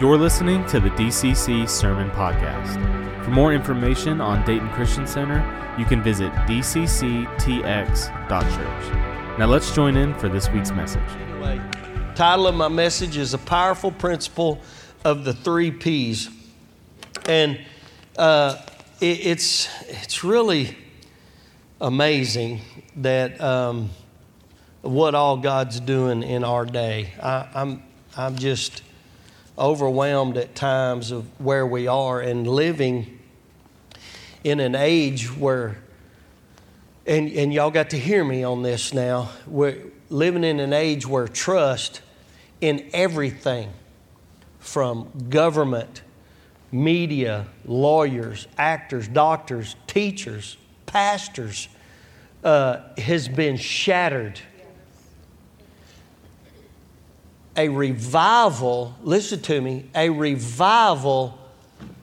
You're 0.00 0.18
listening 0.18 0.66
to 0.66 0.80
the 0.80 0.90
DCC 0.90 1.68
Sermon 1.68 2.10
Podcast. 2.10 3.24
For 3.24 3.30
more 3.30 3.54
information 3.54 4.20
on 4.20 4.44
Dayton 4.44 4.68
Christian 4.70 5.06
Center, 5.06 5.38
you 5.78 5.84
can 5.84 6.02
visit 6.02 6.32
dcctx.church. 6.32 7.38
Now 9.38 9.46
let's 9.46 9.72
join 9.72 9.96
in 9.96 10.12
for 10.14 10.28
this 10.28 10.50
week's 10.50 10.72
message. 10.72 11.00
Anyway, 11.30 11.60
title 12.16 12.48
of 12.48 12.56
my 12.56 12.66
message 12.66 13.16
is 13.16 13.34
a 13.34 13.38
powerful 13.38 13.92
principle 13.92 14.60
of 15.04 15.24
the 15.24 15.32
three 15.32 15.70
P's, 15.70 16.28
and 17.26 17.60
uh, 18.18 18.60
it, 19.00 19.24
it's 19.24 19.68
it's 19.86 20.24
really 20.24 20.76
amazing 21.80 22.62
that 22.96 23.40
um, 23.40 23.90
what 24.82 25.14
all 25.14 25.36
God's 25.36 25.78
doing 25.78 26.24
in 26.24 26.42
our 26.42 26.66
day. 26.66 27.12
I, 27.22 27.48
I'm 27.54 27.84
I'm 28.16 28.34
just 28.34 28.82
overwhelmed 29.58 30.36
at 30.36 30.54
times 30.54 31.10
of 31.10 31.24
where 31.40 31.66
we 31.66 31.86
are 31.86 32.20
and 32.20 32.46
living 32.46 33.18
in 34.42 34.60
an 34.60 34.74
age 34.74 35.26
where, 35.36 35.78
and, 37.06 37.30
and 37.30 37.52
y'all 37.52 37.70
got 37.70 37.90
to 37.90 37.98
hear 37.98 38.24
me 38.24 38.42
on 38.42 38.62
this 38.62 38.92
now, 38.92 39.30
we're 39.46 39.82
living 40.10 40.44
in 40.44 40.60
an 40.60 40.72
age 40.72 41.06
where 41.06 41.28
trust 41.28 42.02
in 42.60 42.88
everything 42.92 43.70
from 44.58 45.10
government, 45.28 46.02
media, 46.72 47.46
lawyers, 47.64 48.46
actors, 48.58 49.06
doctors, 49.06 49.76
teachers, 49.86 50.56
pastors 50.86 51.68
uh, 52.42 52.80
has 52.98 53.28
been 53.28 53.56
shattered 53.56 54.40
a 57.56 57.68
revival, 57.68 58.94
listen 59.02 59.40
to 59.42 59.60
me, 59.60 59.88
a 59.94 60.10
revival 60.10 61.38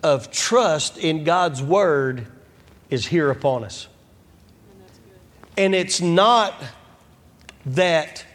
of 0.04 0.32
trust 0.32 0.98
in 0.98 1.24
God's 1.24 1.62
word 1.62 2.26
is 2.90 3.06
here 3.06 3.30
upon 3.30 3.64
us. 3.64 3.88
And 5.58 5.76
it's 5.76 6.02
not 6.02 6.54
that 7.66 8.26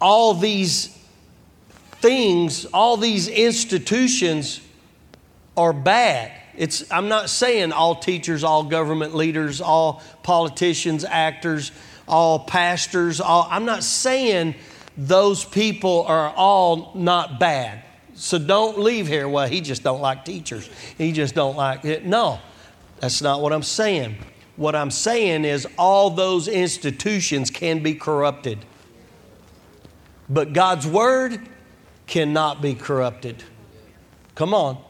all 0.00 0.34
these 0.34 0.96
things, 2.00 2.64
all 2.66 2.96
these 2.96 3.28
institutions 3.28 4.60
are 5.56 5.72
bad. 5.72 6.32
It's, 6.56 6.90
I'm 6.90 7.08
not 7.08 7.30
saying 7.30 7.72
all 7.72 7.94
teachers, 7.94 8.44
all 8.44 8.64
government 8.64 9.14
leaders, 9.14 9.60
all 9.60 10.02
politicians, 10.22 11.04
actors, 11.04 11.72
all 12.08 12.40
pastors, 12.40 13.20
all, 13.20 13.46
I'm 13.50 13.64
not 13.64 13.84
saying 13.84 14.54
those 14.96 15.44
people 15.44 16.04
are 16.06 16.30
all 16.36 16.92
not 16.94 17.38
bad. 17.38 17.84
So 18.14 18.38
don't 18.38 18.78
leave 18.78 19.06
here, 19.06 19.28
well, 19.28 19.48
he 19.48 19.60
just 19.60 19.82
don't 19.82 20.00
like 20.00 20.24
teachers. 20.24 20.68
He 20.98 21.12
just 21.12 21.34
don't 21.34 21.56
like 21.56 21.84
it. 21.84 22.04
No, 22.04 22.38
that's 22.98 23.22
not 23.22 23.40
what 23.40 23.52
I'm 23.52 23.62
saying. 23.62 24.16
What 24.56 24.76
I'm 24.76 24.90
saying 24.90 25.46
is 25.46 25.66
all 25.78 26.10
those 26.10 26.46
institutions 26.46 27.50
can 27.50 27.82
be 27.82 27.94
corrupted. 27.94 28.58
But 30.28 30.52
God's 30.52 30.86
word 30.86 31.40
cannot 32.06 32.60
be 32.60 32.74
corrupted. 32.74 33.42
Come 34.34 34.52
on. 34.52 34.82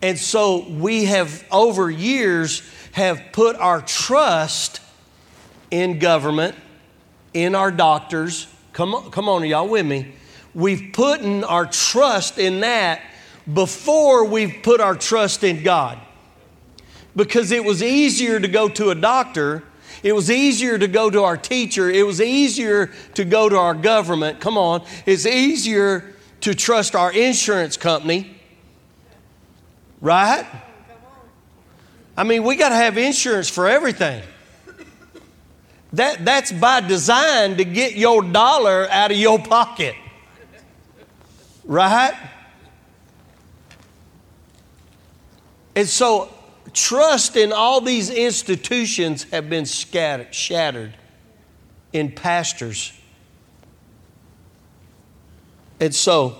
And 0.00 0.16
so 0.16 0.68
we 0.68 1.06
have 1.06 1.44
over 1.50 1.90
years 1.90 2.62
have 2.92 3.20
put 3.32 3.56
our 3.56 3.82
trust 3.82 4.80
in 5.70 5.98
government, 5.98 6.54
in 7.34 7.54
our 7.54 7.70
doctors, 7.70 8.46
Come 8.78 8.94
on, 8.94 9.10
come 9.10 9.28
on, 9.28 9.44
y'all 9.44 9.66
with 9.66 9.86
me? 9.86 10.12
We've 10.54 10.92
put 10.92 11.20
our 11.42 11.66
trust 11.66 12.38
in 12.38 12.60
that 12.60 13.00
before 13.52 14.24
we've 14.24 14.62
put 14.62 14.80
our 14.80 14.94
trust 14.94 15.42
in 15.42 15.64
God. 15.64 15.98
Because 17.16 17.50
it 17.50 17.64
was 17.64 17.82
easier 17.82 18.38
to 18.38 18.46
go 18.46 18.68
to 18.68 18.90
a 18.90 18.94
doctor, 18.94 19.64
it 20.04 20.12
was 20.12 20.30
easier 20.30 20.78
to 20.78 20.86
go 20.86 21.10
to 21.10 21.24
our 21.24 21.36
teacher, 21.36 21.90
it 21.90 22.06
was 22.06 22.20
easier 22.20 22.92
to 23.14 23.24
go 23.24 23.48
to 23.48 23.56
our 23.56 23.74
government. 23.74 24.38
Come 24.38 24.56
on, 24.56 24.84
it's 25.06 25.26
easier 25.26 26.14
to 26.42 26.54
trust 26.54 26.94
our 26.94 27.12
insurance 27.12 27.76
company, 27.76 28.36
right? 30.00 30.46
I 32.16 32.22
mean, 32.22 32.44
we 32.44 32.54
got 32.54 32.68
to 32.68 32.76
have 32.76 32.96
insurance 32.96 33.48
for 33.50 33.66
everything. 33.66 34.22
That, 35.92 36.24
that's 36.24 36.52
by 36.52 36.80
design 36.80 37.56
to 37.56 37.64
get 37.64 37.94
your 37.94 38.22
dollar 38.22 38.88
out 38.90 39.10
of 39.10 39.16
your 39.16 39.38
pocket. 39.38 39.94
Right? 41.64 42.14
And 45.74 45.88
so, 45.88 46.32
trust 46.72 47.36
in 47.36 47.52
all 47.52 47.80
these 47.80 48.10
institutions 48.10 49.24
have 49.24 49.48
been 49.48 49.64
scattered, 49.64 50.34
shattered 50.34 50.94
in 51.92 52.12
pastors. 52.12 52.92
And 55.80 55.94
so, 55.94 56.36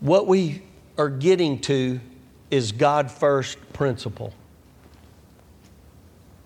what 0.00 0.26
we 0.26 0.62
are 0.96 1.10
getting 1.10 1.60
to 1.60 2.00
is 2.50 2.72
God 2.72 3.10
first 3.10 3.58
principle 3.72 4.32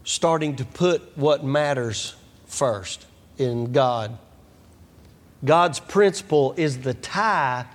starting 0.04 0.56
to 0.56 0.64
put 0.64 1.16
what 1.16 1.42
matters 1.42 2.14
first 2.46 3.06
in 3.38 3.72
God. 3.72 4.16
God's 5.44 5.80
principle 5.80 6.54
is 6.56 6.78
the 6.78 6.94
tie. 6.94 7.66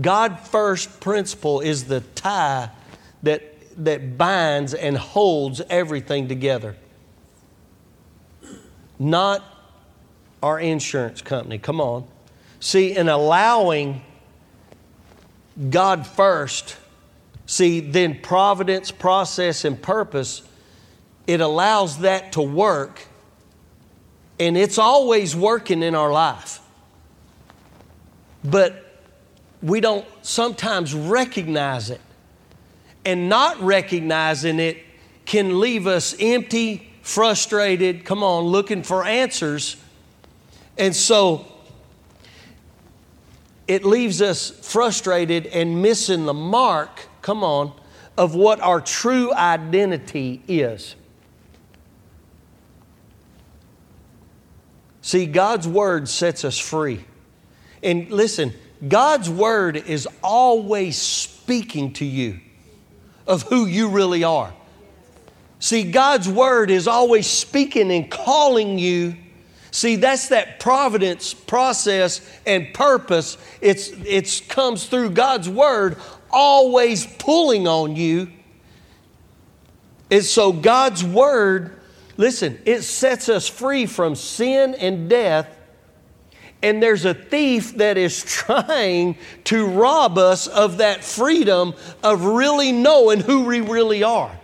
God 0.00 0.38
first 0.40 1.00
principle 1.00 1.60
is 1.60 1.84
the 1.84 2.00
tie 2.00 2.70
that, 3.22 3.42
that 3.84 4.16
binds 4.16 4.74
and 4.74 4.96
holds 4.96 5.60
everything 5.68 6.28
together. 6.28 6.76
Not 8.98 9.42
our 10.42 10.60
insurance 10.60 11.22
company. 11.22 11.58
Come 11.58 11.80
on. 11.80 12.06
See, 12.60 12.96
in 12.96 13.08
allowing 13.08 14.02
God 15.70 16.06
first, 16.06 16.76
see, 17.46 17.80
then 17.80 18.20
providence, 18.20 18.90
process, 18.90 19.64
and 19.64 19.80
purpose 19.80 20.42
it 21.28 21.42
allows 21.42 21.98
that 21.98 22.32
to 22.32 22.40
work, 22.40 23.06
and 24.40 24.56
it's 24.56 24.78
always 24.78 25.36
working 25.36 25.82
in 25.82 25.94
our 25.94 26.10
life. 26.10 26.58
But 28.42 29.02
we 29.62 29.80
don't 29.80 30.06
sometimes 30.22 30.94
recognize 30.94 31.90
it. 31.90 32.00
And 33.04 33.28
not 33.28 33.60
recognizing 33.60 34.58
it 34.58 34.78
can 35.26 35.60
leave 35.60 35.86
us 35.86 36.16
empty, 36.18 36.90
frustrated, 37.02 38.06
come 38.06 38.22
on, 38.22 38.44
looking 38.44 38.82
for 38.82 39.04
answers. 39.04 39.76
And 40.78 40.96
so 40.96 41.46
it 43.66 43.84
leaves 43.84 44.22
us 44.22 44.50
frustrated 44.50 45.46
and 45.46 45.82
missing 45.82 46.24
the 46.24 46.34
mark, 46.34 47.06
come 47.20 47.44
on, 47.44 47.72
of 48.16 48.34
what 48.34 48.60
our 48.60 48.80
true 48.80 49.30
identity 49.34 50.42
is. 50.48 50.94
See, 55.08 55.24
God's 55.24 55.66
word 55.66 56.06
sets 56.06 56.44
us 56.44 56.58
free. 56.58 57.02
And 57.82 58.10
listen, 58.10 58.52
God's 58.86 59.30
word 59.30 59.78
is 59.78 60.06
always 60.22 61.00
speaking 61.00 61.94
to 61.94 62.04
you 62.04 62.40
of 63.26 63.44
who 63.44 63.64
you 63.64 63.88
really 63.88 64.22
are. 64.22 64.52
See, 65.60 65.90
God's 65.90 66.28
word 66.28 66.70
is 66.70 66.86
always 66.86 67.26
speaking 67.26 67.90
and 67.90 68.10
calling 68.10 68.78
you. 68.78 69.16
See, 69.70 69.96
that's 69.96 70.28
that 70.28 70.60
providence 70.60 71.32
process 71.32 72.20
and 72.44 72.74
purpose. 72.74 73.38
It's 73.62 73.88
it 73.88 74.46
comes 74.50 74.88
through 74.88 75.12
God's 75.12 75.48
word 75.48 75.96
always 76.30 77.06
pulling 77.06 77.66
on 77.66 77.96
you. 77.96 78.30
And 80.10 80.22
so 80.22 80.52
God's 80.52 81.02
word 81.02 81.77
Listen, 82.18 82.58
it 82.66 82.82
sets 82.82 83.28
us 83.28 83.48
free 83.48 83.86
from 83.86 84.16
sin 84.16 84.74
and 84.74 85.08
death. 85.08 85.56
And 86.60 86.82
there's 86.82 87.04
a 87.04 87.14
thief 87.14 87.76
that 87.76 87.96
is 87.96 88.22
trying 88.26 89.16
to 89.44 89.66
rob 89.66 90.18
us 90.18 90.48
of 90.48 90.78
that 90.78 91.04
freedom 91.04 91.74
of 92.02 92.24
really 92.24 92.72
knowing 92.72 93.20
who 93.20 93.44
we 93.44 93.60
really 93.60 94.02
are. 94.02 94.38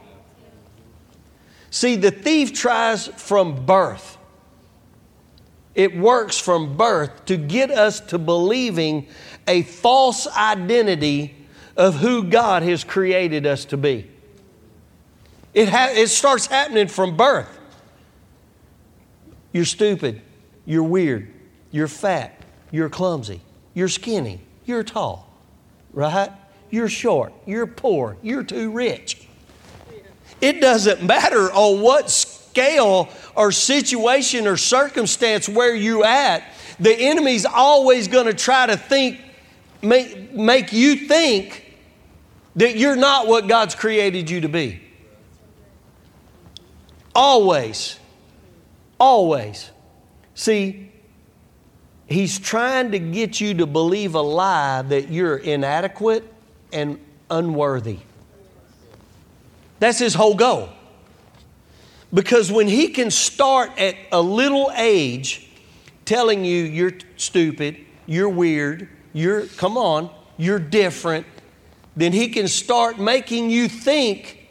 See, 1.71 1.97
the 1.97 2.13
thief 2.13 2.53
tries 2.53 3.09
from 3.09 3.67
birth. 3.67 4.17
It 5.75 5.97
works 5.97 6.39
from 6.39 6.77
birth 6.77 7.25
to 7.25 7.37
get 7.37 7.73
us 7.73 7.99
to 8.01 8.19
believing 8.19 9.09
a 9.49 9.63
false 9.63 10.29
identity 10.29 11.35
of 11.77 11.97
who 11.97 12.23
God 12.23 12.63
has 12.63 12.85
created 12.85 13.45
us 13.45 13.65
to 13.67 13.77
be. 13.77 14.09
It, 15.53 15.69
ha- 15.69 15.91
it 15.91 16.07
starts 16.09 16.47
happening 16.47 16.87
from 16.87 17.17
birth. 17.17 17.49
You're 19.55 19.65
stupid. 19.65 20.21
You're 20.67 20.83
weird. 20.83 21.33
You're 21.71 21.89
fat. 21.89 22.45
You're 22.75 22.89
clumsy. 22.89 23.41
you're 23.73 23.89
skinny, 23.89 24.41
you're 24.65 24.83
tall, 24.83 25.33
right? 25.93 26.33
You're 26.71 26.89
short, 26.89 27.33
you're 27.47 27.69
poor, 27.69 28.17
you're 28.21 28.43
too 28.43 28.73
rich. 28.73 29.29
It 30.41 30.61
doesn't 30.61 31.05
matter 31.05 31.53
on 31.53 31.81
what 31.81 32.11
scale 32.11 33.09
or 33.37 33.53
situation 33.53 34.49
or 34.49 34.57
circumstance 34.57 35.49
where 35.49 35.75
you 35.75 36.03
at. 36.03 36.43
The 36.81 36.93
enemy's 36.93 37.47
always 37.47 38.09
going 38.09 38.27
to 38.27 38.35
try 38.35 38.67
to 38.67 38.77
think, 38.77 39.21
make, 39.81 40.33
make 40.33 40.73
you 40.73 40.97
think 40.97 41.77
that 42.57 42.77
you're 42.77 42.97
not 42.97 43.29
what 43.29 43.47
God's 43.47 43.77
created 43.77 44.29
you 44.29 44.41
to 44.41 44.49
be. 44.49 44.81
Always. 47.15 48.01
Always. 49.05 49.71
See, 50.35 50.91
he's 52.07 52.39
trying 52.39 52.93
to 52.93 52.99
get 52.99 53.39
you 53.39 53.53
to 53.53 53.67
believe 53.67 54.15
a 54.15 54.23
lie 54.23 54.81
that 54.81 55.11
you're 55.11 55.37
inadequate 55.37 56.25
and 56.73 56.99
unworthy. 57.31 57.99
That's 59.79 59.99
his 59.99 60.15
whole 60.15 60.35
goal. 60.35 60.71
Because 62.15 62.51
when 62.51 62.67
he 62.67 62.89
can 62.89 63.11
start 63.11 63.79
at 63.79 63.95
a 64.11 64.23
little 64.23 64.73
age 64.75 65.51
telling 66.07 66.47
you 66.47 66.65
you're 66.65 66.95
stupid, 67.19 67.77
you're 68.07 68.31
weird, 68.31 68.89
you're, 69.13 69.43
come 69.49 69.77
on, 69.77 70.09
you're 70.39 70.59
different, 70.59 71.27
then 71.95 72.15
he 72.15 72.29
can 72.29 72.49
start 72.49 72.99
making 72.99 73.51
you 73.51 73.69
think 73.69 74.49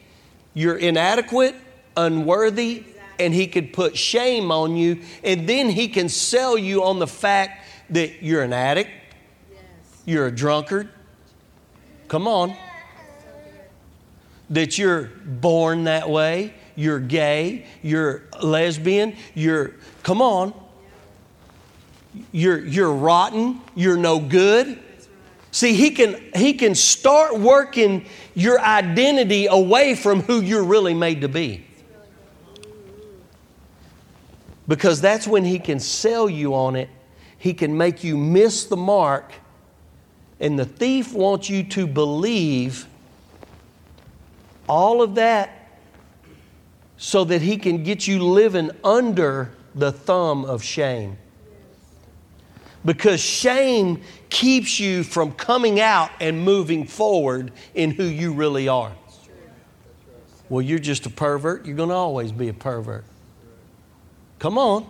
you're 0.54 0.76
inadequate, 0.76 1.56
unworthy, 1.96 2.84
and 3.18 3.34
he 3.34 3.46
could 3.46 3.72
put 3.72 3.96
shame 3.96 4.50
on 4.50 4.76
you, 4.76 5.02
and 5.22 5.48
then 5.48 5.68
he 5.68 5.88
can 5.88 6.08
sell 6.08 6.56
you 6.56 6.84
on 6.84 6.98
the 6.98 7.06
fact 7.06 7.66
that 7.90 8.22
you're 8.22 8.42
an 8.42 8.52
addict, 8.52 8.90
yes. 9.52 9.62
you're 10.04 10.26
a 10.26 10.32
drunkard. 10.32 10.88
Come 12.08 12.26
on. 12.28 12.54
That 14.50 14.78
you're 14.78 15.04
born 15.24 15.84
that 15.84 16.08
way, 16.08 16.54
you're 16.76 17.00
gay, 17.00 17.66
you're 17.82 18.22
lesbian, 18.42 19.16
you're, 19.34 19.72
come 20.02 20.20
on, 20.20 20.52
you're, 22.30 22.64
you're 22.64 22.92
rotten, 22.92 23.60
you're 23.74 23.96
no 23.96 24.20
good. 24.20 24.78
See, 25.50 25.74
he 25.74 25.90
can, 25.90 26.20
he 26.34 26.54
can 26.54 26.74
start 26.74 27.38
working 27.38 28.06
your 28.34 28.60
identity 28.60 29.46
away 29.46 29.94
from 29.94 30.20
who 30.20 30.40
you're 30.40 30.64
really 30.64 30.94
made 30.94 31.20
to 31.20 31.28
be. 31.28 31.63
Because 34.66 35.00
that's 35.00 35.26
when 35.26 35.44
he 35.44 35.58
can 35.58 35.78
sell 35.78 36.28
you 36.28 36.54
on 36.54 36.76
it. 36.76 36.88
He 37.38 37.52
can 37.52 37.76
make 37.76 38.02
you 38.02 38.16
miss 38.16 38.64
the 38.64 38.76
mark. 38.76 39.32
And 40.40 40.58
the 40.58 40.64
thief 40.64 41.12
wants 41.12 41.50
you 41.50 41.64
to 41.64 41.86
believe 41.86 42.86
all 44.68 45.02
of 45.02 45.16
that 45.16 45.68
so 46.96 47.24
that 47.24 47.42
he 47.42 47.56
can 47.56 47.82
get 47.82 48.06
you 48.06 48.22
living 48.22 48.70
under 48.82 49.50
the 49.74 49.92
thumb 49.92 50.44
of 50.44 50.62
shame. 50.62 51.18
Because 52.84 53.20
shame 53.20 54.02
keeps 54.28 54.78
you 54.78 55.04
from 55.04 55.32
coming 55.32 55.80
out 55.80 56.10
and 56.20 56.42
moving 56.44 56.86
forward 56.86 57.52
in 57.74 57.90
who 57.90 58.04
you 58.04 58.32
really 58.32 58.68
are. 58.68 58.92
Well, 60.48 60.62
you're 60.62 60.78
just 60.78 61.06
a 61.06 61.10
pervert. 61.10 61.64
You're 61.66 61.76
going 61.76 61.88
to 61.88 61.94
always 61.94 62.30
be 62.30 62.48
a 62.48 62.54
pervert. 62.54 63.04
Come 64.38 64.58
on. 64.58 64.86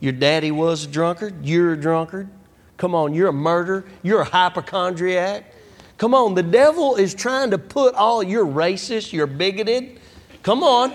Your 0.00 0.12
daddy 0.12 0.50
was 0.50 0.84
a 0.84 0.88
drunkard. 0.88 1.46
You're 1.46 1.72
a 1.72 1.80
drunkard. 1.80 2.28
Come 2.76 2.94
on. 2.94 3.14
You're 3.14 3.28
a 3.28 3.32
murderer. 3.32 3.84
You're 4.02 4.20
a 4.20 4.24
hypochondriac. 4.24 5.52
Come 5.98 6.14
on. 6.14 6.34
The 6.34 6.42
devil 6.42 6.96
is 6.96 7.14
trying 7.14 7.50
to 7.52 7.58
put 7.58 7.94
all, 7.94 8.22
you're 8.22 8.46
racist. 8.46 9.12
You're 9.12 9.26
bigoted. 9.26 10.00
Come 10.42 10.62
on. 10.62 10.92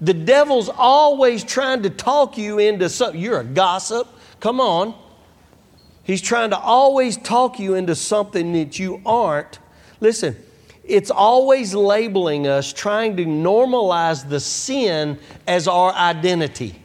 The 0.00 0.14
devil's 0.14 0.68
always 0.68 1.44
trying 1.44 1.82
to 1.82 1.90
talk 1.90 2.36
you 2.36 2.58
into 2.58 2.88
something. 2.88 3.20
You're 3.20 3.40
a 3.40 3.44
gossip. 3.44 4.08
Come 4.40 4.60
on. 4.60 4.94
He's 6.04 6.20
trying 6.20 6.50
to 6.50 6.58
always 6.58 7.16
talk 7.16 7.60
you 7.60 7.74
into 7.74 7.94
something 7.94 8.52
that 8.54 8.78
you 8.78 9.00
aren't. 9.06 9.60
Listen, 10.00 10.36
it's 10.84 11.10
always 11.10 11.74
labeling 11.74 12.48
us, 12.48 12.72
trying 12.72 13.16
to 13.18 13.24
normalize 13.24 14.28
the 14.28 14.40
sin 14.40 15.18
as 15.46 15.68
our 15.68 15.92
identity. 15.92 16.81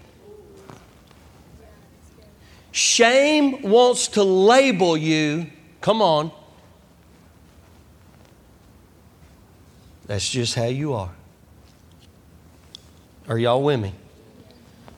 Shame 2.78 3.64
wants 3.64 4.10
to 4.10 4.24
label 4.24 4.96
you. 4.96 5.48
Come 5.82 6.00
on. 6.00 6.32
That's 10.06 10.30
just 10.30 10.54
how 10.54 10.66
you 10.66 10.94
are. 10.94 11.10
Are 13.28 13.40
y'all 13.40 13.64
with 13.64 13.80
me? 13.80 13.96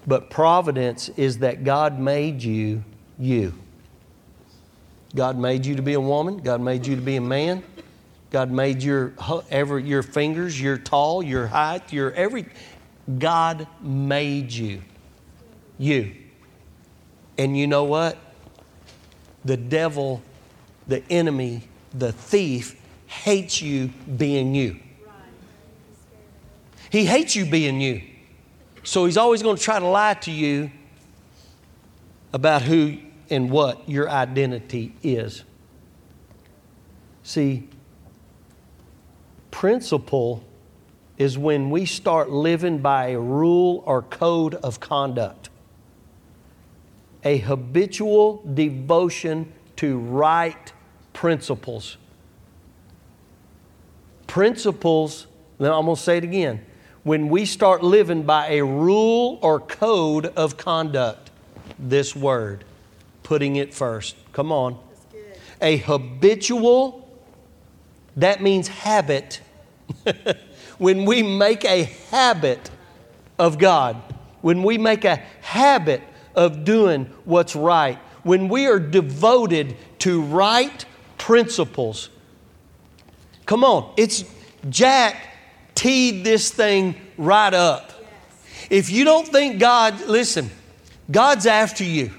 But 0.05 0.29
providence 0.29 1.07
is 1.15 1.37
that 1.37 1.63
God 1.63 2.01
made 2.01 2.43
you 2.43 2.83
you. 3.17 3.53
God 5.15 5.37
made 5.37 5.65
you 5.65 5.77
to 5.77 5.81
be 5.81 5.93
a 5.93 6.01
woman. 6.01 6.39
God 6.39 6.59
made 6.59 6.85
you 6.85 6.97
to 6.97 7.01
be 7.01 7.15
a 7.15 7.21
man. 7.21 7.63
God 8.29 8.51
made 8.51 8.83
your 8.83 9.13
ever 9.49 9.79
your 9.79 10.03
fingers, 10.03 10.59
your 10.59 10.77
tall, 10.77 11.23
your 11.23 11.47
height, 11.47 11.93
your 11.93 12.11
every. 12.11 12.45
God 13.19 13.67
made 13.81 14.51
you, 14.51 14.81
you. 15.77 16.13
And 17.39 17.57
you 17.57 17.67
know 17.67 17.85
what? 17.85 18.17
The 19.45 19.55
devil, 19.55 20.21
the 20.87 21.01
enemy, 21.09 21.63
the 21.93 22.11
thief 22.11 22.75
hates 23.07 23.61
you 23.61 23.87
being 24.17 24.53
you. 24.53 24.77
He 26.91 27.05
hates 27.05 27.37
you 27.37 27.45
being 27.45 27.79
you. 27.79 28.01
So 28.83 29.05
he's 29.05 29.15
always 29.15 29.41
going 29.41 29.55
to 29.55 29.61
try 29.61 29.79
to 29.79 29.87
lie 29.87 30.15
to 30.15 30.31
you 30.31 30.69
about 32.33 32.61
who 32.61 32.97
and 33.29 33.49
what 33.49 33.87
your 33.87 34.09
identity 34.09 34.93
is. 35.01 35.45
See, 37.23 37.69
principle 39.49 40.43
is 41.17 41.37
when 41.37 41.69
we 41.69 41.85
start 41.85 42.31
living 42.31 42.79
by 42.79 43.09
a 43.09 43.19
rule 43.19 43.81
or 43.85 44.01
code 44.01 44.55
of 44.55 44.81
conduct, 44.81 45.48
a 47.23 47.37
habitual 47.37 48.43
devotion 48.53 49.51
to 49.77 49.97
right 49.97 50.71
principles. 51.13 51.97
Principles, 54.27 55.27
then 55.57 55.71
I'm 55.71 55.85
going 55.85 55.95
to 55.95 56.01
say 56.01 56.17
it 56.17 56.23
again 56.23 56.65
when 57.03 57.29
we 57.29 57.45
start 57.45 57.83
living 57.83 58.23
by 58.23 58.47
a 58.49 58.63
rule 58.63 59.39
or 59.41 59.59
code 59.59 60.27
of 60.27 60.57
conduct. 60.57 61.31
This 61.77 62.15
word, 62.15 62.65
putting 63.23 63.55
it 63.55 63.73
first. 63.73 64.15
Come 64.33 64.51
on. 64.51 64.77
A 65.61 65.77
habitual, 65.77 67.09
that 68.17 68.41
means 68.41 68.67
habit. 68.67 69.41
when 70.77 71.05
we 71.05 71.23
make 71.23 71.63
a 71.65 71.83
habit 72.11 72.69
of 73.37 73.57
God, 73.57 73.95
when 74.41 74.63
we 74.63 74.77
make 74.77 75.05
a 75.05 75.15
habit 75.41 76.01
of 76.39 76.63
doing 76.63 77.05
what's 77.25 77.53
right, 77.53 77.97
when 78.23 78.47
we 78.47 78.65
are 78.65 78.79
devoted 78.79 79.75
to 79.99 80.21
right 80.21 80.85
principles. 81.17 82.09
Come 83.45 83.65
on, 83.65 83.93
it's 83.97 84.23
Jack 84.69 85.17
teed 85.75 86.23
this 86.23 86.49
thing 86.49 86.95
right 87.17 87.53
up. 87.53 87.91
If 88.69 88.89
you 88.89 89.03
don't 89.03 89.27
think 89.27 89.59
God, 89.59 89.99
listen, 90.07 90.49
God's 91.11 91.45
after 91.45 91.83
you. 91.83 92.11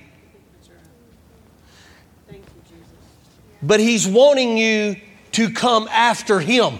But 3.63 3.81
He's 3.81 4.07
wanting 4.07 4.59
you 4.59 4.97
to 5.33 5.51
come 5.51 5.89
after 5.91 6.41
Him. 6.41 6.79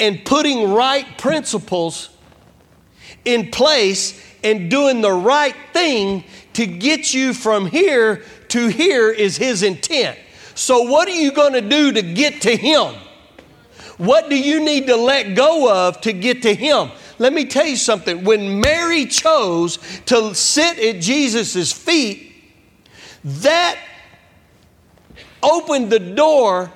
And 0.00 0.24
putting 0.24 0.72
right 0.72 1.06
principles 1.18 2.08
in 3.24 3.52
place 3.52 4.29
and 4.42 4.70
doing 4.70 5.00
the 5.00 5.12
right 5.12 5.54
thing 5.72 6.24
to 6.54 6.66
get 6.66 7.12
you 7.14 7.34
from 7.34 7.66
here 7.66 8.24
to 8.48 8.68
here 8.68 9.10
is 9.10 9.36
His 9.36 9.62
intent. 9.62 10.18
So, 10.54 10.82
what 10.82 11.08
are 11.08 11.16
you 11.16 11.32
going 11.32 11.52
to 11.52 11.60
do 11.60 11.92
to 11.92 12.02
get 12.02 12.42
to 12.42 12.56
Him? 12.56 12.94
What 13.96 14.30
do 14.30 14.38
you 14.38 14.64
need 14.64 14.86
to 14.86 14.96
let 14.96 15.34
go 15.34 15.70
of 15.70 16.00
to 16.02 16.12
get 16.12 16.42
to 16.42 16.54
Him? 16.54 16.90
Let 17.18 17.32
me 17.32 17.44
tell 17.44 17.66
you 17.66 17.76
something. 17.76 18.24
When 18.24 18.60
Mary 18.60 19.06
chose 19.06 19.78
to 20.06 20.34
sit 20.34 20.78
at 20.78 21.02
Jesus' 21.02 21.72
feet, 21.72 22.32
that 23.24 23.78
opened 25.42 25.90
the 25.90 25.98
door. 25.98 26.70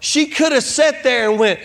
She 0.00 0.26
could 0.26 0.52
have 0.52 0.64
sat 0.64 1.02
there 1.02 1.30
and 1.30 1.38
went, 1.38 1.60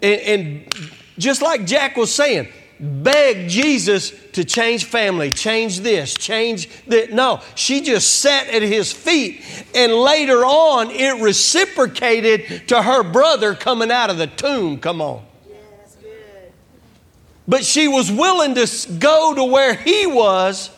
and, 0.00 0.20
and 0.20 0.74
just 1.18 1.42
like 1.42 1.66
Jack 1.66 1.96
was 1.96 2.14
saying, 2.14 2.48
begged 2.82 3.48
Jesus 3.48 4.12
to 4.32 4.44
change 4.44 4.86
family, 4.86 5.30
change 5.30 5.80
this, 5.80 6.14
change 6.14 6.68
that. 6.86 7.12
No, 7.12 7.40
she 7.54 7.80
just 7.80 8.20
sat 8.20 8.48
at 8.48 8.62
his 8.62 8.92
feet. 8.92 9.40
And 9.72 9.92
later 9.92 10.44
on, 10.44 10.90
it 10.90 11.22
reciprocated 11.22 12.68
to 12.68 12.82
her 12.82 13.04
brother 13.04 13.54
coming 13.54 13.92
out 13.92 14.10
of 14.10 14.18
the 14.18 14.26
tomb. 14.26 14.80
Come 14.80 15.00
on. 15.00 15.24
But 17.46 17.64
she 17.64 17.86
was 17.86 18.10
willing 18.10 18.54
to 18.56 18.92
go 18.98 19.34
to 19.34 19.44
where 19.44 19.74
he 19.74 20.06
was. 20.06 20.70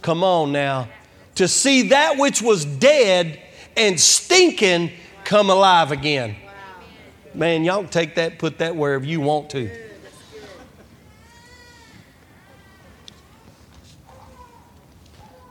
Come 0.00 0.24
on 0.24 0.52
now. 0.52 0.88
To 1.36 1.46
see 1.46 1.88
that 1.88 2.16
which 2.18 2.40
was 2.40 2.64
dead 2.64 3.40
and 3.76 4.00
stinking 4.00 4.92
come 5.24 5.50
alive 5.50 5.92
again. 5.92 6.36
Man, 7.34 7.64
y'all 7.64 7.84
take 7.84 8.14
that, 8.16 8.38
put 8.38 8.58
that 8.58 8.76
wherever 8.76 9.04
you 9.04 9.20
want 9.20 9.50
to. 9.50 9.89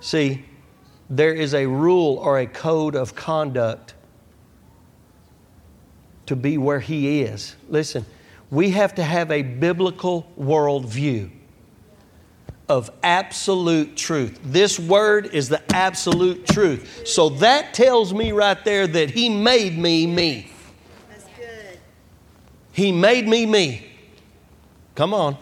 See, 0.01 0.45
there 1.09 1.33
is 1.33 1.53
a 1.53 1.65
rule 1.65 2.17
or 2.17 2.39
a 2.39 2.45
code 2.45 2.95
of 2.95 3.15
conduct 3.15 3.95
to 6.27 6.35
be 6.35 6.57
where 6.57 6.79
He 6.79 7.21
is. 7.21 7.55
Listen, 7.69 8.05
we 8.51 8.71
have 8.71 8.95
to 8.95 9.03
have 9.03 9.31
a 9.31 9.41
biblical 9.41 10.31
worldview 10.39 11.31
of 12.67 12.91
absolute 13.01 13.97
truth. 13.97 14.39
This 14.43 14.79
word 14.79 15.33
is 15.33 15.49
the 15.49 15.61
absolute 15.75 16.45
truth. 16.45 17.07
So 17.07 17.29
that 17.29 17.73
tells 17.73 18.13
me 18.13 18.31
right 18.31 18.63
there 18.63 18.85
that 18.85 19.09
He 19.09 19.27
made 19.27 19.77
me 19.77 20.05
me. 20.05 20.51
That's 21.09 21.25
good. 21.35 21.79
He 22.71 22.91
made 22.91 23.27
me 23.27 23.47
me. 23.47 23.87
Come 24.93 25.15
on. 25.15 25.35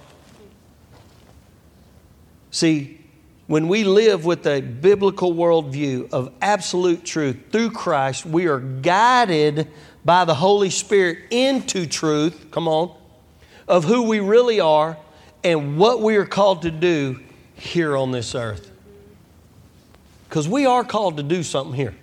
See, 2.51 2.97
when 3.47 3.69
we 3.69 3.85
live 3.85 4.25
with 4.25 4.45
a 4.45 4.61
biblical 4.61 5.33
worldview 5.33 6.11
of 6.11 6.33
absolute 6.41 7.05
truth 7.05 7.37
through 7.49 7.71
Christ, 7.71 8.25
we 8.25 8.47
are 8.47 8.59
guided 8.59 9.69
by 10.03 10.25
the 10.25 10.35
Holy 10.35 10.69
Spirit 10.69 11.19
into 11.31 11.85
truth, 11.85 12.47
come 12.51 12.67
on, 12.67 12.95
of 13.67 13.85
who 13.85 14.03
we 14.03 14.19
really 14.19 14.59
are 14.59 14.97
and 15.43 15.77
what 15.77 16.01
we 16.01 16.17
are 16.17 16.25
called 16.25 16.63
to 16.63 16.71
do 16.71 17.19
here 17.55 17.95
on 17.95 18.11
this 18.11 18.35
earth. 18.35 18.69
Because 20.27 20.47
we 20.47 20.65
are 20.65 20.83
called 20.83 21.17
to 21.17 21.23
do 21.23 21.41
something 21.41 21.73
here. 21.73 21.95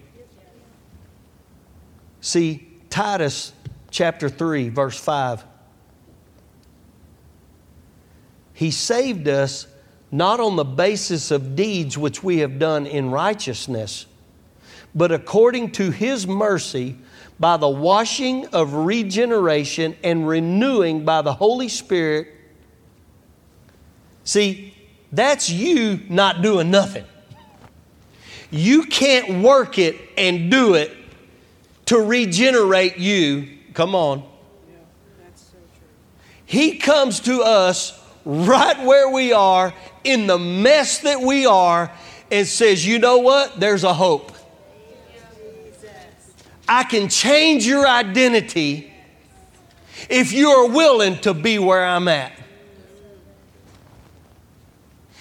See, 2.22 2.66
Titus 2.88 3.52
chapter 3.90 4.30
3, 4.30 4.70
verse 4.70 4.98
5. 4.98 5.44
He 8.54 8.70
saved 8.70 9.28
us 9.28 9.66
not 10.14 10.38
on 10.38 10.54
the 10.54 10.64
basis 10.64 11.33
of 11.33 11.56
deeds 11.56 11.99
which 11.99 12.23
we 12.23 12.38
have 12.38 12.56
done 12.56 12.87
in 12.87 13.11
righteousness, 13.11 14.06
but 14.94 15.11
according 15.11 15.73
to 15.73 15.90
His 15.90 16.25
mercy 16.25 16.97
by 17.40 17.56
the 17.56 17.68
washing 17.68 18.47
of 18.49 18.75
regeneration 18.75 19.97
and 20.04 20.28
renewing 20.28 21.04
by 21.04 21.21
the 21.21 21.33
Holy 21.33 21.66
Spirit. 21.66 22.28
See, 24.23 24.73
that's 25.11 25.50
you 25.50 25.99
not 26.09 26.42
doing 26.42 26.71
nothing. 26.71 27.04
You 28.52 28.85
can't 28.85 29.42
work 29.42 29.78
it 29.80 29.97
and 30.16 30.49
do 30.49 30.75
it 30.75 30.97
to 31.87 31.99
regenerate 31.99 32.99
you. 32.99 33.49
Come 33.73 33.97
on. 33.97 34.23
He 36.47 36.78
comes 36.78 37.18
to 37.21 37.42
us 37.42 38.00
right 38.25 38.80
where 38.85 39.11
we 39.11 39.33
are 39.33 39.75
in 40.04 40.26
the 40.26 40.38
mess 40.38 40.99
that 40.99 41.20
we 41.20 41.46
are 41.46 41.90
and 42.30 42.46
says, 42.46 42.87
you 42.87 42.99
know 42.99 43.18
what? 43.18 43.58
There's 43.58 43.84
a 43.84 43.94
hope. 43.94 44.32
I 46.68 46.84
can 46.84 47.08
change 47.08 47.66
your 47.66 47.87
identity 47.87 48.92
if 50.08 50.32
you 50.32 50.49
are 50.49 50.68
willing 50.68 51.18
to 51.20 51.34
be 51.34 51.58
where 51.58 51.84
I'm 51.84 52.08
at. 52.08 52.32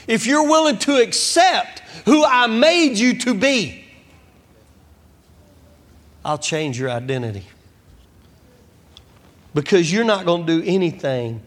If 0.07 0.25
you're 0.25 0.47
willing 0.47 0.77
to 0.79 0.97
accept 0.97 1.79
who 2.05 2.23
I 2.25 2.47
made 2.47 2.97
you 2.97 3.17
to 3.19 3.33
be, 3.33 3.85
I'll 6.25 6.37
change 6.37 6.79
your 6.79 6.89
identity. 6.89 7.45
Because 9.53 9.91
you're 9.91 10.05
not 10.05 10.25
going 10.25 10.45
to 10.45 10.61
do 10.61 10.63
anything 10.65 11.41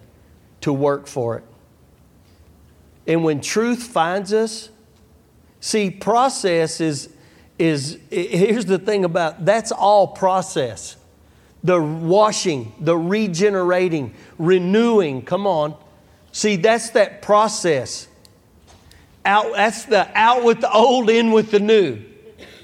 to 0.62 0.72
work 0.72 1.06
for 1.06 1.38
it. 1.38 1.44
And 3.06 3.22
when 3.22 3.40
truth 3.40 3.82
finds 3.82 4.32
us, 4.32 4.68
see, 5.60 5.90
process 5.90 6.80
is, 6.80 7.08
is 7.58 7.98
here's 8.10 8.66
the 8.66 8.78
thing 8.78 9.04
about 9.04 9.44
that's 9.44 9.72
all 9.72 10.08
process. 10.08 10.96
The 11.62 11.80
washing, 11.80 12.72
the 12.80 12.96
regenerating, 12.96 14.14
renewing, 14.38 15.22
come 15.22 15.46
on. 15.46 15.74
See, 16.32 16.56
that's 16.56 16.90
that 16.90 17.22
process. 17.22 18.08
Out, 19.24 19.54
that's 19.54 19.84
the 19.84 20.08
out 20.14 20.44
with 20.44 20.60
the 20.60 20.70
old, 20.70 21.10
in 21.10 21.32
with 21.32 21.50
the 21.50 21.58
new. 21.58 22.00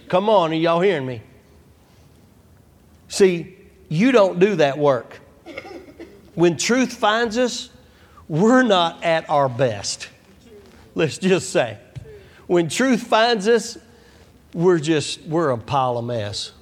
Come 0.09 0.29
on, 0.29 0.53
are 0.53 0.55
y'all 0.55 0.81
hearing 0.81 1.07
me? 1.07 1.23
See, 3.09 3.57
you 3.89 4.13
don't 4.13 4.39
do 4.39 4.57
that 4.57 4.79
work. 4.79 5.21
When 6.35 6.57
truth 6.57 6.93
finds 6.93 7.37
us, 7.39 7.71
we're 8.29 8.63
not 8.63 9.03
at 9.03 9.29
our 9.29 9.49
best 9.49 10.09
let's 10.95 11.19
just 11.19 11.51
say. 11.51 11.79
When 12.47 12.69
truth 12.69 13.03
finds 13.03 13.49
us, 13.49 13.79
we're 14.53 14.79
just, 14.79 15.23
we're 15.23 15.51
a 15.51 15.59
pile 15.59 15.99
of 15.99 16.05
mess. 16.05 16.53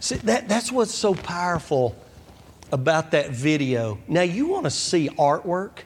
See, 0.00 0.16
that, 0.16 0.48
that's 0.48 0.72
what's 0.72 0.94
so 0.94 1.14
powerful 1.14 1.96
about 2.72 3.12
that 3.12 3.30
video. 3.30 3.98
Now, 4.08 4.22
you 4.22 4.48
want 4.48 4.64
to 4.64 4.70
see 4.70 5.08
artwork 5.10 5.78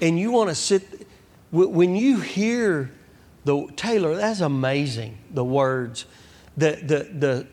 and 0.00 0.18
you 0.18 0.30
want 0.30 0.50
to 0.50 0.54
sit, 0.54 1.06
when 1.50 1.96
you 1.96 2.20
hear 2.20 2.92
the, 3.44 3.66
Taylor, 3.76 4.14
that's 4.14 4.40
amazing, 4.40 5.18
the 5.30 5.44
words. 5.44 6.06
The, 6.56 6.78
the, 6.82 6.98
the, 7.18 7.46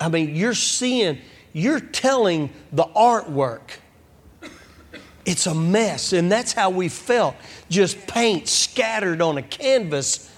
I 0.00 0.08
mean, 0.08 0.34
you're 0.34 0.54
seeing, 0.54 1.18
you're 1.52 1.80
telling 1.80 2.50
the 2.72 2.84
artwork 2.84 3.78
it's 5.24 5.46
a 5.46 5.54
mess. 5.54 6.12
And 6.12 6.30
that's 6.30 6.52
how 6.52 6.70
we 6.70 6.88
felt 6.88 7.36
just 7.68 8.06
paint 8.06 8.48
scattered 8.48 9.22
on 9.22 9.38
a 9.38 9.42
canvas. 9.42 10.30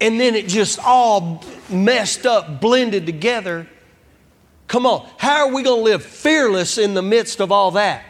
And 0.00 0.20
then 0.20 0.34
it 0.34 0.48
just 0.48 0.78
all 0.84 1.44
messed 1.68 2.26
up, 2.26 2.60
blended 2.60 3.06
together. 3.06 3.66
Come 4.68 4.86
on, 4.86 5.08
how 5.16 5.46
are 5.46 5.54
we 5.54 5.62
going 5.62 5.80
to 5.80 5.84
live 5.84 6.04
fearless 6.04 6.76
in 6.78 6.94
the 6.94 7.02
midst 7.02 7.40
of 7.40 7.52
all 7.52 7.72
that? 7.72 8.04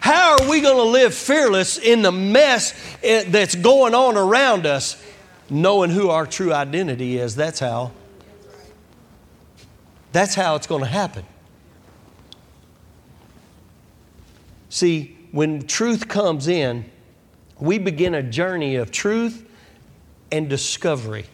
How 0.00 0.32
are 0.32 0.50
we 0.50 0.60
going 0.60 0.76
to 0.76 0.90
live 0.90 1.14
fearless 1.14 1.78
in 1.78 2.02
the 2.02 2.12
mess 2.12 2.74
eh, 3.02 3.24
that's 3.28 3.54
going 3.54 3.94
on 3.94 4.16
around 4.16 4.66
us, 4.66 5.02
knowing 5.48 5.90
who 5.90 6.10
our 6.10 6.26
true 6.26 6.52
identity 6.52 7.18
is? 7.18 7.36
That's 7.36 7.60
how. 7.60 7.92
That's 10.12 10.34
how 10.34 10.56
it's 10.56 10.66
going 10.66 10.82
to 10.82 10.88
happen. 10.88 11.24
See, 14.68 15.16
when 15.32 15.66
truth 15.66 16.08
comes 16.08 16.48
in, 16.48 16.90
we 17.58 17.78
begin 17.78 18.14
a 18.14 18.22
journey 18.22 18.76
of 18.76 18.90
truth 18.90 19.48
and 20.30 20.48
discovery. 20.48 21.26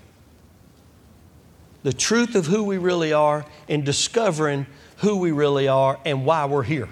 The 1.82 1.92
truth 1.92 2.34
of 2.34 2.46
who 2.46 2.64
we 2.64 2.78
really 2.78 3.12
are 3.12 3.44
and 3.68 3.84
discovering 3.84 4.66
who 4.98 5.16
we 5.16 5.32
really 5.32 5.66
are 5.66 5.98
and 6.04 6.24
why 6.24 6.44
we're 6.44 6.62
here. 6.62 6.88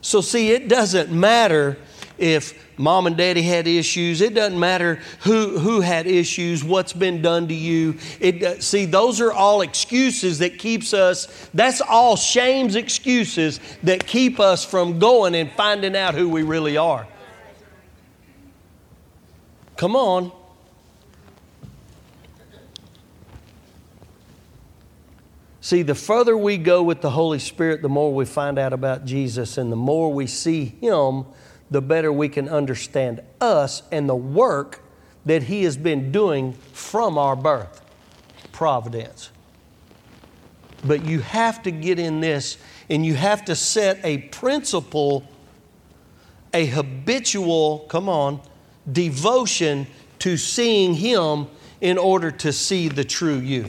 So, 0.00 0.20
see, 0.20 0.50
it 0.50 0.68
doesn't 0.68 1.12
matter 1.12 1.76
if 2.18 2.54
mom 2.78 3.06
and 3.06 3.16
daddy 3.16 3.42
had 3.42 3.66
issues. 3.66 4.20
It 4.20 4.34
doesn't 4.34 4.58
matter 4.58 5.00
who, 5.20 5.58
who 5.58 5.80
had 5.80 6.06
issues, 6.06 6.62
what's 6.62 6.92
been 6.92 7.22
done 7.22 7.48
to 7.48 7.54
you. 7.54 7.96
It, 8.20 8.42
uh, 8.42 8.60
see, 8.60 8.84
those 8.84 9.20
are 9.20 9.32
all 9.32 9.60
excuses 9.60 10.38
that 10.40 10.58
keeps 10.58 10.94
us, 10.94 11.48
that's 11.54 11.80
all 11.80 12.16
shame's 12.16 12.76
excuses 12.76 13.60
that 13.82 14.06
keep 14.06 14.40
us 14.40 14.64
from 14.64 14.98
going 14.98 15.34
and 15.34 15.50
finding 15.52 15.96
out 15.96 16.14
who 16.14 16.28
we 16.28 16.42
really 16.42 16.76
are. 16.76 17.06
Come 19.76 19.96
on. 19.96 20.32
See, 25.60 25.82
the 25.82 25.94
further 25.94 26.36
we 26.36 26.58
go 26.58 26.82
with 26.82 27.02
the 27.02 27.10
Holy 27.10 27.38
Spirit, 27.38 27.82
the 27.82 27.88
more 27.88 28.12
we 28.12 28.24
find 28.24 28.58
out 28.58 28.72
about 28.72 29.04
Jesus 29.04 29.58
and 29.58 29.70
the 29.70 29.76
more 29.76 30.12
we 30.12 30.26
see 30.26 30.64
Him 30.64 31.24
the 31.72 31.82
better 31.82 32.12
we 32.12 32.28
can 32.28 32.48
understand 32.48 33.20
us 33.40 33.82
and 33.90 34.08
the 34.08 34.16
work 34.16 34.82
that 35.24 35.44
He 35.44 35.64
has 35.64 35.76
been 35.76 36.12
doing 36.12 36.52
from 36.72 37.18
our 37.18 37.36
birth. 37.36 37.80
Providence. 38.52 39.30
But 40.84 41.04
you 41.04 41.20
have 41.20 41.62
to 41.62 41.70
get 41.70 41.98
in 41.98 42.20
this 42.20 42.58
and 42.90 43.06
you 43.06 43.14
have 43.14 43.44
to 43.46 43.56
set 43.56 44.00
a 44.04 44.18
principle 44.18 45.26
a 46.54 46.66
habitual, 46.66 47.80
come 47.88 48.08
on, 48.08 48.40
devotion 48.90 49.86
to 50.18 50.36
seeing 50.36 50.94
Him 50.94 51.46
in 51.80 51.98
order 51.98 52.30
to 52.30 52.52
see 52.52 52.88
the 52.88 53.04
true 53.04 53.36
you. 53.36 53.66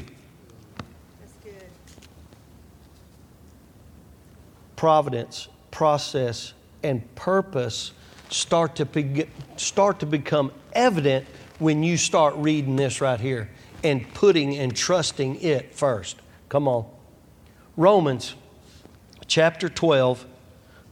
Providence, 4.76 5.48
process, 5.72 6.54
and 6.84 7.13
purpose 7.16 7.94
start 8.30 8.75
to, 8.78 8.86
be, 8.86 9.25
start 9.58 10.00
to 10.00 10.06
become 10.06 10.52
evident 10.74 11.25
when 11.60 11.84
you 11.84 11.98
start 11.98 12.36
reading 12.36 12.75
this 12.75 13.02
right 13.02 13.20
here 13.20 13.50
and 13.84 14.12
putting 14.13 14.58
and 14.58 14.75
trusting 14.75 15.42
it 15.42 15.74
first. 15.74 16.18
Come 16.50 16.68
on. 16.68 16.86
Romans 17.75 18.36
chapter 19.28 19.70
12, 19.70 20.25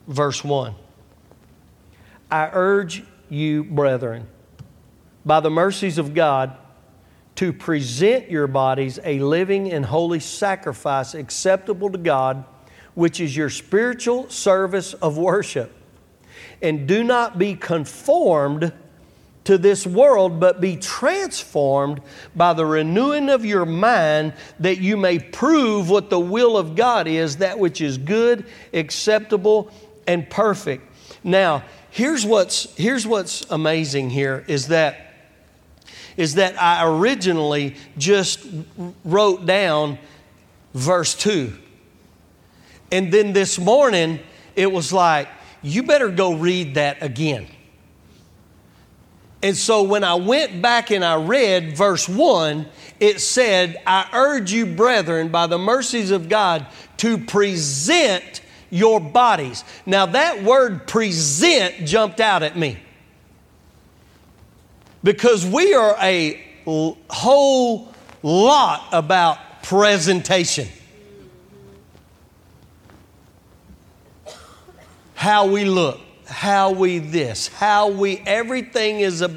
verse 0.07 0.43
1. 0.43 0.75
I 2.29 2.49
urge 2.53 3.03
you, 3.29 3.63
brethren, 3.63 4.27
by 5.25 5.39
the 5.39 5.49
mercies 5.49 5.97
of 5.97 6.13
God, 6.13 6.57
to 7.35 7.53
present 7.53 8.29
your 8.29 8.47
bodies 8.47 8.99
a 9.03 9.19
living 9.19 9.71
and 9.71 9.85
holy 9.85 10.19
sacrifice 10.19 11.13
acceptable 11.13 11.89
to 11.89 11.97
God, 11.97 12.43
which 12.93 13.19
is 13.19 13.35
your 13.35 13.49
spiritual 13.49 14.29
service 14.29 14.93
of 14.95 15.17
worship. 15.17 15.73
And 16.61 16.87
do 16.87 17.03
not 17.03 17.37
be 17.37 17.55
conformed 17.55 18.71
to 19.43 19.57
this 19.57 19.87
world, 19.87 20.39
but 20.39 20.61
be 20.61 20.77
transformed 20.77 22.01
by 22.35 22.53
the 22.53 22.65
renewing 22.65 23.29
of 23.29 23.43
your 23.43 23.65
mind, 23.65 24.33
that 24.59 24.77
you 24.77 24.95
may 24.95 25.17
prove 25.17 25.89
what 25.89 26.09
the 26.09 26.19
will 26.19 26.57
of 26.57 26.75
God 26.75 27.07
is, 27.07 27.37
that 27.37 27.57
which 27.57 27.81
is 27.81 27.97
good, 27.97 28.45
acceptable, 28.73 29.71
and 30.05 30.29
perfect. 30.29 30.87
Now, 31.23 31.63
here's 31.89 32.25
what's, 32.25 32.73
here's 32.75 33.07
what's 33.07 33.49
amazing 33.49 34.11
here 34.11 34.43
is 34.47 34.67
that 34.67 35.07
is 36.17 36.35
that 36.35 36.61
I 36.61 36.85
originally 36.85 37.75
just 37.97 38.45
wrote 39.05 39.45
down 39.45 39.97
verse 40.73 41.15
2. 41.15 41.53
And 42.91 43.11
then 43.11 43.31
this 43.33 43.57
morning, 43.57 44.19
it 44.55 44.71
was 44.71 44.91
like, 44.91 45.29
you 45.61 45.83
better 45.83 46.09
go 46.09 46.33
read 46.35 46.75
that 46.75 47.01
again. 47.01 47.47
And 49.43 49.57
so 49.57 49.83
when 49.83 50.03
I 50.03 50.15
went 50.15 50.61
back 50.61 50.91
and 50.91 51.03
I 51.03 51.15
read 51.15 51.75
verse 51.75 52.07
1, 52.07 52.67
it 52.99 53.21
said, 53.21 53.77
I 53.87 54.07
urge 54.13 54.51
you, 54.51 54.67
brethren, 54.67 55.29
by 55.29 55.47
the 55.47 55.57
mercies 55.57 56.11
of 56.11 56.29
God, 56.29 56.67
to 56.97 57.17
present 57.17 58.41
your 58.69 58.99
bodies. 58.99 59.63
Now, 59.85 60.05
that 60.05 60.43
word 60.43 60.87
present 60.87 61.87
jumped 61.87 62.19
out 62.19 62.43
at 62.43 62.55
me 62.55 62.77
because 65.03 65.45
we 65.45 65.73
are 65.73 65.95
a 65.99 66.39
whole 67.09 67.91
lot 68.21 68.87
about 68.91 69.63
presentation. 69.63 70.67
How 75.21 75.45
we 75.45 75.65
look, 75.65 75.99
how 76.25 76.71
we 76.71 76.97
this, 76.97 77.47
how 77.47 77.89
we, 77.89 78.23
everything 78.25 79.01
is 79.01 79.21
a, 79.21 79.27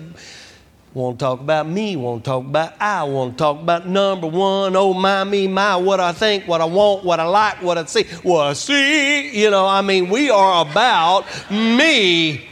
want 0.95 1.19
to 1.19 1.23
talk 1.23 1.41
about 1.41 1.69
me, 1.69 1.95
want 1.95 2.25
to 2.25 2.31
talk 2.31 2.43
about 2.43 2.73
I, 2.81 3.05
want 3.05 3.33
to 3.33 3.37
talk 3.37 3.61
about 3.61 3.87
number 3.87 4.27
one, 4.27 4.77
oh 4.77 4.95
my, 4.95 5.25
me, 5.25 5.47
my, 5.47 5.77
what 5.77 6.01
I 6.01 6.13
think, 6.13 6.49
what 6.49 6.63
I 6.63 6.65
want, 6.65 7.05
what 7.05 7.21
I 7.21 7.25
like, 7.25 7.63
what 7.63 7.77
I 7.77 7.85
see, 7.85 8.05
what 8.23 8.47
I 8.47 8.53
see. 8.55 9.39
You 9.39 9.51
know, 9.51 9.67
I 9.67 9.83
mean, 9.83 10.09
we 10.09 10.31
are 10.31 10.67
about 10.67 11.27
me. 11.51 12.49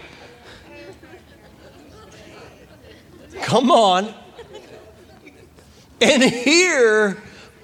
Come 3.41 3.71
on. 3.71 4.13
And 6.03 6.23
here, 6.23 7.17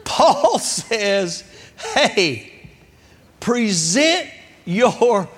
Paul 0.04 0.58
says, 0.60 1.44
hey, 1.92 2.70
present 3.38 4.30
your, 4.64 5.28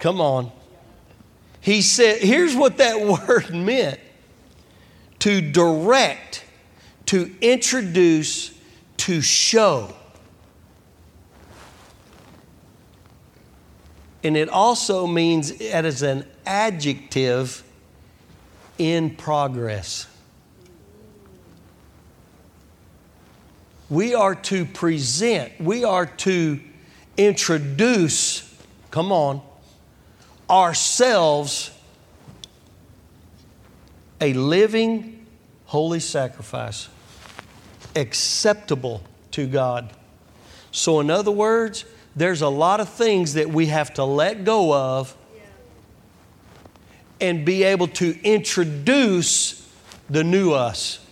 come 0.00 0.20
on. 0.20 0.50
He 1.60 1.82
said, 1.82 2.22
here's 2.22 2.56
what 2.56 2.78
that 2.78 3.00
word 3.28 3.54
meant 3.54 4.00
to 5.20 5.40
direct, 5.40 6.44
to 7.06 7.32
introduce, 7.40 8.58
to 8.96 9.20
show. 9.20 9.94
And 14.24 14.36
it 14.36 14.48
also 14.48 15.06
means 15.06 15.50
it 15.50 15.84
is 15.84 16.02
an 16.02 16.26
adjective 16.44 17.62
in 18.78 19.16
progress. 19.16 20.06
We 23.88 24.14
are 24.14 24.34
to 24.34 24.64
present, 24.64 25.60
we 25.60 25.84
are 25.84 26.06
to 26.06 26.60
introduce, 27.16 28.56
come 28.90 29.10
on, 29.10 29.42
ourselves 30.50 31.70
a 34.20 34.34
living, 34.34 35.26
holy 35.66 36.00
sacrifice, 36.00 36.88
acceptable 37.96 39.02
to 39.30 39.46
God. 39.46 39.90
So, 40.72 41.00
in 41.00 41.10
other 41.10 41.30
words, 41.30 41.84
there's 42.14 42.42
a 42.42 42.48
lot 42.48 42.80
of 42.80 42.88
things 42.88 43.34
that 43.34 43.48
we 43.48 43.66
have 43.66 43.94
to 43.94 44.04
let 44.04 44.44
go 44.44 44.74
of 44.74 45.16
and 47.20 47.44
be 47.44 47.62
able 47.64 47.88
to 47.88 48.18
introduce 48.22 49.68
the 50.08 50.24
new 50.24 50.52
us. 50.52 51.04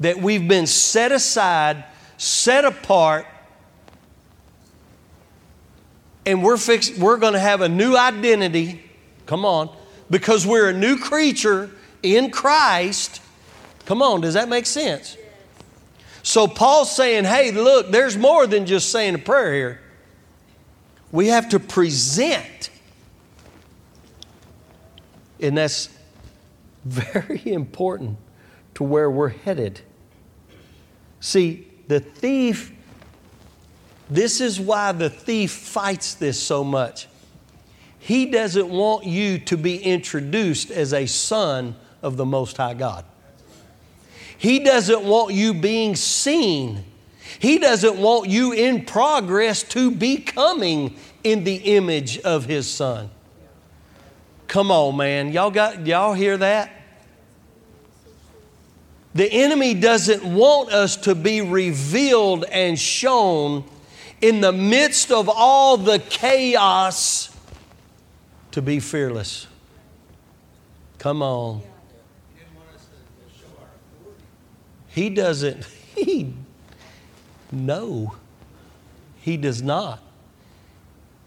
That 0.00 0.18
we've 0.18 0.46
been 0.46 0.66
set 0.66 1.12
aside, 1.12 1.84
set 2.16 2.64
apart, 2.64 3.26
and 6.26 6.42
we're 6.42 6.56
fixed, 6.56 6.98
we're 6.98 7.16
going 7.16 7.32
to 7.34 7.38
have 7.38 7.60
a 7.60 7.68
new 7.68 7.96
identity. 7.96 8.82
Come 9.26 9.44
on, 9.44 9.74
because 10.10 10.46
we're 10.46 10.68
a 10.68 10.72
new 10.72 10.98
creature 10.98 11.70
in 12.02 12.30
Christ. 12.30 13.20
Come 13.86 14.02
on, 14.02 14.20
does 14.20 14.34
that 14.34 14.48
make 14.48 14.66
sense? 14.66 15.16
So 16.22 16.46
Paul's 16.46 16.94
saying, 16.94 17.24
hey, 17.24 17.50
look, 17.50 17.90
there's 17.90 18.16
more 18.16 18.46
than 18.46 18.64
just 18.64 18.90
saying 18.90 19.14
a 19.14 19.18
prayer 19.18 19.52
here. 19.52 19.80
We 21.12 21.28
have 21.28 21.50
to 21.50 21.60
present 21.60 22.70
and 25.44 25.58
that's 25.58 25.90
very 26.84 27.40
important 27.52 28.16
to 28.74 28.84
where 28.84 29.10
we're 29.10 29.28
headed. 29.28 29.80
See, 31.20 31.68
the 31.86 32.00
thief, 32.00 32.72
this 34.10 34.40
is 34.40 34.60
why 34.60 34.92
the 34.92 35.10
thief 35.10 35.50
fights 35.50 36.14
this 36.14 36.40
so 36.40 36.62
much. 36.62 37.08
He 37.98 38.26
doesn't 38.26 38.68
want 38.68 39.06
you 39.06 39.38
to 39.40 39.56
be 39.56 39.78
introduced 39.78 40.70
as 40.70 40.92
a 40.92 41.06
son 41.06 41.74
of 42.02 42.16
the 42.16 42.26
Most 42.26 42.58
High 42.58 42.74
God. 42.74 43.04
He 44.36 44.58
doesn't 44.58 45.04
want 45.04 45.32
you 45.32 45.54
being 45.54 45.96
seen. 45.96 46.84
He 47.38 47.58
doesn't 47.58 47.96
want 47.96 48.28
you 48.28 48.52
in 48.52 48.84
progress 48.84 49.62
to 49.64 49.90
becoming 49.90 50.96
in 51.22 51.44
the 51.44 51.54
image 51.54 52.18
of 52.18 52.44
His 52.44 52.70
Son. 52.70 53.10
Come 54.48 54.70
on, 54.70 54.96
man. 54.98 55.32
Y'all 55.32 55.50
got 55.50 55.86
y'all 55.86 56.12
hear 56.12 56.36
that? 56.36 56.70
The 59.14 59.32
enemy 59.32 59.74
doesn't 59.74 60.24
want 60.24 60.70
us 60.70 60.96
to 60.98 61.14
be 61.14 61.40
revealed 61.40 62.44
and 62.44 62.78
shown 62.78 63.64
in 64.20 64.40
the 64.40 64.52
midst 64.52 65.10
of 65.10 65.28
all 65.28 65.76
the 65.76 65.98
chaos 65.98 67.34
to 68.52 68.62
be 68.62 68.80
fearless. 68.80 69.46
Come 70.98 71.22
on. 71.22 71.62
He 74.88 75.10
doesn't, 75.10 75.64
he, 75.94 76.32
no, 77.50 78.14
he 79.20 79.36
does 79.36 79.60
not. 79.60 80.00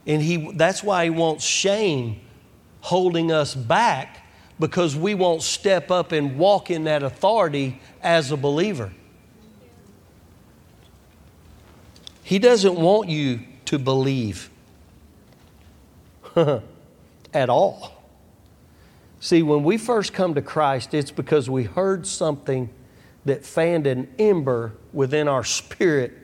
And 0.06 0.22
he, 0.22 0.52
that's 0.54 0.82
why 0.82 1.04
he 1.04 1.10
wants 1.10 1.44
shame 1.44 2.22
holding 2.80 3.32
us 3.32 3.54
back 3.54 4.26
because 4.60 4.96
we 4.96 5.14
won't 5.14 5.44
step 5.44 5.92
up 5.92 6.14
and 6.14 6.38
walk 6.38 6.72
in 6.72 6.86
that 6.86 7.04
authority 7.04 7.80
as 8.02 8.32
a 8.32 8.38
believer. 8.38 8.92
He 12.28 12.40
doesn't 12.40 12.76
want 12.76 13.08
you 13.08 13.40
to 13.68 13.80
believe 13.80 14.50
at 16.36 17.50
all. 17.50 18.04
See, 19.22 19.42
when 19.42 19.64
we 19.64 19.78
first 19.78 20.12
come 20.12 20.34
to 20.34 20.42
Christ, 20.42 20.94
it's 20.94 21.10
because 21.10 21.50
we 21.50 21.64
heard 21.64 22.06
something 22.06 22.70
that 23.24 23.46
fanned 23.46 23.88
an 23.88 24.10
ember 24.20 24.74
within 24.92 25.30
our 25.30 25.46
spirit 25.46 26.18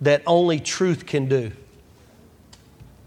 that 0.00 0.24
only 0.26 0.58
truth 0.58 1.06
can 1.06 1.28
do. 1.28 1.52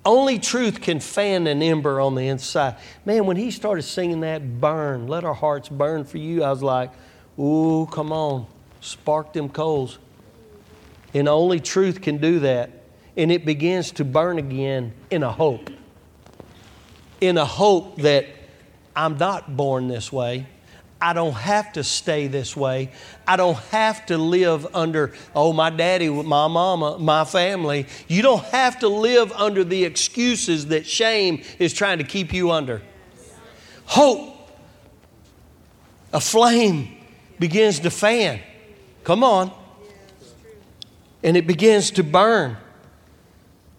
Only 0.05 0.39
truth 0.39 0.79
can 0.79 1.01
fan 1.01 1.47
an 1.47 1.61
ember 1.61 1.99
on 1.99 2.15
the 2.15 2.29
inside. 2.29 2.77
Man, 3.03 3.25
when 3.25 3.35
he 3.35 3.51
started 3.51 3.81
singing 3.81 4.21
that 4.21 4.61
burn, 4.61 5.07
let 5.07 5.25
our 5.25 5.33
hearts 5.33 5.67
burn 5.67 6.05
for 6.05 6.17
you, 6.17 6.45
I 6.45 6.49
was 6.49 6.63
like, 6.63 6.91
ooh, 7.37 7.89
come 7.91 8.13
on, 8.13 8.47
spark 8.79 9.33
them 9.33 9.49
coals. 9.49 9.99
And 11.15 11.29
only 11.29 11.61
truth 11.61 12.01
can 12.01 12.17
do 12.17 12.39
that. 12.41 12.69
And 13.17 13.31
it 13.31 13.45
begins 13.45 13.91
to 13.93 14.05
burn 14.05 14.37
again 14.37 14.93
in 15.09 15.23
a 15.23 15.31
hope. 15.31 15.69
In 17.21 17.37
a 17.37 17.45
hope 17.45 18.01
that 18.01 18.27
I'm 18.95 19.17
not 19.17 19.55
born 19.55 19.87
this 19.87 20.11
way. 20.11 20.45
I 21.01 21.13
don't 21.13 21.33
have 21.33 21.71
to 21.73 21.83
stay 21.83 22.27
this 22.27 22.55
way. 22.55 22.91
I 23.25 23.37
don't 23.37 23.57
have 23.71 24.05
to 24.07 24.17
live 24.17 24.67
under, 24.75 25.13
oh, 25.33 25.53
my 25.53 25.69
daddy, 25.69 26.09
my 26.09 26.47
mama, 26.47 26.97
my 26.99 27.23
family. 27.23 27.87
You 28.07 28.21
don't 28.21 28.43
have 28.45 28.79
to 28.79 28.89
live 28.89 29.31
under 29.33 29.63
the 29.63 29.85
excuses 29.85 30.67
that 30.67 30.85
shame 30.85 31.43
is 31.59 31.73
trying 31.73 31.99
to 31.99 32.03
keep 32.03 32.33
you 32.33 32.51
under. 32.51 32.81
Hope, 33.85 34.49
a 36.11 36.19
flame 36.19 36.97
begins 37.39 37.79
to 37.81 37.89
fan. 37.89 38.41
Come 39.05 39.23
on. 39.23 39.51
And 41.25 41.35
it 41.35 41.45
begins 41.45 41.91
to 41.91 42.03
burn. 42.03 42.55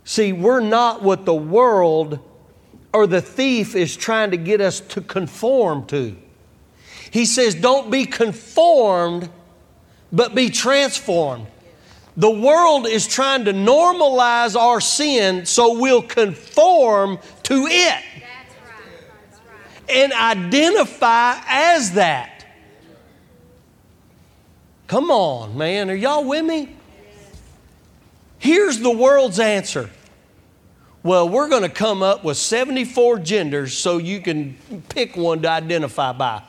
See, 0.04 0.32
we're 0.32 0.60
not 0.60 1.02
what 1.02 1.24
the 1.24 1.34
world 1.34 2.18
or 2.92 3.06
the 3.06 3.20
thief 3.20 3.74
is 3.74 3.96
trying 3.96 4.32
to 4.32 4.36
get 4.36 4.60
us 4.60 4.80
to 4.80 5.00
conform 5.00 5.86
to. 5.86 6.16
He 7.10 7.24
says, 7.24 7.54
Don't 7.54 7.90
be 7.90 8.04
conformed, 8.04 9.30
but 10.12 10.34
be 10.34 10.50
transformed. 10.50 11.46
The 12.16 12.30
world 12.30 12.86
is 12.86 13.06
trying 13.06 13.44
to 13.44 13.52
normalize 13.52 14.56
our 14.56 14.80
sin 14.80 15.46
so 15.46 15.78
we'll 15.78 16.02
conform 16.02 17.18
to 17.44 17.66
it 17.66 18.04
and 19.88 20.12
identify 20.12 21.40
as 21.46 21.92
that. 21.92 22.46
Come 24.86 25.10
on, 25.10 25.56
man. 25.56 25.90
Are 25.90 25.94
y'all 25.94 26.24
with 26.24 26.44
me? 26.44 26.75
Here's 28.38 28.78
the 28.80 28.90
world's 28.90 29.40
answer. 29.40 29.90
Well, 31.02 31.28
we're 31.28 31.48
going 31.48 31.62
to 31.62 31.68
come 31.68 32.02
up 32.02 32.24
with 32.24 32.36
74 32.36 33.20
genders 33.20 33.76
so 33.76 33.98
you 33.98 34.20
can 34.20 34.56
pick 34.88 35.16
one 35.16 35.42
to 35.42 35.48
identify 35.48 36.12
by. 36.12 36.42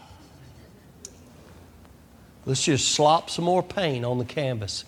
Let's 2.45 2.63
just 2.63 2.89
slop 2.89 3.30
some 3.30 3.45
more 3.45 3.62
paint 3.62 4.06
on 4.06 4.17
the 4.17 4.26
canvas. 4.26 4.86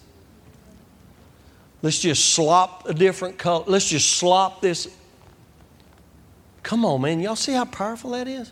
Let's 1.82 2.00
just 2.00 2.34
slop 2.34 2.88
a 2.88 2.94
different 2.94 3.38
color. 3.38 3.64
Let's 3.68 3.90
just 3.90 4.14
slop 4.14 4.62
this. 4.62 4.88
Come 6.64 6.84
on, 6.84 7.02
man. 7.02 7.20
Y'all 7.20 7.36
see 7.36 7.54
how 7.54 7.66
powerful 7.66 8.12
that 8.12 8.28
is? 8.28 8.52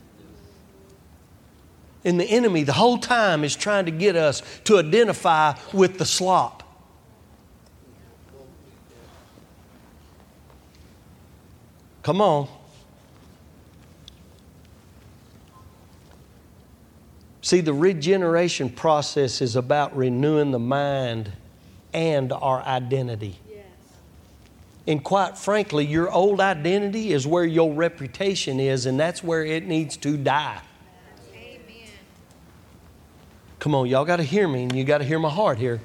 And 2.05 2.19
the 2.19 2.25
enemy, 2.25 2.63
the 2.63 2.73
whole 2.73 2.97
time, 2.97 3.43
is 3.43 3.55
trying 3.55 3.86
to 3.86 3.91
get 3.91 4.15
us 4.15 4.41
to 4.65 4.77
identify 4.77 5.55
with 5.73 5.97
the 5.97 6.05
slop. 6.05 6.56
Come 12.07 12.21
on. 12.21 12.47
See, 17.41 17.59
the 17.59 17.73
regeneration 17.73 18.69
process 18.69 19.41
is 19.41 19.57
about 19.57 19.93
renewing 19.93 20.51
the 20.51 20.59
mind 20.59 21.33
and 21.93 22.31
our 22.31 22.61
identity. 22.61 23.37
Yes. 23.51 23.65
And 24.87 25.03
quite 25.03 25.37
frankly, 25.37 25.85
your 25.85 26.09
old 26.09 26.39
identity 26.39 27.11
is 27.11 27.27
where 27.27 27.43
your 27.43 27.73
reputation 27.73 28.61
is, 28.61 28.85
and 28.85 28.97
that's 28.97 29.21
where 29.21 29.43
it 29.43 29.67
needs 29.67 29.97
to 29.97 30.15
die. 30.15 30.61
Amen. 31.33 31.89
Come 33.59 33.75
on, 33.75 33.85
y'all 33.87 34.05
got 34.05 34.15
to 34.15 34.23
hear 34.23 34.47
me, 34.47 34.63
and 34.63 34.73
you 34.73 34.85
got 34.85 34.99
to 34.99 35.03
hear 35.03 35.19
my 35.19 35.29
heart 35.29 35.57
here. 35.57 35.81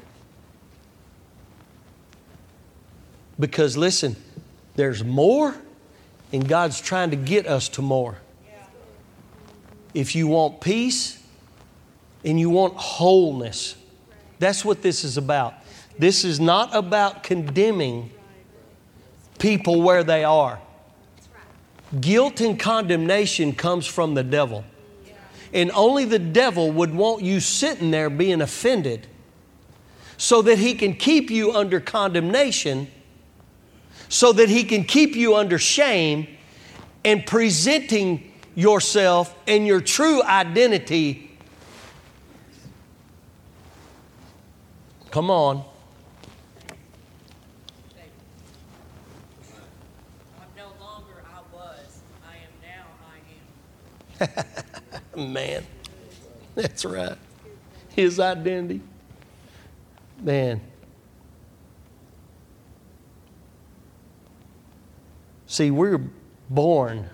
Because 3.41 3.77
listen, 3.77 4.15
there's 4.77 5.03
more, 5.03 5.57
and 6.33 6.49
God's 6.49 6.81
trying 6.81 7.11
to 7.11 7.17
get 7.17 7.47
us 7.47 7.69
to 7.71 7.83
more. 7.83 8.19
If 9.95 10.15
you 10.15 10.27
want 10.27 10.61
peace, 10.61 11.23
and 12.25 12.39
you 12.39 12.51
want 12.51 12.75
wholeness. 12.75 13.77
That's 14.39 14.65
what 14.65 14.83
this 14.83 15.05
is 15.05 15.17
about. 15.17 15.55
This 15.99 16.25
is 16.25 16.41
not 16.41 16.75
about 16.75 17.23
condemning 17.23 18.11
people 19.39 19.83
where 19.83 20.05
they 20.05 20.25
are. 20.25 20.61
Guilt 22.01 22.41
and 22.41 22.59
condemnation 22.59 23.53
comes 23.53 23.87
from 23.87 24.15
the 24.15 24.23
devil. 24.23 24.65
And 25.53 25.71
only 25.73 26.07
the 26.07 26.19
devil 26.19 26.73
would 26.73 26.95
want 26.95 27.23
you 27.23 27.41
sitting 27.41 27.91
there 27.91 28.09
being 28.09 28.41
offended 28.41 29.07
so 30.17 30.41
that 30.43 30.59
he 30.59 30.75
can 30.75 30.95
keep 30.95 31.31
you 31.31 31.53
under 31.53 31.79
condemnation, 31.79 32.91
so 34.13 34.31
that 34.31 34.51
he 34.51 34.63
can 34.63 34.85
keep 34.85 35.17
you 35.17 35.35
under 35.37 35.59
shame 35.59 36.27
and 37.03 37.25
presenting 37.25 38.31
yourself 38.55 39.35
and 39.47 39.67
your 39.67 39.81
true 39.81 40.23
identity 40.23 41.31
Come 45.13 45.31
on. 45.31 45.63
No 50.57 50.65
longer 50.81 51.23
I 51.23 51.55
was. 51.55 52.01
I 52.25 52.37
am 52.37 52.53
now 52.63 52.87
I 54.23 55.21
am. 55.21 55.33
Man, 55.35 55.67
that's 56.55 56.87
right. 56.87 57.19
His 57.91 58.19
identity. 58.19 58.81
Man. 60.23 60.63
See, 65.53 65.71
we're 65.71 66.01
born 66.49 67.11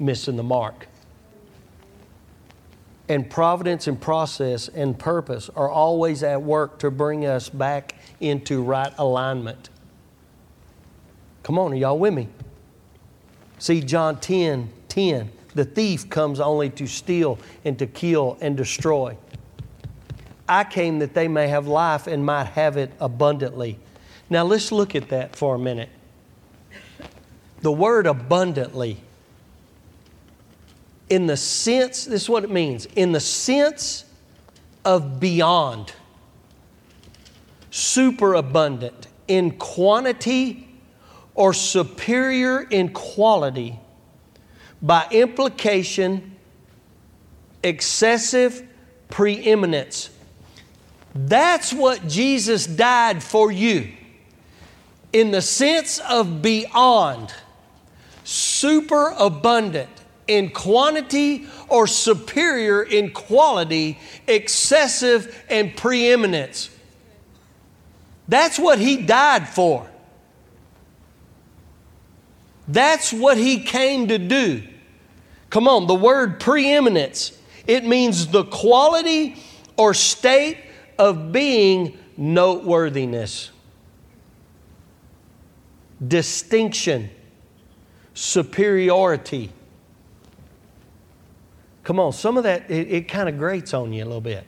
missing 0.00 0.34
the 0.34 0.42
mark 0.42 0.88
and 3.08 3.30
providence 3.30 3.86
and 3.86 4.00
process 4.00 4.66
and 4.66 4.98
purpose 4.98 5.48
are 5.54 5.70
always 5.70 6.24
at 6.24 6.42
work 6.42 6.80
to 6.80 6.90
bring 6.90 7.26
us 7.26 7.48
back 7.48 7.94
into 8.18 8.60
right 8.60 8.92
alignment. 8.98 9.70
Come 11.44 11.60
on, 11.60 11.72
are 11.72 11.76
y'all 11.76 11.96
with 11.96 12.12
me? 12.12 12.26
See, 13.60 13.80
John 13.82 14.18
10 14.18 14.72
10, 14.88 15.30
the 15.54 15.64
thief 15.64 16.10
comes 16.10 16.40
only 16.40 16.70
to 16.70 16.88
steal 16.88 17.38
and 17.64 17.78
to 17.78 17.86
kill 17.86 18.36
and 18.40 18.56
destroy. 18.56 19.16
I 20.48 20.64
came 20.64 20.98
that 20.98 21.14
they 21.14 21.28
may 21.28 21.46
have 21.46 21.68
life 21.68 22.08
and 22.08 22.26
might 22.26 22.48
have 22.48 22.76
it 22.76 22.90
abundantly. 22.98 23.78
Now 24.28 24.42
let's 24.42 24.72
look 24.72 24.96
at 24.96 25.10
that 25.10 25.36
for 25.36 25.54
a 25.54 25.58
minute. 25.60 25.90
The 27.62 27.72
word 27.72 28.06
abundantly 28.06 28.98
in 31.10 31.26
the 31.26 31.36
sense, 31.36 32.04
this 32.04 32.22
is 32.22 32.28
what 32.28 32.44
it 32.44 32.50
means, 32.50 32.86
in 32.94 33.10
the 33.12 33.20
sense 33.20 34.04
of 34.84 35.18
beyond, 35.18 35.92
superabundant 37.70 39.08
in 39.26 39.50
quantity 39.58 40.68
or 41.34 41.52
superior 41.52 42.60
in 42.62 42.92
quality, 42.92 43.78
by 44.80 45.06
implication, 45.10 46.36
excessive 47.62 48.66
preeminence. 49.08 50.10
That's 51.14 51.72
what 51.72 52.06
Jesus 52.06 52.66
died 52.66 53.22
for 53.22 53.50
you. 53.50 53.92
In 55.12 55.32
the 55.32 55.42
sense 55.42 55.98
of 55.98 56.40
beyond, 56.40 57.34
superabundant 58.30 59.90
in 60.28 60.50
quantity 60.50 61.46
or 61.68 61.88
superior 61.88 62.80
in 62.80 63.10
quality, 63.10 63.98
excessive 64.28 65.44
and 65.50 65.76
preeminence. 65.76 66.70
That's 68.28 68.56
what 68.56 68.78
he 68.78 68.98
died 68.98 69.48
for. 69.48 69.90
That's 72.68 73.12
what 73.12 73.36
he 73.36 73.64
came 73.64 74.06
to 74.08 74.18
do. 74.18 74.62
Come 75.50 75.66
on, 75.66 75.88
the 75.88 75.96
word 75.96 76.38
preeminence, 76.38 77.36
it 77.66 77.84
means 77.84 78.28
the 78.28 78.44
quality 78.44 79.42
or 79.76 79.92
state 79.92 80.58
of 80.96 81.32
being 81.32 81.98
noteworthiness, 82.16 83.50
distinction, 86.06 87.10
superiority 88.14 89.52
Come 91.90 91.98
on, 91.98 92.12
some 92.12 92.36
of 92.36 92.44
that, 92.44 92.70
it, 92.70 92.88
it 92.88 93.08
kind 93.08 93.28
of 93.28 93.36
grates 93.36 93.74
on 93.74 93.92
you 93.92 94.04
a 94.04 94.06
little 94.06 94.20
bit. 94.20 94.46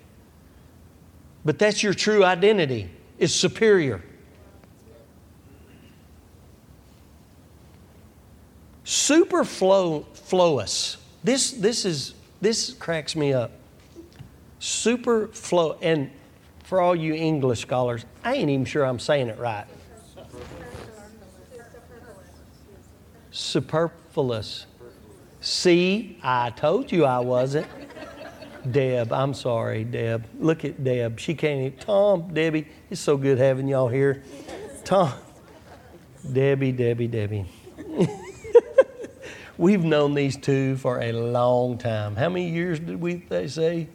But 1.44 1.58
that's 1.58 1.82
your 1.82 1.92
true 1.92 2.24
identity, 2.24 2.88
is 3.18 3.34
superior. 3.34 4.00
Superfluous. 8.84 10.98
This, 11.24 11.50
this, 11.50 11.84
is, 11.84 12.14
this 12.40 12.74
cracks 12.74 13.16
me 13.16 13.32
up. 13.32 13.50
Superflow. 14.60 15.78
And 15.82 16.12
for 16.62 16.80
all 16.80 16.94
you 16.94 17.12
English 17.12 17.62
scholars, 17.62 18.04
I 18.22 18.34
ain't 18.34 18.50
even 18.50 18.66
sure 18.66 18.84
I'm 18.84 19.00
saying 19.00 19.26
it 19.26 19.38
right. 19.40 19.66
Superfluous. 23.32 24.66
See, 25.40 26.18
I 26.22 26.50
told 26.50 26.92
you 26.92 27.04
I 27.04 27.18
wasn't. 27.18 27.66
Deb, 28.70 29.12
I'm 29.12 29.34
sorry, 29.34 29.82
Deb. 29.82 30.24
Look 30.38 30.64
at 30.64 30.84
Deb. 30.84 31.18
She 31.18 31.34
can't 31.34 31.60
even. 31.60 31.78
Tom, 31.78 32.32
Debbie, 32.32 32.68
it's 32.90 33.00
so 33.00 33.16
good 33.16 33.38
having 33.38 33.66
y'all 33.66 33.88
here. 33.88 34.22
Tom, 34.84 35.12
Debbie, 36.30 36.70
Debbie, 36.70 37.08
Debbie. 37.08 37.46
We've 39.58 39.82
known 39.82 40.14
these 40.14 40.36
two 40.36 40.76
for 40.76 41.00
a 41.00 41.12
long 41.12 41.78
time. 41.78 42.14
How 42.14 42.28
many 42.28 42.50
years 42.50 42.78
did 42.78 43.00
we 43.00 43.14
they 43.14 43.48
say? 43.48 43.88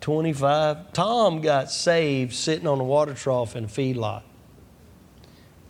25. 0.00 0.92
Tom 0.92 1.40
got 1.40 1.70
saved 1.70 2.34
sitting 2.34 2.66
on 2.66 2.80
a 2.80 2.84
water 2.84 3.14
trough 3.14 3.56
in 3.56 3.64
a 3.64 3.68
feedlot. 3.68 4.22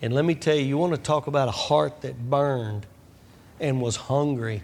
And 0.01 0.15
let 0.15 0.25
me 0.25 0.35
tell 0.35 0.55
you, 0.55 0.63
you 0.63 0.79
want 0.79 0.95
to 0.95 1.01
talk 1.01 1.27
about 1.27 1.49
a 1.49 1.53
heart 1.53 2.03
that 2.03 2.31
burned 2.31 2.87
and 3.59 3.81
was 3.81 3.97
hungry. 3.97 4.63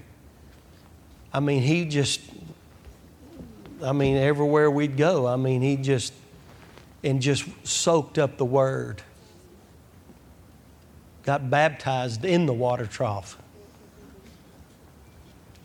I 1.32 1.40
mean, 1.40 1.62
he 1.62 1.84
just, 1.86 2.20
I 3.82 3.92
mean, 3.92 4.16
everywhere 4.16 4.70
we'd 4.70 4.96
go, 4.96 5.26
I 5.26 5.36
mean, 5.36 5.62
he 5.62 5.76
just, 5.76 6.12
and 7.02 7.20
just 7.20 7.44
soaked 7.66 8.18
up 8.18 8.36
the 8.36 8.44
word. 8.44 9.02
Got 11.24 11.50
baptized 11.50 12.24
in 12.24 12.46
the 12.46 12.52
water 12.52 12.86
trough. 12.86 13.36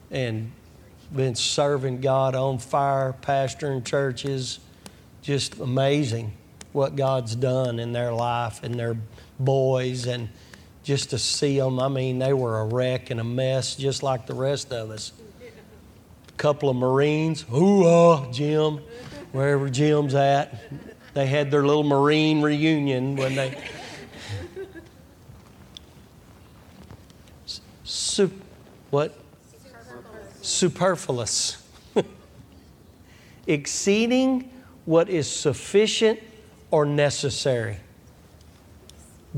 And 0.09 0.51
been 1.15 1.35
serving 1.35 2.01
God 2.01 2.33
on 2.33 2.57
fire, 2.57 3.15
pastoring 3.21 3.85
churches. 3.85 4.59
Just 5.21 5.59
amazing 5.59 6.33
what 6.71 6.95
God's 6.95 7.35
done 7.35 7.79
in 7.79 7.91
their 7.91 8.11
life 8.11 8.63
and 8.63 8.75
their 8.75 8.97
boys 9.39 10.05
and 10.05 10.29
just 10.83 11.11
to 11.11 11.17
see 11.17 11.57
them. 11.59 11.79
I 11.79 11.87
mean, 11.87 12.19
they 12.19 12.33
were 12.33 12.59
a 12.59 12.65
wreck 12.65 13.09
and 13.09 13.19
a 13.19 13.23
mess 13.23 13.75
just 13.75 14.03
like 14.03 14.27
the 14.27 14.33
rest 14.33 14.71
of 14.71 14.89
us. 14.91 15.11
A 16.27 16.31
couple 16.33 16.69
of 16.69 16.75
Marines, 16.75 17.41
hoo 17.41 18.31
Jim, 18.31 18.79
wherever 19.31 19.69
Jim's 19.69 20.15
at. 20.15 20.59
They 21.13 21.25
had 21.25 21.51
their 21.51 21.63
little 21.63 21.83
Marine 21.83 22.41
reunion 22.41 23.15
when 23.15 23.35
they. 23.35 23.61
Sup, 27.83 28.31
what? 28.89 29.17
Superfluous. 30.41 31.63
Exceeding 33.47 34.51
what 34.85 35.09
is 35.09 35.29
sufficient 35.29 36.19
or 36.71 36.85
necessary. 36.85 37.77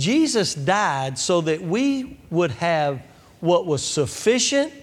Jesus 0.01 0.55
died 0.55 1.19
so 1.19 1.41
that 1.41 1.61
we 1.61 2.17
would 2.31 2.49
have 2.51 3.03
what 3.39 3.67
was 3.67 3.83
sufficient 3.83 4.73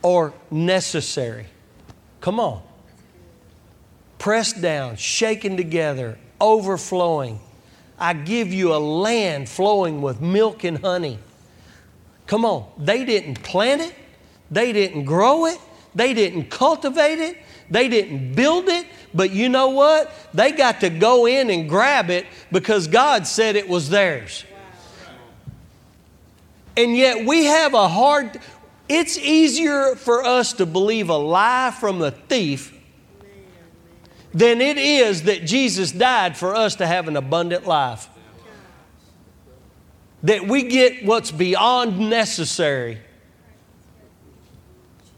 or 0.00 0.32
necessary. 0.50 1.46
Come 2.22 2.40
on. 2.40 2.62
Pressed 4.18 4.62
down, 4.62 4.96
shaken 4.96 5.58
together, 5.58 6.18
overflowing. 6.40 7.38
I 7.98 8.14
give 8.14 8.52
you 8.52 8.74
a 8.74 8.78
land 8.78 9.48
flowing 9.48 10.00
with 10.00 10.22
milk 10.22 10.64
and 10.64 10.78
honey. 10.78 11.18
Come 12.26 12.46
on. 12.46 12.66
They 12.78 13.04
didn't 13.04 13.42
plant 13.42 13.82
it, 13.82 13.94
they 14.50 14.72
didn't 14.72 15.04
grow 15.04 15.44
it, 15.44 15.58
they 15.94 16.14
didn't 16.14 16.44
cultivate 16.48 17.18
it, 17.18 17.36
they 17.72 17.88
didn't 17.88 18.34
build 18.34 18.68
it, 18.68 18.86
but 19.14 19.30
you 19.30 19.48
know 19.48 19.70
what? 19.70 20.12
They 20.34 20.52
got 20.52 20.80
to 20.80 20.90
go 20.90 21.26
in 21.26 21.48
and 21.48 21.66
grab 21.70 22.10
it 22.10 22.26
because 22.52 22.86
God 22.86 23.26
said 23.26 23.56
it 23.56 23.66
was 23.66 23.88
theirs. 23.88 24.44
And 26.76 26.94
yet 26.94 27.26
we 27.26 27.46
have 27.46 27.72
a 27.72 27.88
hard, 27.88 28.38
it's 28.90 29.16
easier 29.16 29.96
for 29.96 30.22
us 30.22 30.52
to 30.54 30.66
believe 30.66 31.08
a 31.08 31.16
lie 31.16 31.74
from 31.80 31.98
the 31.98 32.10
thief 32.10 32.78
than 34.34 34.60
it 34.60 34.76
is 34.76 35.22
that 35.22 35.46
Jesus 35.46 35.92
died 35.92 36.36
for 36.36 36.54
us 36.54 36.76
to 36.76 36.86
have 36.86 37.08
an 37.08 37.16
abundant 37.16 37.66
life. 37.66 38.10
That 40.24 40.46
we 40.46 40.64
get 40.64 41.06
what's 41.06 41.30
beyond 41.30 42.10
necessary. 42.10 42.98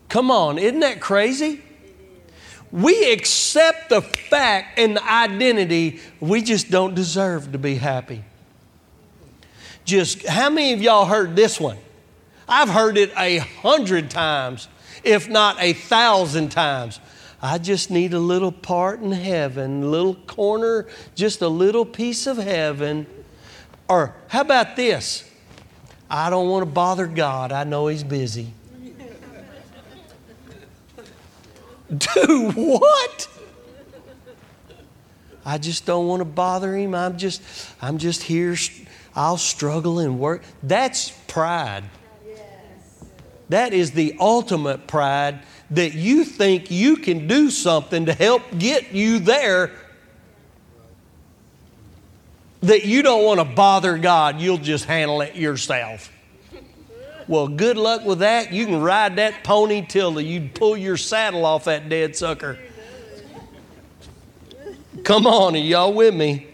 Come 0.09 0.31
on, 0.31 0.57
isn't 0.57 0.81
that 0.81 1.01
crazy? 1.01 1.64
We 2.75 3.13
accept 3.13 3.89
the 3.89 4.03
fact 4.03 4.81
and 4.81 4.97
the 4.97 5.09
identity 5.09 6.01
we 6.19 6.43
just 6.43 6.73
don't 6.73 6.97
deserve 6.97 7.53
to 7.53 7.59
be 7.59 7.77
happy. 7.77 8.25
Just 9.85 10.27
how 10.27 10.51
many 10.51 10.73
of 10.73 10.83
y'all 10.83 11.05
heard 11.05 11.37
this 11.37 11.61
one? 11.61 11.79
I've 12.49 12.69
heard 12.69 12.99
it 12.99 13.13
a 13.17 13.39
hundred 13.39 14.11
times, 14.11 14.67
if 15.05 15.29
not 15.29 15.57
a 15.61 15.73
thousand 15.73 16.51
times. 16.51 16.99
I 17.41 17.59
just 17.59 17.93
need 17.93 18.13
a 18.13 18.19
little 18.19 18.51
part 18.51 19.01
in 19.01 19.13
heaven, 19.13 19.85
a 19.85 19.87
little 19.87 20.17
corner, 20.17 20.89
just 21.15 21.43
a 21.43 21.49
little 21.49 21.85
piece 21.85 22.27
of 22.27 22.39
heaven. 22.39 23.07
Or 23.89 24.17
how 24.27 24.41
about 24.41 24.75
this? 24.75 25.31
I 26.11 26.29
don't 26.29 26.49
want 26.49 26.63
to 26.63 26.71
bother 26.71 27.07
God. 27.07 27.53
I 27.53 27.63
know 27.63 27.87
He's 27.87 28.03
busy. 28.03 28.49
Do 31.97 32.51
what? 32.53 33.29
I 35.45 35.59
just 35.59 35.85
don't 35.85 36.07
want 36.07 36.21
to 36.21 36.25
bother 36.25 36.75
him. 36.75 36.95
I'm 36.95 37.19
just, 37.19 37.43
I'm 37.83 37.99
just 37.99 38.23
here. 38.23 38.57
I'll 39.15 39.37
struggle 39.37 39.99
and 39.99 40.19
work. 40.19 40.43
That's 40.63 41.11
pride. 41.29 41.85
That 43.51 43.75
is 43.75 43.93
the 43.93 44.17
ultimate 44.19 44.87
pride 44.87 45.41
that 45.71 45.93
you 45.93 46.25
think 46.25 46.71
you 46.71 46.97
can 46.97 47.27
do 47.27 47.51
something 47.51 48.07
to 48.07 48.15
help 48.15 48.43
get 48.59 48.93
you 48.93 49.19
there. 49.19 49.71
That 52.63 52.87
you 52.87 53.03
don't 53.03 53.25
want 53.25 53.41
to 53.41 53.45
bother 53.45 53.99
God, 53.99 54.41
you'll 54.41 54.57
just 54.57 54.87
handle 54.87 55.21
it 55.21 55.37
yourself. 55.37 56.11
Well, 57.27 57.49
good 57.49 57.77
luck 57.77 58.05
with 58.05 58.19
that. 58.19 58.53
You 58.53 58.67
can 58.67 58.81
ride 58.83 59.17
that 59.17 59.45
pony 59.45 59.85
till 59.87 60.21
you 60.21 60.51
pull 60.53 60.77
your 60.77 60.97
saddle 60.97 61.45
off 61.47 61.65
that 61.65 61.89
dead 61.89 62.15
sucker. 62.15 62.59
Come 65.05 65.27
on, 65.27 65.55
are 65.55 65.59
y'all 65.59 65.93
with 65.93 66.15
me? 66.15 66.47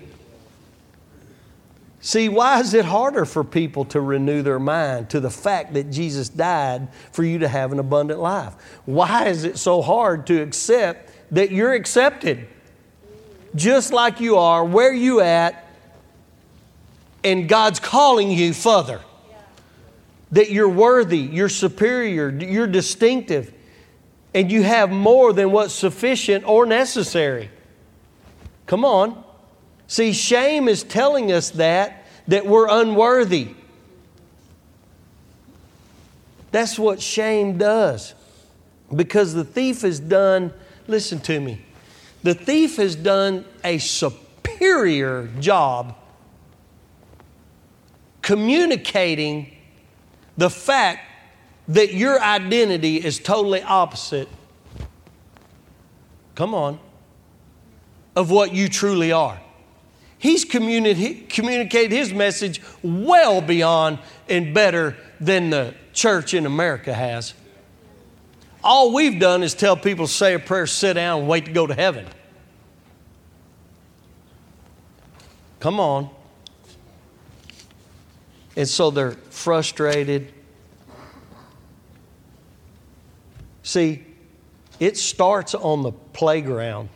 See, 2.02 2.30
why 2.30 2.60
is 2.60 2.72
it 2.72 2.86
harder 2.86 3.26
for 3.26 3.44
people 3.44 3.84
to 3.86 4.00
renew 4.00 4.42
their 4.42 4.58
mind 4.58 5.10
to 5.10 5.20
the 5.20 5.28
fact 5.28 5.74
that 5.74 5.90
Jesus 5.90 6.30
died 6.30 6.88
for 7.12 7.22
you 7.22 7.40
to 7.40 7.48
have 7.48 7.72
an 7.72 7.78
abundant 7.78 8.20
life? 8.20 8.54
Why 8.86 9.26
is 9.26 9.44
it 9.44 9.58
so 9.58 9.82
hard 9.82 10.26
to 10.28 10.40
accept 10.40 11.12
that 11.32 11.50
you're 11.50 11.74
accepted 11.74 12.48
just 13.54 13.92
like 13.92 14.20
you 14.20 14.36
are, 14.36 14.64
where 14.64 14.94
you 14.94 15.20
at, 15.20 15.66
and 17.22 17.48
God's 17.48 17.80
calling 17.80 18.30
you 18.30 18.54
further? 18.54 19.02
That 20.32 20.50
you're 20.50 20.68
worthy, 20.68 21.18
you're 21.18 21.48
superior, 21.48 22.30
you're 22.30 22.66
distinctive, 22.66 23.52
and 24.34 24.50
you 24.50 24.62
have 24.62 24.90
more 24.90 25.32
than 25.32 25.50
what's 25.50 25.74
sufficient 25.74 26.46
or 26.46 26.66
necessary. 26.66 27.50
Come 28.66 28.84
on. 28.84 29.24
See, 29.88 30.12
shame 30.12 30.68
is 30.68 30.84
telling 30.84 31.32
us 31.32 31.50
that, 31.50 32.06
that 32.28 32.46
we're 32.46 32.68
unworthy. 32.68 33.48
That's 36.52 36.78
what 36.78 37.00
shame 37.00 37.58
does. 37.58 38.14
Because 38.94 39.34
the 39.34 39.44
thief 39.44 39.82
has 39.82 39.98
done, 39.98 40.52
listen 40.86 41.20
to 41.20 41.40
me, 41.40 41.64
the 42.22 42.34
thief 42.34 42.76
has 42.76 42.94
done 42.94 43.44
a 43.64 43.78
superior 43.78 45.28
job 45.40 45.96
communicating 48.22 49.56
the 50.40 50.48
fact 50.48 51.04
that 51.68 51.92
your 51.92 52.18
identity 52.18 52.96
is 52.96 53.18
totally 53.18 53.60
opposite, 53.60 54.26
come 56.34 56.54
on, 56.54 56.80
of 58.16 58.30
what 58.30 58.50
you 58.54 58.66
truly 58.70 59.12
are. 59.12 59.38
He's 60.16 60.46
communi- 60.46 61.28
communicated 61.28 61.92
his 61.92 62.14
message 62.14 62.62
well 62.82 63.42
beyond 63.42 63.98
and 64.30 64.54
better 64.54 64.96
than 65.20 65.50
the 65.50 65.74
church 65.92 66.32
in 66.32 66.46
America 66.46 66.94
has. 66.94 67.34
All 68.64 68.94
we've 68.94 69.20
done 69.20 69.42
is 69.42 69.52
tell 69.52 69.76
people 69.76 70.06
to 70.06 70.12
say 70.12 70.32
a 70.32 70.38
prayer, 70.38 70.66
sit 70.66 70.94
down, 70.94 71.20
and 71.20 71.28
wait 71.28 71.44
to 71.44 71.52
go 71.52 71.66
to 71.66 71.74
heaven. 71.74 72.06
Come 75.58 75.78
on. 75.78 76.08
And 78.56 78.68
so 78.68 78.90
they're 78.90 79.12
frustrated. 79.12 80.32
See, 83.62 84.04
it 84.78 84.96
starts 84.96 85.54
on 85.54 85.82
the 85.82 85.92
playground, 85.92 86.88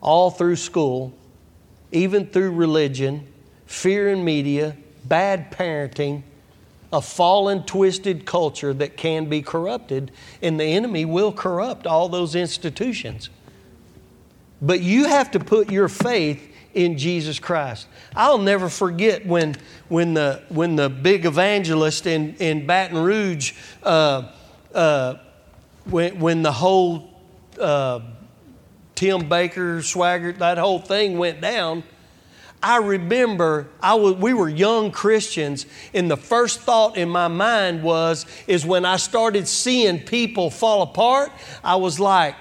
all 0.00 0.30
through 0.30 0.56
school, 0.56 1.12
even 1.90 2.26
through 2.26 2.52
religion, 2.52 3.26
fear 3.66 4.10
in 4.10 4.24
media, 4.24 4.76
bad 5.04 5.50
parenting, 5.50 6.22
a 6.92 7.00
fallen, 7.02 7.64
twisted 7.64 8.24
culture 8.24 8.72
that 8.74 8.96
can 8.96 9.28
be 9.28 9.42
corrupted, 9.42 10.10
and 10.40 10.58
the 10.58 10.64
enemy 10.64 11.04
will 11.04 11.32
corrupt 11.32 11.86
all 11.86 12.08
those 12.08 12.34
institutions. 12.34 13.28
But 14.60 14.80
you 14.80 15.06
have 15.06 15.30
to 15.32 15.40
put 15.40 15.70
your 15.70 15.88
faith 15.88 16.54
in 16.78 16.96
Jesus 16.96 17.40
Christ. 17.40 17.88
I'll 18.14 18.38
never 18.38 18.68
forget 18.68 19.26
when, 19.26 19.56
when, 19.88 20.14
the, 20.14 20.44
when 20.48 20.76
the 20.76 20.88
big 20.88 21.26
evangelist 21.26 22.06
in, 22.06 22.36
in 22.36 22.66
Baton 22.66 22.98
Rouge, 22.98 23.54
uh, 23.82 24.30
uh, 24.72 25.14
when, 25.86 26.20
when 26.20 26.42
the 26.42 26.52
whole 26.52 27.20
uh, 27.60 27.98
Jim 28.94 29.22
Bakker, 29.28 29.80
Swaggart, 29.80 30.38
that 30.38 30.56
whole 30.56 30.78
thing 30.78 31.18
went 31.18 31.40
down. 31.40 31.82
I 32.62 32.76
remember 32.78 33.68
I 33.80 33.94
was, 33.94 34.14
we 34.14 34.32
were 34.32 34.48
young 34.48 34.92
Christians, 34.92 35.66
and 35.92 36.08
the 36.08 36.16
first 36.16 36.60
thought 36.60 36.96
in 36.96 37.08
my 37.08 37.26
mind 37.26 37.82
was, 37.82 38.24
is 38.46 38.64
when 38.64 38.84
I 38.84 38.98
started 38.98 39.48
seeing 39.48 39.98
people 39.98 40.48
fall 40.48 40.82
apart, 40.82 41.32
I 41.64 41.74
was 41.74 41.98
like, 41.98 42.36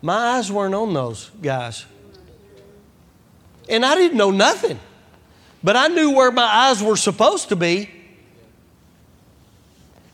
my 0.00 0.36
eyes 0.36 0.50
weren't 0.50 0.74
on 0.74 0.94
those 0.94 1.30
guys. 1.42 1.84
And 3.68 3.84
I 3.84 3.94
didn't 3.94 4.16
know 4.16 4.30
nothing, 4.30 4.78
but 5.62 5.76
I 5.76 5.88
knew 5.88 6.12
where 6.12 6.30
my 6.30 6.44
eyes 6.44 6.82
were 6.82 6.96
supposed 6.96 7.48
to 7.48 7.56
be. 7.56 7.90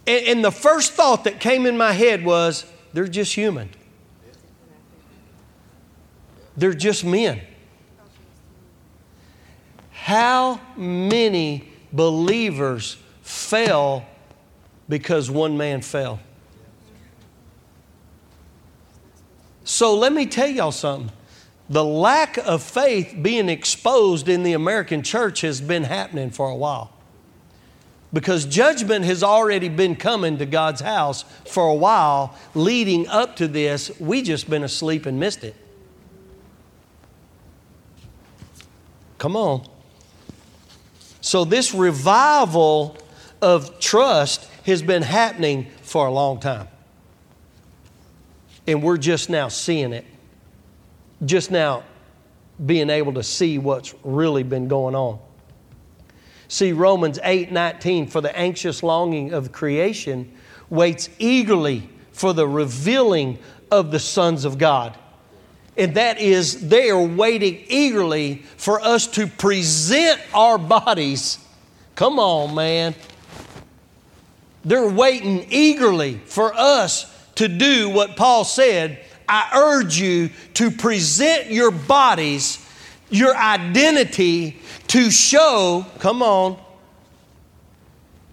And, 0.07 0.27
and 0.27 0.45
the 0.45 0.51
first 0.51 0.93
thought 0.93 1.25
that 1.25 1.41
came 1.41 1.67
in 1.67 1.77
my 1.77 1.93
head 1.93 2.25
was, 2.25 2.65
they're 2.93 3.09
just 3.09 3.35
human. 3.35 3.71
They're 6.57 6.75
just 6.75 7.05
men. 7.05 7.41
How 9.91 10.61
many 10.77 11.69
believers 11.93 12.97
fell 13.23 14.05
because 14.89 15.31
one 15.31 15.57
man 15.57 15.81
fell? 15.81 16.21
So 19.65 19.95
let 19.95 20.13
me 20.13 20.27
tell 20.27 20.49
y'all 20.49 20.73
something. 20.73 21.13
The 21.73 21.83
lack 21.83 22.37
of 22.37 22.63
faith 22.63 23.17
being 23.23 23.49
exposed 23.49 24.29
in 24.29 24.43
the 24.43 24.53
American 24.53 25.03
church 25.03 25.41
has 25.41 25.59
been 25.63 25.85
happening 25.85 26.29
for 26.29 26.51
a 26.51 26.55
while. 26.55 26.93
Because 28.13 28.45
judgment 28.45 29.07
has 29.07 29.23
already 29.23 29.71
been 29.71 29.97
coming 29.97 30.37
to 30.37 30.45
God's 30.45 30.83
house 30.83 31.23
for 31.47 31.67
a 31.67 31.75
while 31.75 32.37
leading 32.55 33.07
up 33.09 33.37
to 33.37 33.49
this. 33.49 33.91
We 33.99 34.21
just 34.21 34.51
been 34.51 34.65
asleep 34.65 35.07
and 35.07 35.19
missed 35.19 35.45
it. 35.45 35.57
Come 39.17 39.35
on. 39.35 39.67
So, 41.23 41.47
this 41.47 41.73
revival 41.73 42.99
of 43.41 43.81
trust 43.81 44.47
has 44.67 44.83
been 44.83 45.03
happening 45.03 45.69
for 45.81 46.07
a 46.07 46.11
long 46.11 46.39
time. 46.39 46.69
And 48.67 48.83
we're 48.83 48.99
just 48.99 49.31
now 49.31 49.49
seeing 49.49 49.95
it, 49.95 50.05
just 51.25 51.51
now 51.51 51.85
being 52.65 52.91
able 52.91 53.15
to 53.15 53.23
see 53.23 53.59
what's 53.59 53.95
really 54.03 54.43
been 54.43 54.69
going 54.69 54.95
on. 54.95 55.19
See, 56.49 56.73
Romans 56.73 57.19
8 57.23 57.51
19, 57.51 58.09
for 58.09 58.21
the 58.21 58.37
anxious 58.37 58.83
longing 58.83 59.33
of 59.33 59.53
creation 59.53 60.33
waits 60.69 61.09
eagerly 61.19 61.89
for 62.13 62.33
the 62.33 62.47
revealing 62.47 63.39
of 63.71 63.91
the 63.91 63.99
sons 63.99 64.45
of 64.45 64.59
God. 64.59 64.97
And 65.77 65.95
that 65.95 66.21
is, 66.21 66.69
they 66.69 66.91
are 66.91 67.03
waiting 67.03 67.65
eagerly 67.69 68.43
for 68.57 68.81
us 68.81 69.07
to 69.09 69.27
present 69.27 70.21
our 70.35 70.59
bodies. 70.59 71.39
Come 71.95 72.19
on, 72.19 72.55
man. 72.55 72.95
They're 74.65 74.91
waiting 74.91 75.47
eagerly 75.51 76.21
for 76.27 76.53
us 76.55 77.11
to 77.37 77.49
do 77.49 77.89
what 77.89 78.17
Paul 78.17 78.45
said. 78.45 79.03
I 79.33 79.49
urge 79.55 79.99
you 79.99 80.29
to 80.55 80.71
present 80.71 81.51
your 81.51 81.71
bodies, 81.71 82.63
your 83.09 83.35
identity, 83.35 84.61
to 84.89 85.11
show, 85.11 85.87
come 86.01 86.23
on, 86.23 86.61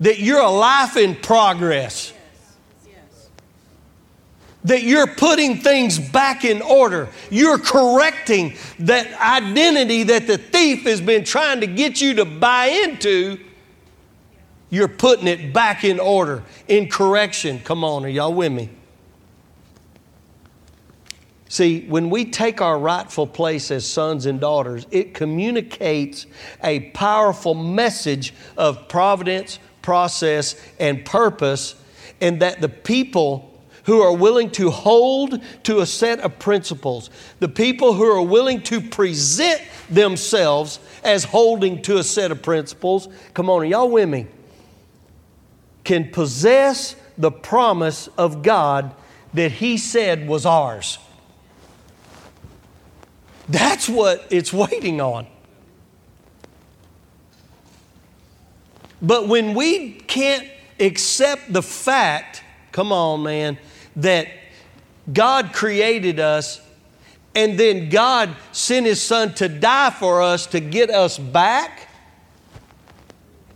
that 0.02 0.20
you're 0.20 0.42
a 0.42 0.50
life 0.50 0.98
in 0.98 1.16
progress. 1.16 2.12
That 4.66 4.84
you're 4.84 5.08
putting 5.08 5.60
things 5.60 5.98
back 5.98 6.44
in 6.44 6.62
order. 6.62 7.08
You're 7.30 7.60
correcting 7.60 8.58
that 8.80 9.08
identity 9.22 10.04
that 10.04 10.28
the 10.28 10.38
thief 10.38 10.84
has 10.84 11.00
been 11.00 11.24
trying 11.24 11.62
to 11.62 11.68
get 11.68 12.02
you 12.02 12.16
to 12.16 12.26
buy 12.26 12.66
into. 12.66 13.40
You're 14.70 14.90
putting 14.90 15.30
it 15.30 15.54
back 15.54 15.86
in 15.86 15.98
order, 15.98 16.44
in 16.68 16.90
correction. 16.90 17.60
Come 17.60 17.86
on, 17.86 18.04
are 18.04 18.10
y'all 18.10 18.34
with 18.34 18.52
me? 18.52 18.70
See, 21.50 21.82
when 21.88 22.12
we 22.12 22.26
take 22.26 22.62
our 22.62 22.78
rightful 22.78 23.26
place 23.26 23.72
as 23.72 23.84
sons 23.84 24.28
and 24.28 24.40
daughters, 24.40 24.86
it 24.92 25.16
communicates 25.16 26.28
a 26.64 26.92
powerful 26.92 27.56
message 27.56 28.36
of 28.56 28.88
providence, 28.88 29.58
process, 29.82 30.56
and 30.80 31.04
purpose, 31.04 31.74
and 32.22 32.40
that 32.44 32.62
the 32.62 32.70
people 32.70 33.52
who 33.86 34.00
are 34.00 34.16
willing 34.16 34.52
to 34.52 34.70
hold 34.70 35.42
to 35.64 35.80
a 35.80 35.88
set 35.88 36.20
of 36.20 36.38
principles, 36.38 37.10
the 37.40 37.50
people 37.50 37.94
who 37.94 38.04
are 38.04 38.22
willing 38.22 38.62
to 38.62 38.80
present 38.80 39.60
themselves 39.90 40.80
as 41.04 41.24
holding 41.24 41.82
to 41.82 41.98
a 41.98 42.04
set 42.04 42.30
of 42.30 42.44
principles, 42.44 43.10
come 43.34 43.50
on, 43.50 43.68
y'all 43.68 43.90
with 43.90 44.08
me, 44.08 44.28
can 45.84 46.12
possess 46.12 46.96
the 47.18 47.32
promise 47.32 48.08
of 48.20 48.44
God 48.44 48.94
that 49.34 49.54
He 49.54 49.80
said 49.80 50.28
was 50.28 50.46
ours. 50.46 51.00
That's 53.50 53.90
what 53.90 54.28
it's 54.30 54.54
waiting 54.54 55.02
on. 55.02 55.28
But 59.02 59.28
when 59.28 59.54
we 59.54 59.92
can't 59.92 60.48
accept 60.80 61.52
the 61.52 61.64
fact, 61.64 62.44
come 62.72 62.92
on, 62.92 63.24
man, 63.24 63.58
that 63.96 64.28
God 65.12 65.52
created 65.54 66.20
us 66.20 66.62
and 67.36 67.60
then 67.60 67.90
God 67.90 68.36
sent 68.52 68.86
His 68.86 69.02
Son 69.02 69.34
to 69.36 69.48
die 69.48 69.92
for 69.92 70.22
us 70.22 70.48
to 70.48 70.60
get 70.60 70.90
us 70.90 71.18
back, 71.18 71.88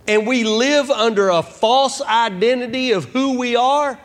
and 0.06 0.26
we 0.26 0.44
live 0.44 0.90
under 0.90 1.28
a 1.28 1.42
false 1.42 2.00
identity 2.00 2.92
of 2.92 3.04
who 3.06 3.38
we 3.38 3.56
are, 3.56 3.98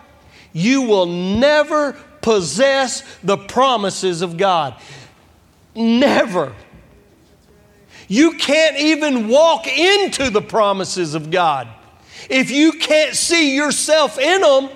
you 0.54 0.84
will 0.84 1.06
never 1.06 1.94
possess 2.22 3.04
the 3.24 3.38
promises 3.38 4.22
of 4.22 4.38
God. 4.38 4.76
Never. 5.76 6.54
You 8.08 8.34
can't 8.34 8.78
even 8.78 9.28
walk 9.28 9.68
into 9.68 10.30
the 10.30 10.42
promises 10.42 11.14
of 11.14 11.30
God 11.30 11.68
if 12.30 12.52
you 12.52 12.74
can't 12.74 13.16
see 13.16 13.56
yourself 13.56 14.18
in 14.18 14.42
them. 14.42 14.70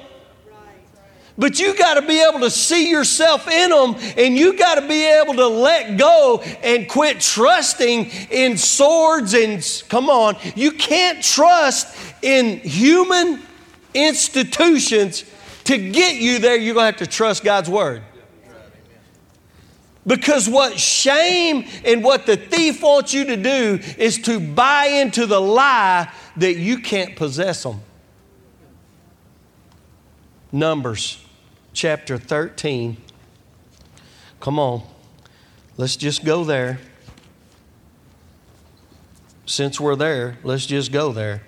But 1.35 1.59
you 1.59 1.75
got 1.75 1.95
to 1.95 2.03
be 2.03 2.21
able 2.21 2.41
to 2.41 2.51
see 2.51 2.91
yourself 2.91 3.47
in 3.47 3.71
them 3.71 3.95
and 4.17 4.37
you 4.37 4.55
got 4.55 4.75
to 4.75 4.87
be 4.87 5.03
able 5.05 5.33
to 5.33 5.47
let 5.47 5.97
go 5.97 6.41
and 6.61 6.87
quit 6.87 7.21
trusting 7.21 8.05
in 8.29 8.55
swords 8.55 9.33
and 9.33 9.83
come 9.89 10.11
on. 10.11 10.35
You 10.55 10.73
can't 10.73 11.23
trust 11.23 11.97
in 12.21 12.59
human 12.59 13.41
institutions 13.95 15.25
to 15.63 15.77
get 15.77 16.17
you 16.17 16.37
there. 16.37 16.55
You're 16.55 16.75
going 16.75 16.93
to 16.93 16.99
have 16.99 17.09
to 17.09 17.11
trust 17.11 17.43
God's 17.43 17.69
word. 17.69 18.03
Because 20.05 20.49
what 20.49 20.77
shame 20.77 21.65
and 21.85 22.03
what 22.03 22.25
the 22.25 22.35
thief 22.35 22.83
wants 22.83 23.13
you 23.13 23.23
to 23.25 23.37
do 23.37 23.79
is 23.97 24.17
to 24.23 24.39
buy 24.39 24.87
into 24.87 25.25
the 25.25 25.39
lie 25.39 26.11
that 26.37 26.57
you 26.57 26.79
can't 26.79 27.15
possess 27.15 27.63
them. 27.63 27.79
Numbers 30.51 31.23
chapter 31.71 32.17
13. 32.17 32.97
Come 34.39 34.59
on, 34.59 34.83
let's 35.77 35.95
just 35.95 36.25
go 36.25 36.43
there. 36.43 36.79
Since 39.45 39.79
we're 39.79 39.95
there, 39.95 40.37
let's 40.43 40.65
just 40.65 40.91
go 40.91 41.11
there. 41.11 41.43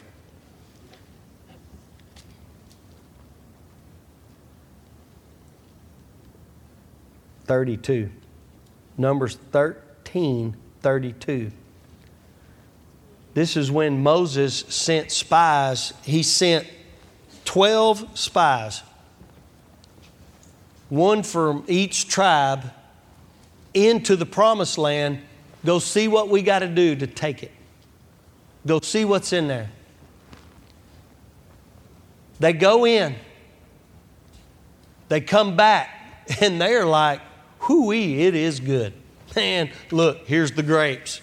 Thirty-two. 7.45 8.09
Numbers 8.97 9.35
13 9.51 10.55
32. 10.81 11.51
This 13.33 13.57
is 13.57 13.69
when 13.69 14.01
Moses 14.01 14.59
sent 14.69 15.11
spies. 15.11 15.93
He 16.03 16.23
sent 16.23 16.67
12 17.43 18.17
spies 18.17 18.81
one 20.89 21.23
from 21.23 21.63
each 21.67 22.07
tribe, 22.07 22.71
into 23.73 24.15
the 24.15 24.25
promised 24.25 24.77
land. 24.77 25.21
Go 25.65 25.79
see 25.79 26.07
what 26.07 26.29
we 26.29 26.41
got 26.41 26.59
to 26.59 26.67
do 26.67 26.95
to 26.95 27.07
take 27.07 27.43
it. 27.43 27.51
Go 28.65 28.79
see 28.79 29.03
what's 29.05 29.33
in 29.33 29.47
there. 29.47 29.69
They 32.39 32.53
go 32.53 32.85
in, 32.85 33.15
they 35.09 35.21
come 35.21 35.55
back, 35.55 35.89
and 36.41 36.59
they're 36.59 36.85
like, 36.85 37.21
Hooey, 37.65 38.21
it 38.21 38.35
is 38.35 38.59
good. 38.59 38.93
Man, 39.35 39.71
look, 39.91 40.25
here's 40.27 40.51
the 40.51 40.63
grapes. 40.63 41.21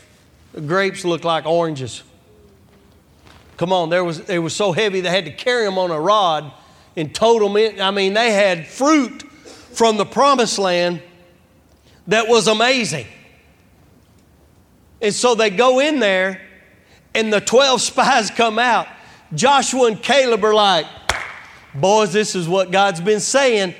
The 0.52 0.60
grapes 0.60 1.04
look 1.04 1.24
like 1.24 1.46
oranges. 1.46 2.02
Come 3.56 3.72
on, 3.72 3.90
there 3.90 4.02
was, 4.04 4.20
it 4.28 4.38
was 4.38 4.54
so 4.54 4.72
heavy 4.72 5.00
they 5.00 5.08
had 5.08 5.24
to 5.26 5.32
carry 5.32 5.64
them 5.64 5.78
on 5.78 5.90
a 5.90 6.00
rod 6.00 6.52
and 6.96 7.14
tote 7.14 7.42
them 7.42 7.56
in. 7.56 7.80
I 7.80 7.90
mean, 7.90 8.14
they 8.14 8.32
had 8.32 8.66
fruit 8.66 9.22
from 9.22 9.96
the 9.96 10.04
promised 10.04 10.58
land 10.58 11.00
that 12.08 12.26
was 12.28 12.48
amazing. 12.48 13.06
And 15.00 15.14
so 15.14 15.34
they 15.34 15.50
go 15.50 15.78
in 15.78 16.00
there, 16.00 16.42
and 17.14 17.32
the 17.32 17.40
12 17.40 17.80
spies 17.80 18.30
come 18.30 18.58
out. 18.58 18.88
Joshua 19.32 19.86
and 19.86 20.02
Caleb 20.02 20.44
are 20.44 20.54
like, 20.54 20.86
Boys, 21.74 22.12
this 22.12 22.34
is 22.34 22.48
what 22.48 22.70
God's 22.70 23.00
been 23.00 23.20
saying. 23.20 23.74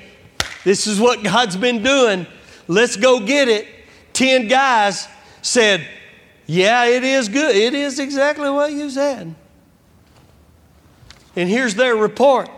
This 0.63 0.87
is 0.87 0.99
what 0.99 1.23
God's 1.23 1.55
been 1.55 1.83
doing. 1.83 2.25
Let's 2.67 2.95
go 2.95 3.19
get 3.19 3.47
it. 3.47 3.67
10 4.13 4.47
guys 4.47 5.07
said, 5.41 5.87
Yeah, 6.45 6.85
it 6.85 7.03
is 7.03 7.29
good. 7.29 7.55
It 7.55 7.73
is 7.73 7.99
exactly 7.99 8.49
what 8.49 8.71
you 8.71 8.89
said. 8.89 9.35
And 11.35 11.49
here's 11.49 11.75
their 11.75 11.95
report. 11.95 12.49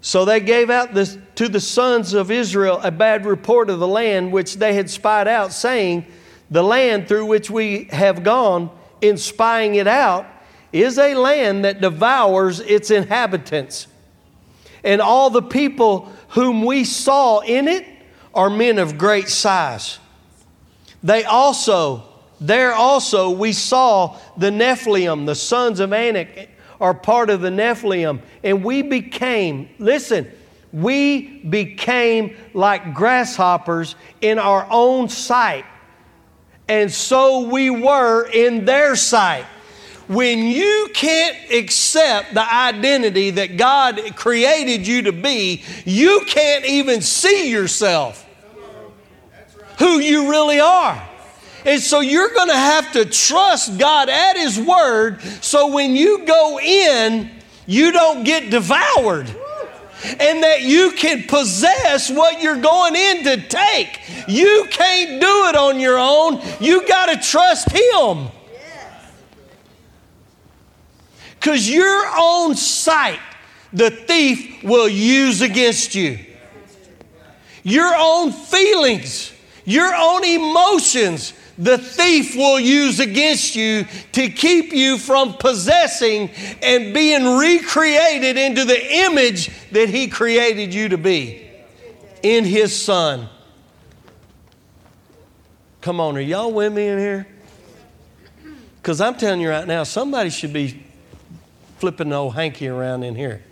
So 0.00 0.24
they 0.24 0.40
gave 0.40 0.70
out 0.70 0.94
this, 0.94 1.18
to 1.34 1.48
the 1.48 1.60
sons 1.60 2.14
of 2.14 2.30
Israel 2.30 2.80
a 2.82 2.90
bad 2.90 3.26
report 3.26 3.68
of 3.68 3.78
the 3.78 3.88
land 3.88 4.32
which 4.32 4.56
they 4.56 4.72
had 4.72 4.88
spied 4.88 5.28
out, 5.28 5.52
saying, 5.52 6.06
The 6.50 6.62
land 6.62 7.08
through 7.08 7.26
which 7.26 7.50
we 7.50 7.84
have 7.90 8.22
gone 8.22 8.70
in 9.02 9.18
spying 9.18 9.74
it 9.74 9.86
out 9.86 10.26
is 10.72 10.98
a 10.98 11.14
land 11.14 11.64
that 11.64 11.80
devours 11.80 12.60
its 12.60 12.90
inhabitants. 12.90 13.86
And 14.82 15.00
all 15.00 15.28
the 15.28 15.42
people 15.42 16.10
whom 16.28 16.64
we 16.64 16.84
saw 16.84 17.40
in 17.40 17.68
it 17.68 17.86
are 18.34 18.50
men 18.50 18.78
of 18.78 18.98
great 18.98 19.28
size. 19.28 19.98
They 21.02 21.24
also, 21.24 22.02
there 22.40 22.72
also, 22.72 23.30
we 23.30 23.52
saw 23.52 24.16
the 24.36 24.50
Nephilim, 24.50 25.26
the 25.26 25.34
sons 25.34 25.80
of 25.80 25.92
Anak, 25.92 26.50
are 26.80 26.94
part 26.94 27.30
of 27.30 27.40
the 27.40 27.50
Nephilim. 27.50 28.20
And 28.44 28.64
we 28.64 28.82
became, 28.82 29.68
listen, 29.78 30.30
we 30.72 31.40
became 31.44 32.36
like 32.54 32.94
grasshoppers 32.94 33.96
in 34.20 34.38
our 34.38 34.66
own 34.70 35.08
sight. 35.08 35.64
And 36.68 36.92
so 36.92 37.48
we 37.48 37.70
were 37.70 38.28
in 38.28 38.66
their 38.66 38.94
sight. 38.94 39.46
When 40.08 40.46
you 40.46 40.88
can't 40.94 41.36
accept 41.52 42.32
the 42.34 42.54
identity 42.54 43.30
that 43.30 43.58
God 43.58 44.00
created 44.16 44.86
you 44.86 45.02
to 45.02 45.12
be, 45.12 45.62
you 45.84 46.22
can't 46.26 46.64
even 46.64 47.02
see 47.02 47.50
yourself 47.50 48.26
who 49.78 49.98
you 49.98 50.30
really 50.30 50.60
are. 50.60 51.06
And 51.64 51.80
so 51.80 52.00
you're 52.00 52.30
going 52.30 52.48
to 52.48 52.56
have 52.56 52.92
to 52.92 53.04
trust 53.04 53.78
God 53.78 54.08
at 54.08 54.36
His 54.36 54.58
Word 54.58 55.20
so 55.42 55.72
when 55.72 55.94
you 55.94 56.24
go 56.24 56.58
in, 56.58 57.30
you 57.66 57.92
don't 57.92 58.24
get 58.24 58.50
devoured. 58.50 59.28
And 60.20 60.44
that 60.44 60.62
you 60.62 60.92
can 60.92 61.24
possess 61.24 62.08
what 62.08 62.40
you're 62.40 62.60
going 62.60 62.94
in 62.94 63.24
to 63.24 63.36
take. 63.48 64.00
You 64.28 64.66
can't 64.70 65.20
do 65.20 65.46
it 65.48 65.56
on 65.56 65.80
your 65.80 65.98
own. 65.98 66.40
You 66.60 66.86
got 66.86 67.06
to 67.06 67.28
trust 67.28 67.70
Him. 67.72 68.28
Because 71.38 71.68
your 71.68 72.04
own 72.16 72.56
sight, 72.56 73.20
the 73.72 73.90
thief 73.90 74.62
will 74.64 74.88
use 74.88 75.40
against 75.40 75.94
you. 75.94 76.18
Your 77.62 77.94
own 77.96 78.32
feelings, 78.32 79.32
your 79.64 79.94
own 79.94 80.24
emotions, 80.24 81.34
the 81.58 81.76
thief 81.76 82.36
will 82.36 82.58
use 82.58 83.00
against 83.00 83.56
you 83.56 83.84
to 84.12 84.30
keep 84.30 84.72
you 84.72 84.96
from 84.96 85.34
possessing 85.34 86.30
and 86.62 86.94
being 86.94 87.36
recreated 87.36 88.38
into 88.38 88.64
the 88.64 88.96
image 88.98 89.50
that 89.72 89.88
he 89.88 90.06
created 90.06 90.72
you 90.72 90.88
to 90.88 90.98
be 90.98 91.44
in 92.22 92.44
his 92.44 92.80
son. 92.80 93.28
Come 95.80 96.00
on, 96.00 96.16
are 96.16 96.20
y'all 96.20 96.52
with 96.52 96.72
me 96.72 96.86
in 96.86 96.98
here? 96.98 97.26
Because 98.76 99.00
I'm 99.00 99.16
telling 99.16 99.40
you 99.40 99.50
right 99.50 99.66
now, 99.66 99.82
somebody 99.82 100.30
should 100.30 100.52
be 100.52 100.82
flipping 101.78 102.08
the 102.08 102.16
old 102.16 102.34
hanky 102.34 102.68
around 102.68 103.04
in 103.04 103.14
here. 103.14 103.42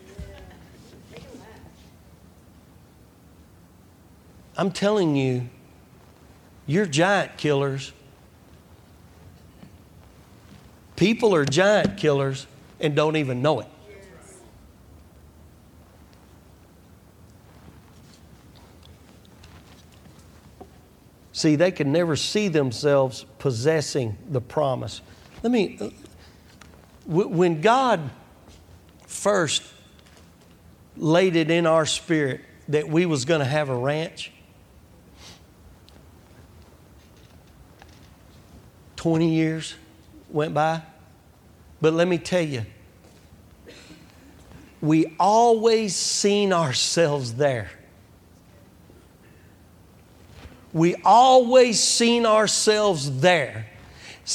I'm 4.56 4.70
telling 4.70 5.16
you, 5.16 5.48
you're 6.66 6.86
giant 6.86 7.36
killers. 7.36 7.92
People 10.96 11.34
are 11.34 11.44
giant 11.44 11.98
killers 11.98 12.46
and 12.80 12.96
don't 12.96 13.16
even 13.16 13.42
know 13.42 13.60
it. 13.60 13.68
See, 21.32 21.54
they 21.54 21.70
can 21.70 21.92
never 21.92 22.16
see 22.16 22.48
themselves 22.48 23.26
possessing 23.38 24.16
the 24.30 24.40
promise. 24.40 25.02
Let 25.42 25.52
me, 25.52 25.92
when 27.06 27.60
God 27.60 28.10
first 29.06 29.62
laid 30.96 31.36
it 31.36 31.50
in 31.50 31.66
our 31.66 31.86
spirit 31.86 32.40
that 32.68 32.88
we 32.88 33.06
was 33.06 33.24
going 33.24 33.40
to 33.40 33.46
have 33.46 33.68
a 33.68 33.76
ranch, 33.76 34.32
20 38.96 39.34
years 39.34 39.74
went 40.30 40.52
by. 40.52 40.82
But 41.80 41.92
let 41.92 42.08
me 42.08 42.18
tell 42.18 42.42
you, 42.42 42.64
we 44.80 45.14
always 45.20 45.94
seen 45.94 46.52
ourselves 46.52 47.34
there. 47.34 47.70
We 50.72 50.96
always 51.04 51.80
seen 51.80 52.26
ourselves 52.26 53.20
there. 53.20 53.66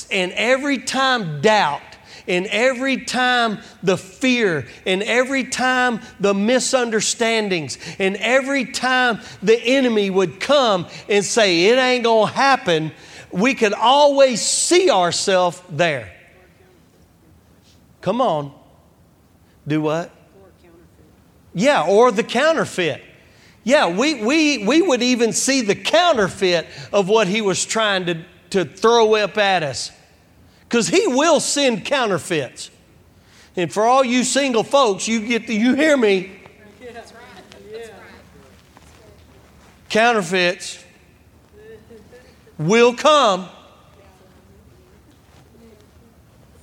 And 0.09 0.31
every 0.31 0.79
time 0.79 1.41
doubt, 1.41 1.81
and 2.27 2.47
every 2.47 2.97
time 3.05 3.59
the 3.83 3.97
fear, 3.97 4.67
and 4.85 5.03
every 5.03 5.43
time 5.43 6.01
the 6.19 6.33
misunderstandings, 6.33 7.77
and 7.99 8.15
every 8.17 8.65
time 8.65 9.19
the 9.41 9.59
enemy 9.59 10.09
would 10.09 10.39
come 10.39 10.87
and 11.09 11.23
say, 11.25 11.65
It 11.65 11.77
ain't 11.77 12.03
gonna 12.03 12.31
happen, 12.31 12.91
we 13.31 13.53
could 13.53 13.73
always 13.73 14.41
see 14.41 14.89
ourselves 14.89 15.61
there. 15.69 16.11
Come 18.01 18.19
on. 18.19 18.51
Do 19.67 19.81
what? 19.81 20.11
Yeah, 21.53 21.85
or 21.87 22.11
the 22.11 22.23
counterfeit. 22.23 23.03
Yeah, 23.63 23.95
we, 23.95 24.23
we, 24.23 24.65
we 24.65 24.81
would 24.81 25.03
even 25.03 25.33
see 25.33 25.61
the 25.61 25.75
counterfeit 25.75 26.65
of 26.91 27.09
what 27.09 27.27
he 27.27 27.41
was 27.41 27.63
trying 27.63 28.05
to, 28.07 28.23
to 28.51 28.65
throw 28.65 29.15
up 29.15 29.37
at 29.37 29.61
us. 29.61 29.91
Because 30.71 30.87
he 30.87 31.05
will 31.05 31.41
send 31.41 31.83
counterfeits. 31.83 32.71
And 33.57 33.69
for 33.73 33.83
all 33.83 34.05
you 34.05 34.23
single 34.23 34.63
folks, 34.63 35.05
you 35.05 35.27
get 35.27 35.45
the, 35.45 35.53
you 35.53 35.75
hear 35.75 35.97
me. 35.97 36.31
Counterfeits 39.89 40.81
will 42.57 42.93
come. 42.93 43.49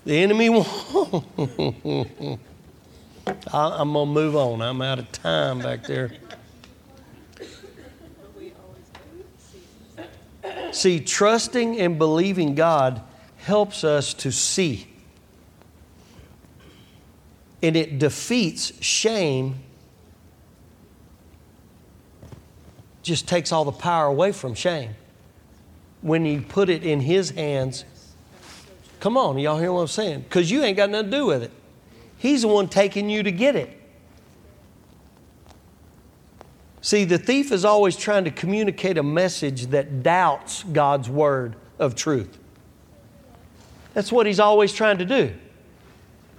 The 0.07 0.17
enemy 0.23 0.49
won't. 0.49 0.67
I'm 3.53 3.93
going 3.93 4.07
to 4.07 4.07
move 4.07 4.37
on. 4.37 4.63
I'm 4.63 4.81
out 4.81 5.01
of 5.01 5.13
time 5.13 5.59
back 5.59 5.87
there. 5.87 6.13
See, 10.73 10.99
trusting 10.99 11.79
and 11.79 11.99
believing 11.99 12.55
God 12.55 13.03
helps 13.49 13.83
us 13.83 14.13
to 14.13 14.31
see. 14.31 14.87
And 17.63 17.77
it 17.77 17.99
defeats 17.99 18.73
shame, 18.85 19.57
just 23.03 23.27
takes 23.27 23.51
all 23.51 23.65
the 23.65 23.73
power 23.73 24.07
away 24.07 24.33
from 24.33 24.53
shame 24.53 24.91
when 26.03 26.27
you 26.27 26.43
put 26.43 26.69
it 26.69 26.85
in 26.85 27.01
His 27.01 27.31
hands. 27.31 27.87
Come 29.01 29.17
on, 29.17 29.39
y'all 29.39 29.59
hear 29.59 29.73
what 29.73 29.81
I'm 29.81 29.87
saying? 29.89 30.21
Because 30.21 30.51
you 30.51 30.63
ain't 30.63 30.77
got 30.77 30.91
nothing 30.91 31.11
to 31.11 31.17
do 31.17 31.25
with 31.25 31.43
it. 31.43 31.51
He's 32.19 32.43
the 32.43 32.49
one 32.49 32.69
taking 32.69 33.09
you 33.09 33.23
to 33.23 33.33
get 33.33 33.57
it. 33.57 33.75
See, 36.83 37.05
the 37.05 37.19
thief 37.19 37.51
is 37.51 37.65
always 37.65 37.97
trying 37.97 38.25
to 38.25 38.31
communicate 38.31 38.99
a 38.99 39.03
message 39.03 39.69
that 39.69 40.03
doubts 40.03 40.65
God's 40.65 41.09
word 41.09 41.57
of 41.79 41.95
truth. 41.95 42.39
That's 43.99 44.13
what 44.13 44.27
he's 44.27 44.39
always 44.39 44.73
trying 44.73 44.99
to 44.99 45.05
do. 45.05 45.35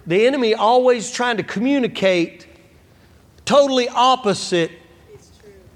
The 0.06 0.26
enemy 0.26 0.54
always 0.54 1.10
trying 1.10 1.36
to 1.36 1.42
communicate 1.42 2.46
totally 3.44 3.86
opposite 3.86 4.70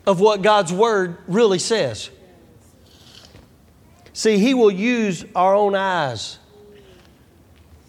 of 0.07 0.19
what 0.19 0.41
God's 0.41 0.73
word 0.73 1.19
really 1.29 1.59
says. 1.59 2.09
See, 4.15 4.39
he 4.39 4.55
will 4.55 4.71
use 4.71 5.27
our 5.37 5.55
own 5.55 5.75
eyes 5.75 6.39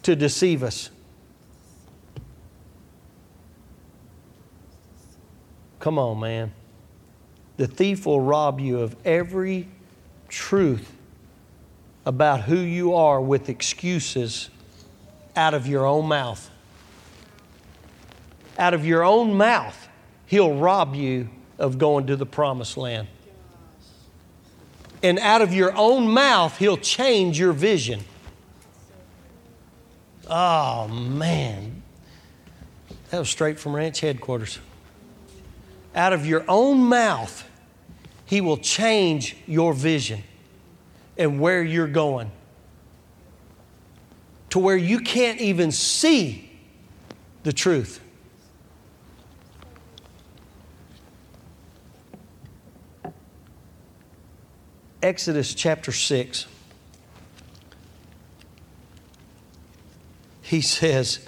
to 0.04 0.14
deceive 0.14 0.62
us. 0.62 0.89
Come 5.80 5.98
on, 5.98 6.20
man. 6.20 6.52
The 7.56 7.68
thief 7.68 8.06
will 8.06 8.20
rob 8.20 8.60
you 8.60 8.82
of 8.82 8.98
every 9.06 9.70
truth 10.28 10.95
about 12.06 12.41
who 12.41 12.58
you 12.58 12.93
are 12.93 13.20
with 13.20 13.49
excuses 13.49 14.49
out 15.36 15.53
of 15.53 15.68
your 15.68 15.86
own 15.86 16.08
mouth. 16.08 16.49
Out 18.58 18.74
of 18.74 18.86
your 18.86 19.03
own 19.03 19.34
mouth, 19.34 19.88
he'll 20.28 20.53
rob 20.53 20.95
you 20.95 21.30
of 21.58 21.78
going 21.78 22.08
to 22.08 22.16
the 22.16 22.26
promised 22.26 22.78
land. 22.78 23.08
And 25.03 25.20
out 25.20 25.41
of 25.41 25.53
your 25.53 25.76
own 25.76 26.08
mouth, 26.08 26.58
he'll 26.58 26.78
change 26.78 27.39
your 27.39 27.53
vision. 27.53 28.03
Oh, 30.28 30.88
man. 30.88 31.84
That 33.10 33.20
was 33.20 33.30
straight 33.30 33.60
from 33.60 33.76
ranch 33.76 33.99
headquarters. 33.99 34.60
Out 35.93 36.14
of 36.14 36.26
your 36.26 36.43
own 36.47 36.80
mouth, 36.80 37.47
he 38.26 38.41
will 38.41 38.58
change 38.58 39.36
your 39.45 39.74
vision 39.74 40.24
and 41.18 41.39
where 41.39 41.63
you're 41.63 41.88
going 41.88 42.32
to 44.49 44.59
where 44.59 44.78
you 44.78 44.99
can't 44.99 45.41
even 45.41 45.72
see 45.72 46.49
the 47.43 47.51
truth. 47.51 47.99
Exodus 55.03 55.53
chapter 55.53 55.91
6. 55.91 56.47
He 60.41 60.61
says, 60.61 61.28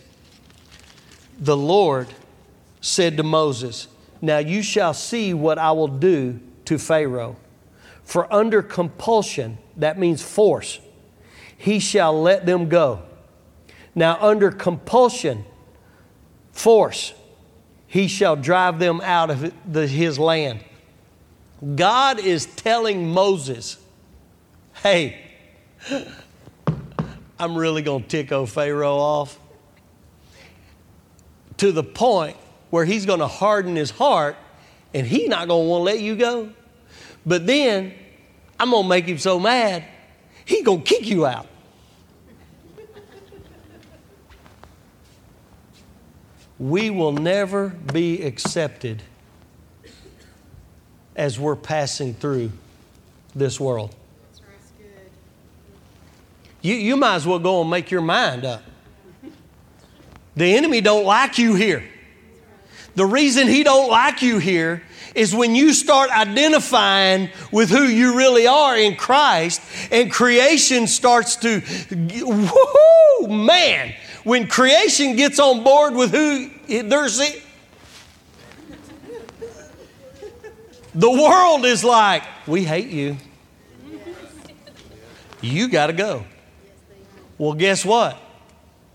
The 1.37 1.57
Lord 1.57 2.07
said 2.81 3.17
to 3.17 3.23
Moses, 3.23 3.87
Now 4.21 4.37
you 4.37 4.61
shall 4.61 4.93
see 4.93 5.33
what 5.33 5.57
I 5.57 5.73
will 5.73 5.87
do 5.87 6.39
to 6.65 6.77
Pharaoh. 6.77 7.35
For 8.07 8.33
under 8.33 8.61
compulsion, 8.61 9.57
that 9.75 9.99
means 9.99 10.23
force, 10.23 10.79
he 11.57 11.79
shall 11.79 12.21
let 12.21 12.45
them 12.45 12.69
go. 12.69 13.01
Now, 13.93 14.17
under 14.21 14.49
compulsion, 14.49 15.43
force, 16.53 17.13
he 17.85 18.07
shall 18.07 18.37
drive 18.37 18.79
them 18.79 19.01
out 19.01 19.29
of 19.29 19.53
the, 19.69 19.85
his 19.85 20.17
land. 20.17 20.63
God 21.75 22.19
is 22.19 22.45
telling 22.45 23.09
Moses, 23.11 23.77
hey, 24.83 25.19
I'm 27.37 27.57
really 27.57 27.81
going 27.81 28.03
to 28.03 28.07
tick 28.07 28.31
old 28.31 28.49
Pharaoh 28.49 28.95
off 28.95 29.37
to 31.57 31.73
the 31.73 31.83
point 31.83 32.37
where 32.69 32.85
he's 32.85 33.05
going 33.05 33.19
to 33.19 33.27
harden 33.27 33.75
his 33.75 33.91
heart 33.91 34.37
and 34.93 35.05
he's 35.05 35.27
not 35.27 35.49
going 35.49 35.65
to 35.65 35.69
want 35.69 35.81
to 35.81 35.83
let 35.83 35.99
you 35.99 36.15
go. 36.15 36.53
But 37.27 37.45
then 37.45 37.93
I'm 38.57 38.71
going 38.71 38.83
to 38.83 38.89
make 38.89 39.05
him 39.05 39.17
so 39.17 39.37
mad, 39.37 39.83
he's 40.45 40.63
going 40.63 40.81
to 40.81 40.85
kick 40.85 41.05
you 41.05 41.25
out. 41.25 41.45
We 46.57 46.89
will 46.89 47.11
never 47.11 47.67
be 47.67 48.23
accepted 48.23 49.03
as 51.15 51.37
we're 51.37 51.57
passing 51.57 52.13
through 52.13 52.51
this 53.35 53.59
world. 53.59 53.93
You, 56.61 56.75
you 56.75 56.95
might 56.95 57.15
as 57.15 57.27
well 57.27 57.39
go 57.39 57.61
and 57.61 57.69
make 57.69 57.91
your 57.91 58.01
mind 58.01 58.45
up. 58.45 58.63
The 60.35 60.55
enemy 60.55 60.81
don't 60.81 61.05
like 61.05 61.37
you 61.37 61.55
here. 61.55 61.83
The 62.97 63.05
reason 63.05 63.47
he 63.47 63.63
don't 63.63 63.91
like 63.91 64.23
you 64.23 64.39
here 64.39 64.81
is 65.13 65.35
when 65.35 65.53
you 65.53 65.71
start 65.71 66.09
identifying 66.09 67.29
with 67.51 67.69
who 67.69 67.83
you 67.83 68.17
really 68.17 68.47
are 68.47 68.75
in 68.75 68.95
Christ 68.95 69.61
and 69.91 70.11
creation 70.11 70.87
starts 70.87 71.35
to 71.37 71.61
whoo 71.91 73.27
man 73.27 73.93
when 74.23 74.47
creation 74.47 75.15
gets 75.15 75.37
on 75.37 75.63
board 75.63 75.93
with 75.93 76.09
who 76.09 76.49
there's 76.67 77.21
The 80.95 81.11
world 81.11 81.65
is 81.65 81.83
like, 81.83 82.23
we 82.47 82.63
hate 82.63 82.87
you. 82.87 83.17
You 85.41 85.67
got 85.67 85.87
to 85.87 85.93
go. 85.93 86.25
Well, 87.37 87.53
guess 87.53 87.85
what? 87.85 88.17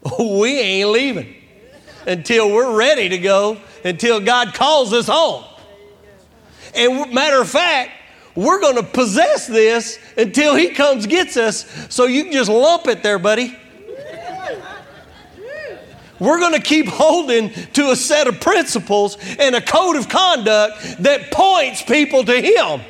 We 0.18 0.58
ain't 0.58 0.88
leaving 0.88 1.36
until 2.04 2.50
we're 2.50 2.76
ready 2.76 3.08
to 3.10 3.18
go, 3.18 3.58
until 3.84 4.20
God 4.20 4.54
calls 4.54 4.92
us 4.92 5.08
home. 5.08 5.44
And 6.74 7.12
matter 7.12 7.40
of 7.40 7.48
fact, 7.48 7.90
we're 8.34 8.60
going 8.60 8.76
to 8.76 8.82
possess 8.82 9.46
this 9.46 9.98
until 10.16 10.54
He 10.54 10.70
comes 10.70 11.06
gets 11.06 11.36
us. 11.36 11.66
So 11.94 12.06
you 12.06 12.24
can 12.24 12.32
just 12.32 12.50
lump 12.50 12.86
it 12.86 13.02
there, 13.02 13.18
buddy. 13.18 13.56
We're 16.18 16.38
going 16.38 16.54
to 16.54 16.62
keep 16.62 16.86
holding 16.86 17.50
to 17.72 17.90
a 17.90 17.96
set 17.96 18.28
of 18.28 18.40
principles 18.40 19.18
and 19.40 19.56
a 19.56 19.60
code 19.60 19.96
of 19.96 20.08
conduct 20.08 21.02
that 21.02 21.32
points 21.32 21.82
people 21.82 22.22
to 22.24 22.40
Him. 22.40 22.80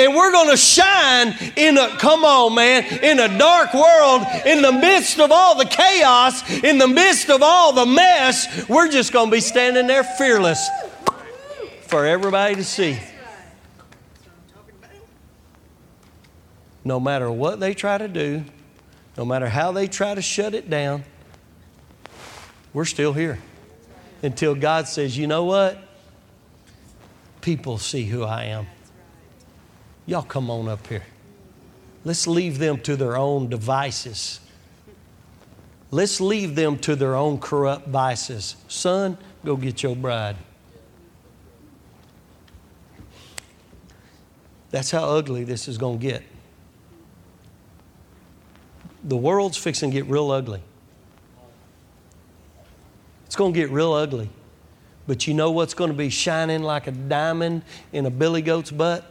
And 0.00 0.14
we're 0.14 0.32
going 0.32 0.48
to 0.48 0.56
shine 0.56 1.34
in 1.56 1.76
a, 1.76 1.90
come 1.98 2.24
on, 2.24 2.54
man, 2.54 2.86
in 3.02 3.20
a 3.20 3.36
dark 3.36 3.74
world, 3.74 4.22
in 4.46 4.62
the 4.62 4.72
midst 4.72 5.20
of 5.20 5.30
all 5.30 5.58
the 5.58 5.66
chaos, 5.66 6.50
in 6.64 6.78
the 6.78 6.88
midst 6.88 7.28
of 7.28 7.42
all 7.42 7.74
the 7.74 7.84
mess. 7.84 8.66
We're 8.66 8.88
just 8.88 9.12
going 9.12 9.26
to 9.26 9.30
be 9.30 9.42
standing 9.42 9.86
there 9.86 10.02
fearless 10.02 10.66
for 11.82 12.06
everybody 12.06 12.54
to 12.54 12.64
see. 12.64 12.98
No 16.82 16.98
matter 16.98 17.30
what 17.30 17.60
they 17.60 17.74
try 17.74 17.98
to 17.98 18.08
do, 18.08 18.42
no 19.18 19.26
matter 19.26 19.50
how 19.50 19.70
they 19.70 19.86
try 19.86 20.14
to 20.14 20.22
shut 20.22 20.54
it 20.54 20.70
down, 20.70 21.04
we're 22.72 22.86
still 22.86 23.12
here 23.12 23.38
until 24.22 24.54
God 24.54 24.88
says, 24.88 25.18
you 25.18 25.26
know 25.26 25.44
what? 25.44 25.76
People 27.42 27.76
see 27.76 28.04
who 28.04 28.24
I 28.24 28.44
am. 28.44 28.66
Y'all 30.10 30.22
come 30.22 30.50
on 30.50 30.68
up 30.68 30.84
here. 30.88 31.04
Let's 32.04 32.26
leave 32.26 32.58
them 32.58 32.80
to 32.80 32.96
their 32.96 33.16
own 33.16 33.48
devices. 33.48 34.40
Let's 35.92 36.20
leave 36.20 36.56
them 36.56 36.78
to 36.78 36.96
their 36.96 37.14
own 37.14 37.38
corrupt 37.38 37.86
vices. 37.86 38.56
Son, 38.66 39.16
go 39.44 39.54
get 39.54 39.84
your 39.84 39.94
bride. 39.94 40.34
That's 44.72 44.90
how 44.90 45.04
ugly 45.04 45.44
this 45.44 45.68
is 45.68 45.78
going 45.78 46.00
to 46.00 46.04
get. 46.04 46.24
The 49.04 49.16
world's 49.16 49.58
fixing 49.58 49.92
to 49.92 49.94
get 49.94 50.06
real 50.06 50.32
ugly. 50.32 50.60
It's 53.26 53.36
going 53.36 53.52
to 53.52 53.60
get 53.60 53.70
real 53.70 53.92
ugly. 53.92 54.28
But 55.06 55.28
you 55.28 55.34
know 55.34 55.52
what's 55.52 55.74
going 55.74 55.92
to 55.92 55.96
be 55.96 56.10
shining 56.10 56.64
like 56.64 56.88
a 56.88 56.92
diamond 56.92 57.62
in 57.92 58.06
a 58.06 58.10
billy 58.10 58.42
goat's 58.42 58.72
butt? 58.72 59.06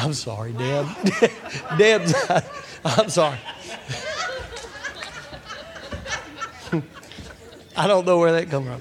I'm 0.00 0.12
sorry, 0.14 0.52
Deb. 0.52 0.86
Deb's, 1.78 2.14
I'm 2.84 3.10
sorry. 3.10 3.36
I 7.76 7.88
don't 7.88 8.06
know 8.06 8.18
where 8.18 8.30
that 8.32 8.48
come 8.48 8.64
from. 8.64 8.80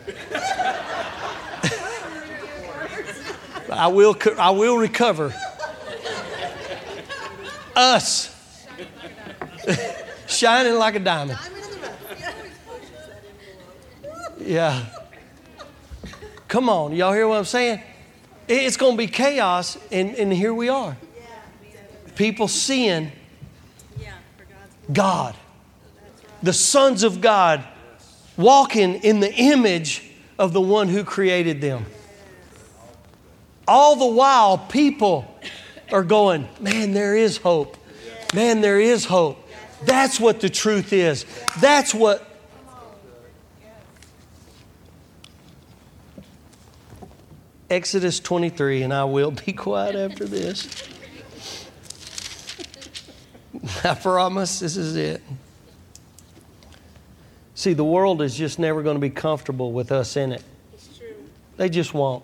I 3.71 3.87
will, 3.87 4.15
I 4.37 4.51
will 4.51 4.77
recover. 4.77 5.33
Us 7.75 8.35
shining 10.27 10.75
like 10.75 10.93
a 10.95 10.99
diamond. 10.99 11.39
Yeah. 14.39 14.85
Come 16.47 16.69
on, 16.69 16.93
y'all 16.95 17.11
hear 17.11 17.27
what 17.27 17.39
I'm 17.39 17.45
saying? 17.45 17.81
It's 18.47 18.77
going 18.77 18.93
to 18.93 18.97
be 18.97 19.07
chaos, 19.07 19.79
and, 19.91 20.13
and 20.15 20.31
here 20.31 20.53
we 20.53 20.69
are. 20.69 20.95
People 22.17 22.47
seeing 22.47 23.11
God, 24.91 25.35
the 26.41 26.53
sons 26.53 27.03
of 27.03 27.21
God, 27.21 27.63
walking 28.35 28.95
in 28.95 29.19
the 29.19 29.31
image 29.31 30.03
of 30.39 30.51
the 30.51 30.61
one 30.61 30.87
who 30.87 31.03
created 31.03 31.61
them. 31.61 31.85
All 33.67 33.95
the 33.95 34.07
while, 34.07 34.57
people 34.57 35.39
are 35.91 36.03
going, 36.03 36.47
Man, 36.59 36.91
there 36.93 37.15
is 37.15 37.37
hope. 37.37 37.77
Man, 38.33 38.61
there 38.61 38.79
is 38.79 39.05
hope. 39.05 39.47
That's 39.83 40.19
what 40.19 40.39
the 40.39 40.49
truth 40.49 40.93
is. 40.93 41.25
That's 41.59 41.93
what. 41.93 42.23
Exodus 47.69 48.21
23, 48.21 48.83
and 48.83 48.93
I 48.93 49.03
will 49.03 49.31
be 49.31 49.53
quiet 49.53 49.95
after 49.95 50.25
this. 50.25 50.67
I 53.83 53.95
promise 53.95 54.59
this 54.59 54.77
is 54.77 54.95
it. 54.95 55.21
See, 57.55 57.73
the 57.73 57.83
world 57.83 58.21
is 58.21 58.35
just 58.35 58.59
never 58.59 58.83
going 58.83 58.95
to 58.95 59.01
be 59.01 59.09
comfortable 59.09 59.71
with 59.71 59.91
us 59.91 60.15
in 60.15 60.31
it. 60.31 60.43
It's 60.73 60.95
true. 60.97 61.15
They 61.57 61.69
just 61.69 61.93
won't. 61.93 62.23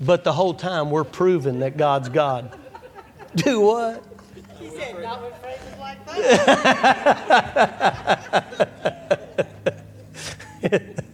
But 0.00 0.24
the 0.24 0.32
whole 0.32 0.54
time 0.54 0.90
we're 0.90 1.04
proving 1.04 1.60
that 1.60 1.76
God's 1.76 2.08
God. 2.08 2.58
Do 3.36 3.60
what? 3.60 4.02
He 4.58 4.70
said, 4.70 5.00
not 5.02 5.22
with 5.22 5.34
phrases 5.40 5.78
like 5.78 6.04
that. 6.06 6.20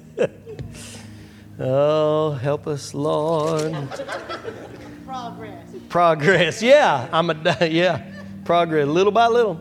Oh, 1.63 2.31
help 2.33 2.67
us, 2.67 2.95
Lord. 2.95 3.73
Progress. 5.07 5.69
Progress. 5.91 6.63
Yeah, 6.63 7.07
I'm 7.13 7.29
a 7.29 7.69
yeah. 7.69 8.03
Progress, 8.51 8.89
little 8.89 9.13
by 9.13 9.29
little. 9.29 9.61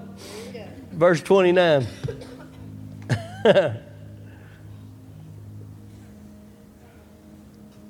Verse 0.94 1.22
29. 1.22 1.86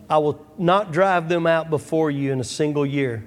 I 0.10 0.18
will 0.18 0.46
not 0.58 0.92
drive 0.92 1.30
them 1.30 1.48
out 1.48 1.70
before 1.70 2.12
you 2.12 2.34
in 2.34 2.42
a 2.42 2.44
single 2.44 2.86
year, 2.86 3.24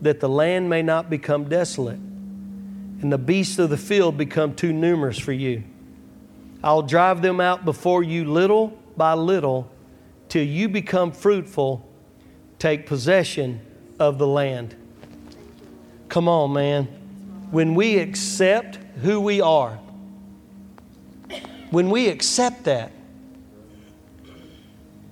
that 0.00 0.18
the 0.18 0.28
land 0.28 0.68
may 0.68 0.82
not 0.82 1.08
become 1.08 1.48
desolate, 1.48 1.94
and 1.94 3.12
the 3.12 3.18
beasts 3.18 3.60
of 3.60 3.70
the 3.70 3.76
field 3.76 4.18
become 4.18 4.56
too 4.56 4.72
numerous 4.72 5.16
for 5.16 5.30
you. 5.32 5.62
I'll 6.60 6.82
drive 6.82 7.22
them 7.22 7.40
out 7.40 7.64
before 7.64 8.02
you 8.02 8.24
little 8.24 8.76
by 8.96 9.14
little, 9.14 9.70
till 10.28 10.42
you 10.42 10.68
become 10.68 11.12
fruitful, 11.12 11.88
take 12.58 12.86
possession 12.86 13.60
of 14.00 14.18
the 14.18 14.26
land. 14.26 14.74
Come 16.10 16.28
on, 16.28 16.52
man. 16.52 16.84
When 17.50 17.74
we 17.74 17.98
accept 17.98 18.76
who 19.00 19.20
we 19.20 19.40
are, 19.40 19.78
when 21.70 21.88
we 21.88 22.08
accept 22.08 22.64
that, 22.64 22.92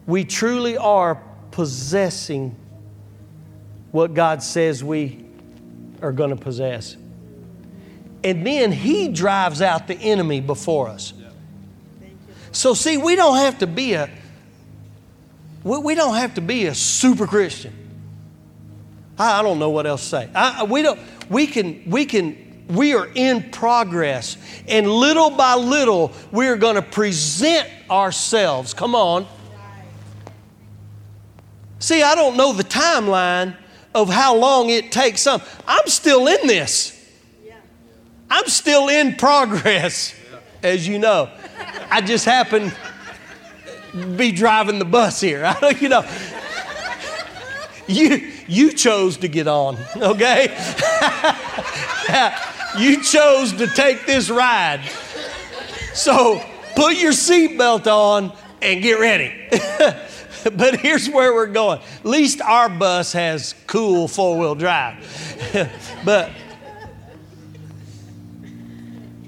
we 0.06 0.24
truly 0.24 0.76
are 0.76 1.22
possessing 1.50 2.54
what 3.92 4.12
God 4.12 4.42
says 4.42 4.84
we 4.84 5.24
are 6.02 6.12
going 6.12 6.30
to 6.30 6.36
possess. 6.36 6.96
And 8.22 8.46
then 8.46 8.72
He 8.72 9.08
drives 9.08 9.62
out 9.62 9.86
the 9.86 9.94
enemy 9.94 10.40
before 10.40 10.88
us. 10.88 11.12
So, 12.52 12.74
see, 12.74 12.96
we 12.96 13.14
don't 13.16 13.36
have 13.36 13.58
to 13.58 13.66
be 13.66 13.94
a 13.94 14.10
we, 15.64 15.94
don't 15.94 16.14
have 16.14 16.34
to 16.34 16.40
be 16.40 16.66
a 16.66 16.74
super 16.74 17.26
Christian. 17.26 17.87
I, 19.18 19.40
I 19.40 19.42
don't 19.42 19.58
know 19.58 19.70
what 19.70 19.86
else 19.86 20.02
to 20.02 20.08
say. 20.08 20.30
I, 20.34 20.64
we 20.64 20.82
don't. 20.82 20.98
We 21.28 21.46
can. 21.46 21.82
We 21.88 22.06
can. 22.06 22.66
We 22.68 22.94
are 22.94 23.08
in 23.14 23.50
progress, 23.50 24.36
and 24.66 24.90
little 24.90 25.30
by 25.30 25.54
little, 25.54 26.12
we 26.30 26.48
are 26.48 26.56
going 26.56 26.74
to 26.74 26.82
present 26.82 27.66
ourselves. 27.90 28.74
Come 28.74 28.94
on. 28.94 29.26
See, 31.78 32.02
I 32.02 32.14
don't 32.14 32.36
know 32.36 32.52
the 32.52 32.64
timeline 32.64 33.56
of 33.94 34.10
how 34.10 34.36
long 34.36 34.68
it 34.68 34.92
takes 34.92 35.22
some. 35.22 35.40
I'm 35.66 35.86
still 35.86 36.26
in 36.26 36.46
this. 36.46 36.94
I'm 38.30 38.46
still 38.48 38.88
in 38.88 39.16
progress, 39.16 40.14
as 40.62 40.86
you 40.86 40.98
know. 40.98 41.30
I 41.90 42.02
just 42.02 42.26
happen 42.26 42.70
be 44.16 44.32
driving 44.32 44.78
the 44.78 44.84
bus 44.84 45.20
here. 45.20 45.44
I 45.46 45.58
don't, 45.60 45.82
you 45.82 45.88
know. 45.88 46.06
You 47.86 48.32
you 48.48 48.72
chose 48.72 49.18
to 49.18 49.28
get 49.28 49.46
on, 49.46 49.76
okay? 49.96 50.48
you 52.78 53.02
chose 53.02 53.52
to 53.52 53.66
take 53.66 54.06
this 54.06 54.30
ride. 54.30 54.80
So 55.92 56.42
put 56.74 56.96
your 56.96 57.12
seatbelt 57.12 57.86
on 57.86 58.32
and 58.62 58.82
get 58.82 58.98
ready. 58.98 59.34
but 60.56 60.80
here's 60.80 61.08
where 61.10 61.34
we're 61.34 61.46
going. 61.46 61.80
At 61.80 62.06
least 62.06 62.40
our 62.40 62.70
bus 62.70 63.12
has 63.12 63.54
cool 63.66 64.08
four 64.08 64.38
wheel 64.38 64.54
drive. 64.54 64.96
but 66.04 66.30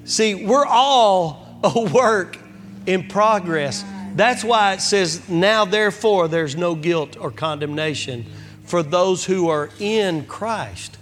see, 0.04 0.46
we're 0.46 0.66
all 0.66 1.60
a 1.62 1.80
work 1.92 2.38
in 2.86 3.06
progress. 3.08 3.84
That's 4.14 4.42
why 4.42 4.72
it 4.74 4.80
says, 4.80 5.28
now 5.28 5.66
therefore 5.66 6.28
there's 6.28 6.56
no 6.56 6.74
guilt 6.74 7.16
or 7.20 7.30
condemnation 7.30 8.26
for 8.70 8.84
those 8.84 9.24
who 9.24 9.48
are 9.48 9.68
in 9.80 10.24
Christ. 10.26 10.96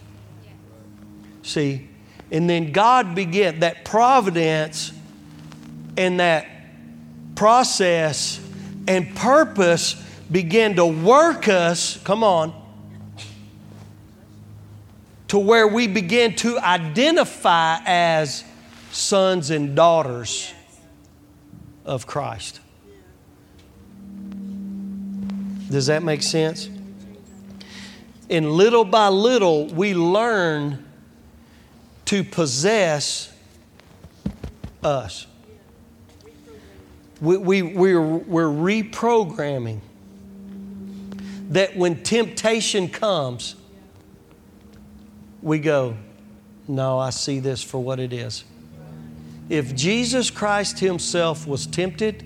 See, 1.43 1.87
and 2.31 2.49
then 2.49 2.73
God 2.73 3.15
began 3.15 3.61
that 3.61 3.85
providence 3.85 4.91
and 5.99 6.19
that 6.19 6.47
process 7.35 8.41
and 8.87 9.15
purpose 9.15 10.03
began 10.33 10.77
to 10.77 10.87
work 10.87 11.47
us, 11.47 11.99
come 12.05 12.25
on, 12.25 12.55
to 15.29 15.39
where 15.39 15.69
we 15.69 15.87
begin 15.87 16.37
to 16.37 16.59
identify 16.59 17.81
as 17.85 18.45
sons 18.93 19.51
and 19.51 19.77
daughters 19.77 20.55
of 21.85 22.07
Christ. 22.07 22.61
Does 25.71 25.89
that 25.89 26.03
make 26.03 26.23
sense? 26.23 26.71
And 28.31 28.53
little 28.53 28.85
by 28.85 29.09
little, 29.09 29.67
we 29.69 29.95
learn 29.95 30.85
to 32.07 32.25
possess 32.25 33.33
us. 34.83 35.27
We, 37.21 37.37
we, 37.37 37.63
we're, 37.63 38.03
we're 38.03 38.47
reprogramming 38.47 39.81
that 41.51 41.77
when 41.77 42.03
temptation 42.03 42.89
comes, 42.89 43.57
we 45.43 45.59
go, 45.59 45.97
No, 46.67 46.99
I 46.99 47.11
see 47.11 47.41
this 47.41 47.63
for 47.63 47.83
what 47.83 47.99
it 47.99 48.13
is. 48.13 48.45
If 49.49 49.75
Jesus 49.75 50.31
Christ 50.31 50.79
Himself 50.79 51.47
was 51.47 51.67
tempted, 51.67 52.25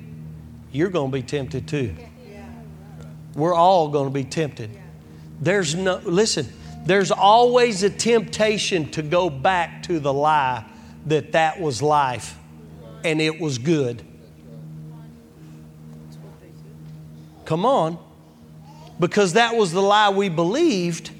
you're 0.73 0.91
going 0.91 1.11
to 1.11 1.17
be 1.17 1.23
tempted 1.23 1.69
too. 1.69 1.95
We're 3.35 3.55
all 3.55 3.89
going 3.89 4.09
to 4.09 4.13
be 4.13 4.25
tempted. 4.25 4.82
There's 5.43 5.75
no, 5.75 6.01
listen, 6.05 6.47
there's 6.87 7.11
always 7.11 7.83
a 7.83 7.91
temptation 7.91 8.89
to 8.93 9.03
go 9.03 9.29
back 9.29 9.83
to 9.85 9.99
the 9.99 10.13
lie 10.13 10.65
that 11.07 11.33
that 11.33 11.61
was 11.61 11.83
life 11.83 12.39
and 13.05 13.21
it 13.21 13.41
was 13.41 13.59
good. 13.59 14.03
Come 17.45 17.67
on. 17.67 17.99
Because 19.01 19.33
that 19.33 19.57
was 19.57 19.73
the 19.73 19.83
lie 19.83 20.11
we 20.11 20.29
believed, 20.29 21.11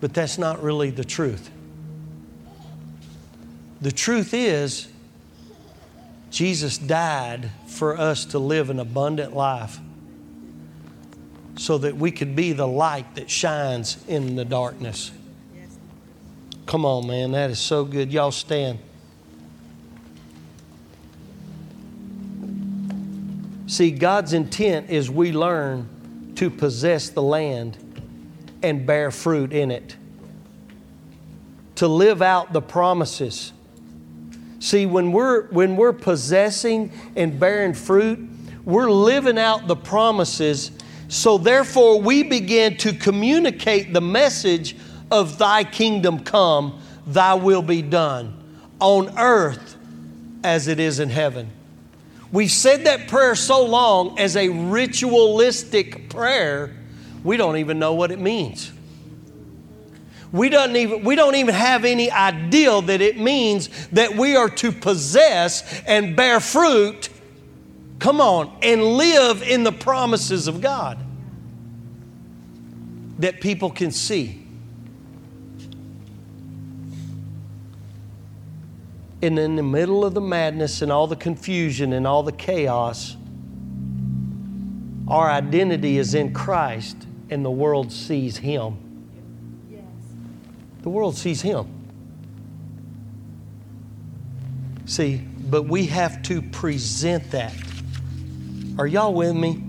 but 0.00 0.12
that's 0.12 0.36
not 0.36 0.60
really 0.60 0.90
the 0.90 1.04
truth. 1.04 1.48
The 3.80 3.92
truth 3.92 4.34
is, 4.34 4.88
Jesus 6.30 6.76
died 6.76 7.50
for 7.68 7.96
us 7.96 8.24
to 8.26 8.40
live 8.40 8.68
an 8.68 8.80
abundant 8.80 9.36
life 9.36 9.78
so 11.56 11.78
that 11.78 11.96
we 11.96 12.10
could 12.10 12.34
be 12.34 12.52
the 12.52 12.66
light 12.66 13.14
that 13.14 13.30
shines 13.30 14.02
in 14.08 14.36
the 14.36 14.44
darkness. 14.44 15.12
Come 16.66 16.84
on, 16.84 17.06
man, 17.06 17.32
that 17.32 17.50
is 17.50 17.58
so 17.58 17.84
good. 17.84 18.12
Y'all 18.12 18.30
stand. 18.30 18.78
See, 23.66 23.90
God's 23.90 24.32
intent 24.32 24.90
is 24.90 25.10
we 25.10 25.32
learn 25.32 25.88
to 26.36 26.50
possess 26.50 27.08
the 27.10 27.22
land 27.22 27.76
and 28.62 28.86
bear 28.86 29.10
fruit 29.10 29.52
in 29.52 29.70
it, 29.70 29.96
to 31.76 31.88
live 31.88 32.22
out 32.22 32.52
the 32.52 32.62
promises. 32.62 33.52
See, 34.58 34.86
when 34.86 35.12
we're, 35.12 35.48
when 35.48 35.76
we're 35.76 35.92
possessing 35.92 36.92
and 37.16 37.38
bearing 37.38 37.74
fruit, 37.74 38.18
we're 38.64 38.90
living 38.90 39.38
out 39.38 39.66
the 39.66 39.76
promises. 39.76 40.70
So, 41.14 41.38
therefore, 41.38 42.00
we 42.00 42.24
begin 42.24 42.76
to 42.78 42.92
communicate 42.92 43.92
the 43.92 44.00
message 44.00 44.74
of 45.12 45.38
Thy 45.38 45.62
kingdom 45.62 46.24
come, 46.24 46.80
Thy 47.06 47.34
will 47.34 47.62
be 47.62 47.82
done 47.82 48.36
on 48.80 49.16
earth 49.16 49.76
as 50.42 50.66
it 50.66 50.80
is 50.80 50.98
in 50.98 51.10
heaven. 51.10 51.52
We've 52.32 52.50
said 52.50 52.86
that 52.86 53.06
prayer 53.06 53.36
so 53.36 53.64
long 53.64 54.18
as 54.18 54.36
a 54.36 54.48
ritualistic 54.48 56.10
prayer, 56.10 56.74
we 57.22 57.36
don't 57.36 57.58
even 57.58 57.78
know 57.78 57.94
what 57.94 58.10
it 58.10 58.18
means. 58.18 58.72
We 60.32 60.48
don't, 60.48 60.74
even, 60.74 61.04
we 61.04 61.14
don't 61.14 61.36
even 61.36 61.54
have 61.54 61.84
any 61.84 62.10
idea 62.10 62.82
that 62.82 63.00
it 63.00 63.20
means 63.20 63.86
that 63.92 64.16
we 64.16 64.34
are 64.34 64.48
to 64.48 64.72
possess 64.72 65.80
and 65.86 66.16
bear 66.16 66.40
fruit, 66.40 67.08
come 68.00 68.20
on, 68.20 68.58
and 68.62 68.82
live 68.82 69.44
in 69.44 69.62
the 69.62 69.70
promises 69.70 70.48
of 70.48 70.60
God 70.60 71.03
that 73.18 73.40
people 73.40 73.70
can 73.70 73.90
see. 73.90 74.44
And 79.22 79.38
in 79.38 79.56
the 79.56 79.62
middle 79.62 80.04
of 80.04 80.12
the 80.12 80.20
madness 80.20 80.82
and 80.82 80.92
all 80.92 81.06
the 81.06 81.16
confusion 81.16 81.92
and 81.94 82.06
all 82.06 82.22
the 82.22 82.32
chaos, 82.32 83.16
our 85.08 85.30
identity 85.30 85.98
is 85.98 86.14
in 86.14 86.32
Christ 86.32 86.96
and 87.30 87.44
the 87.44 87.50
world 87.50 87.90
sees 87.90 88.36
Him. 88.36 88.78
The 90.82 90.90
world 90.90 91.16
sees 91.16 91.40
Him. 91.40 91.66
See, 94.84 95.16
but 95.16 95.62
we 95.62 95.86
have 95.86 96.22
to 96.24 96.42
present 96.42 97.30
that. 97.30 97.54
Are 98.78 98.86
y'all 98.86 99.14
with 99.14 99.34
me? 99.34 99.62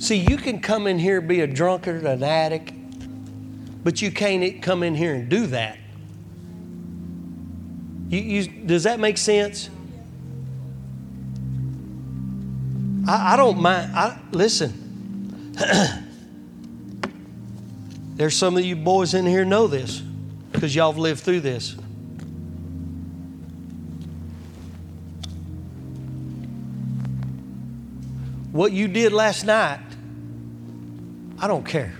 See, 0.00 0.16
you 0.16 0.38
can 0.38 0.60
come 0.60 0.86
in 0.86 0.98
here 0.98 1.20
be 1.20 1.42
a 1.42 1.46
drunkard, 1.46 2.04
an 2.04 2.22
addict, 2.22 2.72
but 3.84 4.00
you 4.00 4.10
can't 4.10 4.62
come 4.62 4.82
in 4.82 4.94
here 4.94 5.14
and 5.14 5.28
do 5.28 5.46
that. 5.48 5.76
You, 8.08 8.20
you, 8.20 8.46
does 8.64 8.84
that 8.84 8.98
make 8.98 9.18
sense? 9.18 9.68
I, 13.06 13.34
I 13.34 13.36
don't 13.36 13.60
mind. 13.60 13.94
I, 13.94 14.18
listen, 14.32 15.52
there's 18.14 18.34
some 18.34 18.56
of 18.56 18.64
you 18.64 18.76
boys 18.76 19.12
in 19.12 19.26
here 19.26 19.44
know 19.44 19.66
this 19.66 20.00
because 20.50 20.74
y'all 20.74 20.92
have 20.92 20.98
lived 20.98 21.20
through 21.20 21.40
this. 21.40 21.76
What 28.52 28.72
you 28.72 28.88
did 28.88 29.12
last 29.12 29.44
night, 29.44 29.80
I 31.38 31.46
don't 31.46 31.64
care. 31.64 31.94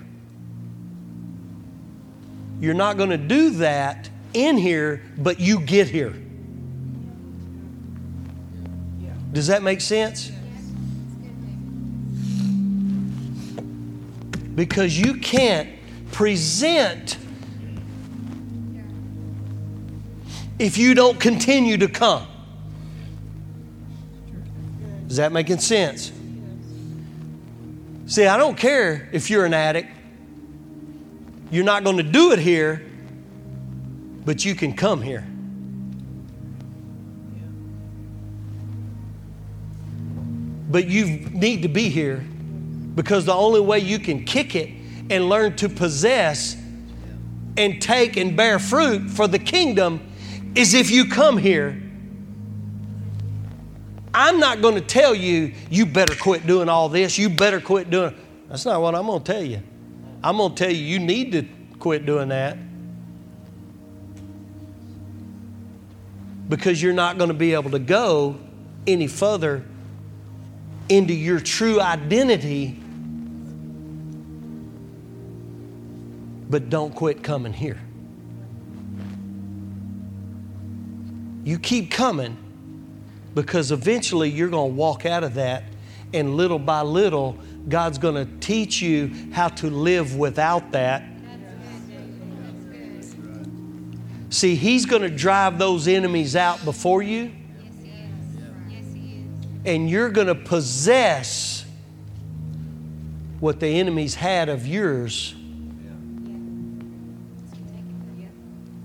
You're 2.61 2.74
not 2.74 2.96
going 2.96 3.11
to 3.11 3.18
do 3.18 3.51
that 3.51 4.11
in 4.34 4.59
here, 4.59 5.03
but 5.16 5.40
you 5.40 5.61
get 5.61 5.88
here. 5.88 6.14
Does 9.32 9.46
that 9.46 9.62
make 9.62 9.80
sense? 9.80 10.30
Because 14.55 14.98
you 14.98 15.14
can't 15.14 15.68
present 16.11 17.16
if 20.59 20.76
you 20.76 20.94
don't 20.94 21.18
continue 21.18 21.78
to 21.78 21.88
come. 21.88 22.26
Is 25.09 25.16
that 25.16 25.32
making 25.32 25.61
sense? 25.61 26.12
See, 28.11 28.26
I 28.26 28.36
don't 28.36 28.56
care 28.56 29.08
if 29.12 29.30
you're 29.30 29.44
an 29.44 29.54
addict. 29.54 29.88
You're 31.52 31.62
not 31.62 31.84
going 31.84 31.98
to 31.98 32.02
do 32.02 32.32
it 32.32 32.40
here, 32.40 32.84
but 34.24 34.44
you 34.44 34.56
can 34.56 34.72
come 34.72 35.00
here. 35.00 35.24
But 40.72 40.88
you 40.88 41.20
need 41.30 41.62
to 41.62 41.68
be 41.68 41.88
here 41.88 42.26
because 42.96 43.26
the 43.26 43.34
only 43.34 43.61
way 43.61 43.78
you 43.78 44.00
can 44.00 44.24
kick 44.24 44.56
it 44.56 44.70
and 45.08 45.28
learn 45.28 45.54
to 45.58 45.68
possess 45.68 46.56
and 47.56 47.80
take 47.80 48.16
and 48.16 48.36
bear 48.36 48.58
fruit 48.58 49.08
for 49.08 49.28
the 49.28 49.38
kingdom 49.38 50.00
is 50.56 50.74
if 50.74 50.90
you 50.90 51.04
come 51.06 51.38
here. 51.38 51.80
I'm 54.20 54.38
not 54.38 54.60
going 54.60 54.74
to 54.74 54.82
tell 54.82 55.14
you, 55.14 55.54
you 55.70 55.86
better 55.86 56.14
quit 56.14 56.46
doing 56.46 56.68
all 56.68 56.90
this, 56.90 57.16
you 57.16 57.30
better 57.30 57.58
quit 57.58 57.88
doing. 57.88 58.14
That's 58.50 58.66
not 58.66 58.82
what 58.82 58.94
I'm 58.94 59.06
going 59.06 59.22
to 59.22 59.32
tell 59.32 59.42
you. 59.42 59.62
I'm 60.22 60.36
going 60.36 60.54
to 60.54 60.62
tell 60.62 60.70
you, 60.70 60.84
you 60.84 60.98
need 60.98 61.32
to 61.32 61.46
quit 61.78 62.04
doing 62.04 62.28
that. 62.28 62.58
Because 66.50 66.82
you're 66.82 66.92
not 66.92 67.16
going 67.16 67.28
to 67.28 67.34
be 67.34 67.54
able 67.54 67.70
to 67.70 67.78
go 67.78 68.38
any 68.86 69.06
further 69.06 69.64
into 70.90 71.14
your 71.14 71.40
true 71.40 71.80
identity. 71.80 72.78
But 76.50 76.68
don't 76.68 76.94
quit 76.94 77.22
coming 77.22 77.54
here. 77.54 77.80
You 81.42 81.58
keep 81.58 81.90
coming 81.90 82.36
because 83.34 83.72
eventually 83.72 84.28
you're 84.28 84.48
going 84.48 84.70
to 84.70 84.74
walk 84.74 85.06
out 85.06 85.24
of 85.24 85.34
that, 85.34 85.64
and 86.12 86.36
little 86.36 86.58
by 86.58 86.82
little, 86.82 87.38
God's 87.68 87.98
going 87.98 88.14
to 88.14 88.26
teach 88.40 88.82
you 88.82 89.12
how 89.32 89.48
to 89.48 89.70
live 89.70 90.16
without 90.16 90.72
that. 90.72 91.04
See, 94.30 94.54
He's 94.54 94.86
going 94.86 95.02
to 95.02 95.10
drive 95.10 95.58
those 95.58 95.86
enemies 95.88 96.36
out 96.36 96.64
before 96.64 97.02
you, 97.02 97.32
and 99.64 99.90
you're 99.90 100.10
going 100.10 100.28
to 100.28 100.34
possess 100.34 101.64
what 103.38 103.60
the 103.60 103.66
enemies 103.66 104.14
had 104.14 104.48
of 104.48 104.66
yours, 104.66 105.34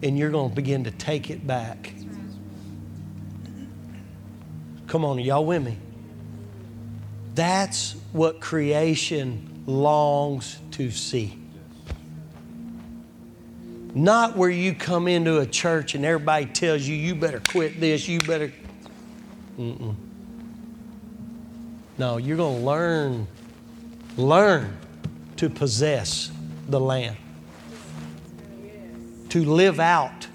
and 0.03 0.17
you're 0.17 0.31
going 0.31 0.49
to 0.49 0.55
begin 0.55 0.83
to 0.83 0.91
take 0.91 1.29
it 1.29 1.45
back. 1.47 1.94
Come 4.95 5.03
on, 5.03 5.19
y'all 5.19 5.45
with 5.45 5.61
me? 5.61 5.77
That's 7.33 7.97
what 8.13 8.39
creation 8.39 9.65
longs 9.65 10.57
to 10.71 10.89
see. 10.89 11.37
Not 13.93 14.37
where 14.37 14.49
you 14.49 14.73
come 14.73 15.09
into 15.09 15.39
a 15.39 15.45
church 15.45 15.95
and 15.95 16.05
everybody 16.05 16.45
tells 16.45 16.83
you, 16.83 16.95
you 16.95 17.13
better 17.13 17.41
quit 17.41 17.77
this, 17.81 18.07
you 18.07 18.19
better. 18.19 18.53
Mm-mm. 19.59 19.95
No, 21.97 22.15
you're 22.15 22.37
going 22.37 22.61
to 22.61 22.65
learn, 22.65 23.27
learn 24.15 24.77
to 25.35 25.49
possess 25.49 26.31
the 26.69 26.79
land, 26.79 27.17
to 29.27 29.43
live 29.43 29.81
out 29.81 30.27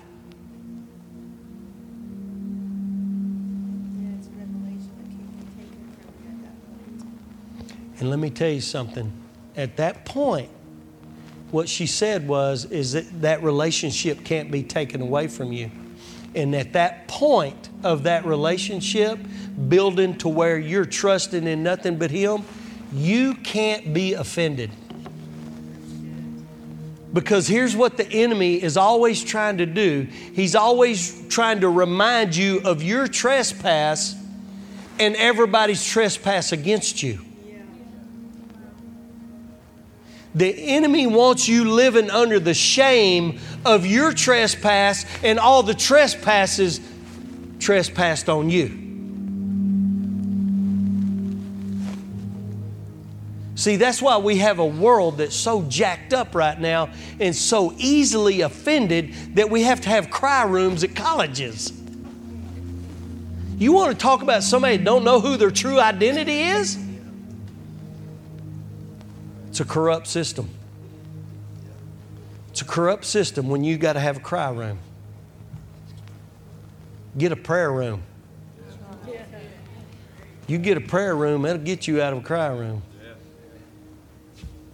And 8.01 8.09
let 8.09 8.18
me 8.18 8.30
tell 8.30 8.51
you 8.51 8.62
something. 8.62 9.12
At 9.57 9.76
that 9.76 10.07
point, 10.07 10.51
what 11.51 11.68
she 11.68 11.86
said 11.86 12.26
was 12.26 12.64
is 12.64 12.92
that 12.92 13.22
that 13.22 13.42
relationship 13.42 14.24
can't 14.24 14.51
be 14.51 14.62
taken 14.62 15.03
away 15.03 15.28
from 15.28 15.53
you. 15.53 15.70
And 16.34 16.55
at 16.55 16.72
that 16.72 17.09
point 17.09 17.68
of 17.82 18.05
that 18.05 18.24
relationship, 18.24 19.18
building 19.68 20.16
to 20.18 20.28
where 20.28 20.59
you're 20.59 20.86
trusting 20.86 21.46
in 21.46 21.62
nothing 21.62 21.98
but 21.98 22.11
Him, 22.11 22.44
you 22.92 23.34
can't 23.34 23.92
be 23.92 24.14
offended. 24.14 24.70
Because 27.12 27.48
here's 27.48 27.74
what 27.74 27.96
the 27.96 28.09
enemy 28.09 28.62
is 28.62 28.76
always 28.76 29.24
trying 29.24 29.59
to 29.59 29.66
do 29.66 30.07
he's 30.32 30.55
always 30.55 31.26
trying 31.28 31.61
to 31.61 31.68
remind 31.68 32.36
you 32.36 32.61
of 32.64 32.84
your 32.84 33.09
trespass 33.09 34.14
and 35.01 35.16
everybody's 35.16 35.84
trespass 35.84 36.53
against 36.53 37.03
you. 37.03 37.20
The 40.35 40.55
enemy 40.68 41.07
wants 41.07 41.49
you 41.49 41.70
living 41.70 42.11
under 42.11 42.39
the 42.39 42.55
shame 42.55 43.41
of 43.64 43.85
your 43.85 44.12
trespass 44.12 45.05
and 45.24 45.39
all 45.39 45.62
the 45.62 45.74
trespasses 45.74 46.81
trespassed 47.59 48.28
on 48.28 48.49
you. 48.49 48.81
See, 53.61 53.76
that's 53.76 54.01
why 54.01 54.16
we 54.16 54.39
have 54.39 54.59
a 54.59 54.64
world 54.64 55.18
that's 55.18 55.37
so 55.37 55.62
jacked 55.64 56.14
up 56.14 56.35
right 56.35 56.59
now 56.59 56.89
and 57.18 57.37
so 57.37 57.74
easily 57.76 58.41
offended 58.41 59.12
that 59.35 59.51
we 59.51 59.64
have 59.64 59.83
to 59.83 59.91
have 59.91 60.11
cry 60.11 60.45
rooms 60.45 60.83
at 60.83 60.97
colleges. 60.97 61.70
You 63.59 63.74
want 63.74 63.93
to 63.93 63.99
talk 64.03 64.22
about 64.22 64.45
somebody 64.45 64.78
that 64.78 64.85
don't 64.85 65.05
know 65.05 65.20
who 65.20 65.37
their 65.37 65.51
true 65.51 65.78
identity 65.78 66.41
is? 66.41 66.78
It's 69.51 69.59
a 69.59 69.64
corrupt 69.64 70.07
system. 70.07 70.48
It's 72.51 72.62
a 72.62 72.64
corrupt 72.64 73.05
system 73.05 73.48
when 73.48 73.64
you 73.64 73.76
got 73.76 73.94
to 73.94 74.01
have 74.01 74.16
a 74.16 74.20
cry 74.20 74.51
room. 74.51 74.78
Get 77.18 77.32
a 77.32 77.36
prayer 77.36 77.72
room. 77.72 78.03
You 80.46 80.59
get 80.59 80.76
a 80.76 80.80
prayer 80.80 81.14
room, 81.14 81.42
that'll 81.42 81.62
get 81.62 81.86
you 81.86 82.01
out 82.01 82.12
of 82.12 82.20
a 82.20 82.22
cry 82.22 82.48
room. 82.48 82.82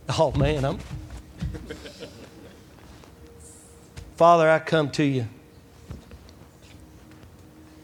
Oh 0.08 0.30
man, 0.32 0.64
I'm 0.64 0.78
Father, 4.16 4.48
I 4.48 4.58
come 4.58 4.90
to 4.92 5.04
you. 5.04 5.26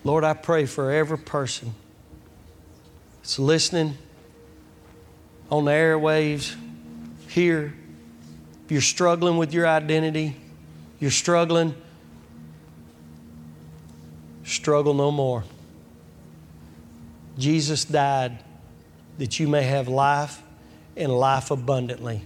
Lord, 0.05 0.25
I 0.25 0.33
pray 0.33 0.65
for 0.65 0.91
every 0.91 1.19
person 1.19 1.75
that's 3.21 3.39
listening 3.39 3.99
on 5.51 5.67
the 5.67 5.73
airwaves 5.73 6.57
here. 7.33 7.75
If 8.65 8.73
you're 8.73 8.81
struggling 8.81 9.39
with 9.39 9.53
your 9.53 9.67
identity, 9.67 10.37
you're 11.01 11.11
struggling, 11.11 11.75
struggle 14.45 14.95
no 14.95 15.11
more. 15.11 15.45
Jesus 17.39 17.85
died 17.85 18.39
that 19.19 19.41
you 19.41 19.49
may 19.49 19.63
have 19.63 19.89
life 19.89 20.43
and 20.97 21.11
life 21.11 21.51
abundantly, 21.51 22.23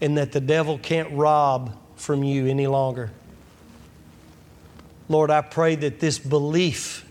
and 0.00 0.18
that 0.18 0.32
the 0.32 0.40
devil 0.40 0.78
can't 0.78 1.10
rob 1.12 1.76
from 1.94 2.24
you 2.24 2.46
any 2.46 2.66
longer. 2.66 3.10
Lord, 5.08 5.30
I 5.30 5.42
pray 5.42 5.76
that 5.76 6.00
this 6.00 6.18
belief 6.18 7.06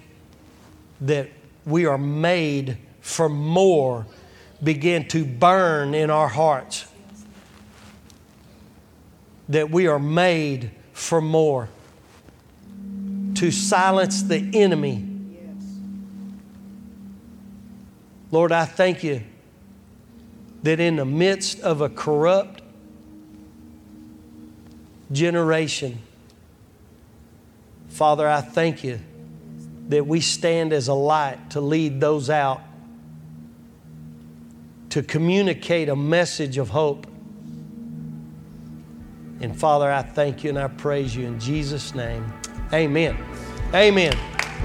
that 1.00 1.30
we 1.66 1.86
are 1.86 1.98
made 1.98 2.78
for 3.00 3.30
more 3.30 4.06
begin 4.64 5.08
to 5.10 5.26
burn 5.26 5.94
in 5.94 6.10
our 6.10 6.28
hearts. 6.28 6.86
That 9.50 9.70
we 9.70 9.88
are 9.88 10.00
made 10.00 10.72
for 10.94 11.22
more. 11.22 11.70
To 13.36 13.52
silence 13.52 14.24
the 14.24 14.52
enemy. 14.54 15.08
Lord, 18.32 18.52
I 18.52 18.66
thank 18.66 19.04
you 19.04 19.24
that 20.64 20.80
in 20.80 20.96
the 20.96 21.06
midst 21.06 21.60
of 21.62 21.82
a 21.82 21.90
corrupt 21.90 22.62
generation, 25.12 26.00
Father, 27.90 28.28
I 28.28 28.42
thank 28.42 28.84
you 28.84 29.00
that 29.90 30.08
we 30.08 30.22
stand 30.22 30.72
as 30.72 30.88
a 30.88 30.94
light 30.94 31.52
to 31.52 31.62
lead 31.62 32.00
those 32.00 32.30
out, 32.30 32.62
to 34.92 35.02
communicate 35.02 35.90
a 35.90 35.96
message 35.96 36.58
of 36.58 36.70
hope. 36.70 37.08
And 39.40 39.58
Father, 39.58 39.92
I 39.92 40.04
thank 40.04 40.44
you 40.44 40.50
and 40.50 40.60
I 40.60 40.68
praise 40.68 41.16
you 41.16 41.26
in 41.26 41.40
Jesus' 41.40 41.96
name. 41.96 42.32
Amen. 42.74 43.18
Amen. 43.74 44.16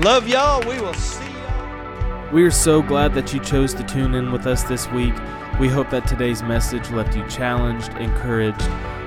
Love 0.00 0.28
y'all. 0.28 0.60
We 0.68 0.80
will 0.80 0.94
see 0.94 1.24
y'all. 1.24 2.32
We 2.32 2.42
are 2.42 2.50
so 2.50 2.82
glad 2.82 3.14
that 3.14 3.32
you 3.32 3.40
chose 3.40 3.72
to 3.74 3.84
tune 3.84 4.14
in 4.14 4.32
with 4.32 4.46
us 4.46 4.64
this 4.64 4.90
week. 4.90 5.14
We 5.60 5.68
hope 5.68 5.90
that 5.90 6.08
today's 6.08 6.42
message 6.42 6.90
left 6.90 7.16
you 7.16 7.26
challenged, 7.28 7.94
encouraged, 7.94 8.62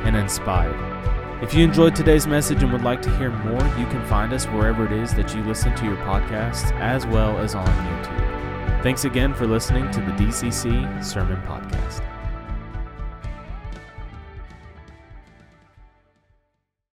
and 0.05 0.15
inspired. 0.15 1.43
If 1.43 1.53
you 1.53 1.65
enjoyed 1.65 1.95
today's 1.95 2.28
message 2.28 2.63
and 2.63 2.72
would 2.72 2.84
like 2.84 3.01
to 3.03 3.17
hear 3.17 3.30
more, 3.30 3.61
you 3.78 3.86
can 3.88 4.05
find 4.07 4.32
us 4.32 4.45
wherever 4.45 4.86
it 4.86 4.93
is 4.93 5.13
that 5.15 5.36
you 5.36 5.43
listen 5.43 5.76
to 5.76 5.86
your 5.86 5.97
podcasts, 5.97 6.72
as 6.80 7.05
well 7.05 7.38
as 7.39 7.55
on 7.55 7.67
YouTube. 7.67 8.18
Thanks 8.82 9.03
again 9.03 9.34
for 9.34 9.45
listening 9.45 9.91
to 9.91 9.99
the 9.99 10.11
DCC 10.13 11.03
Sermon 11.03 11.41
Podcast. 11.41 12.09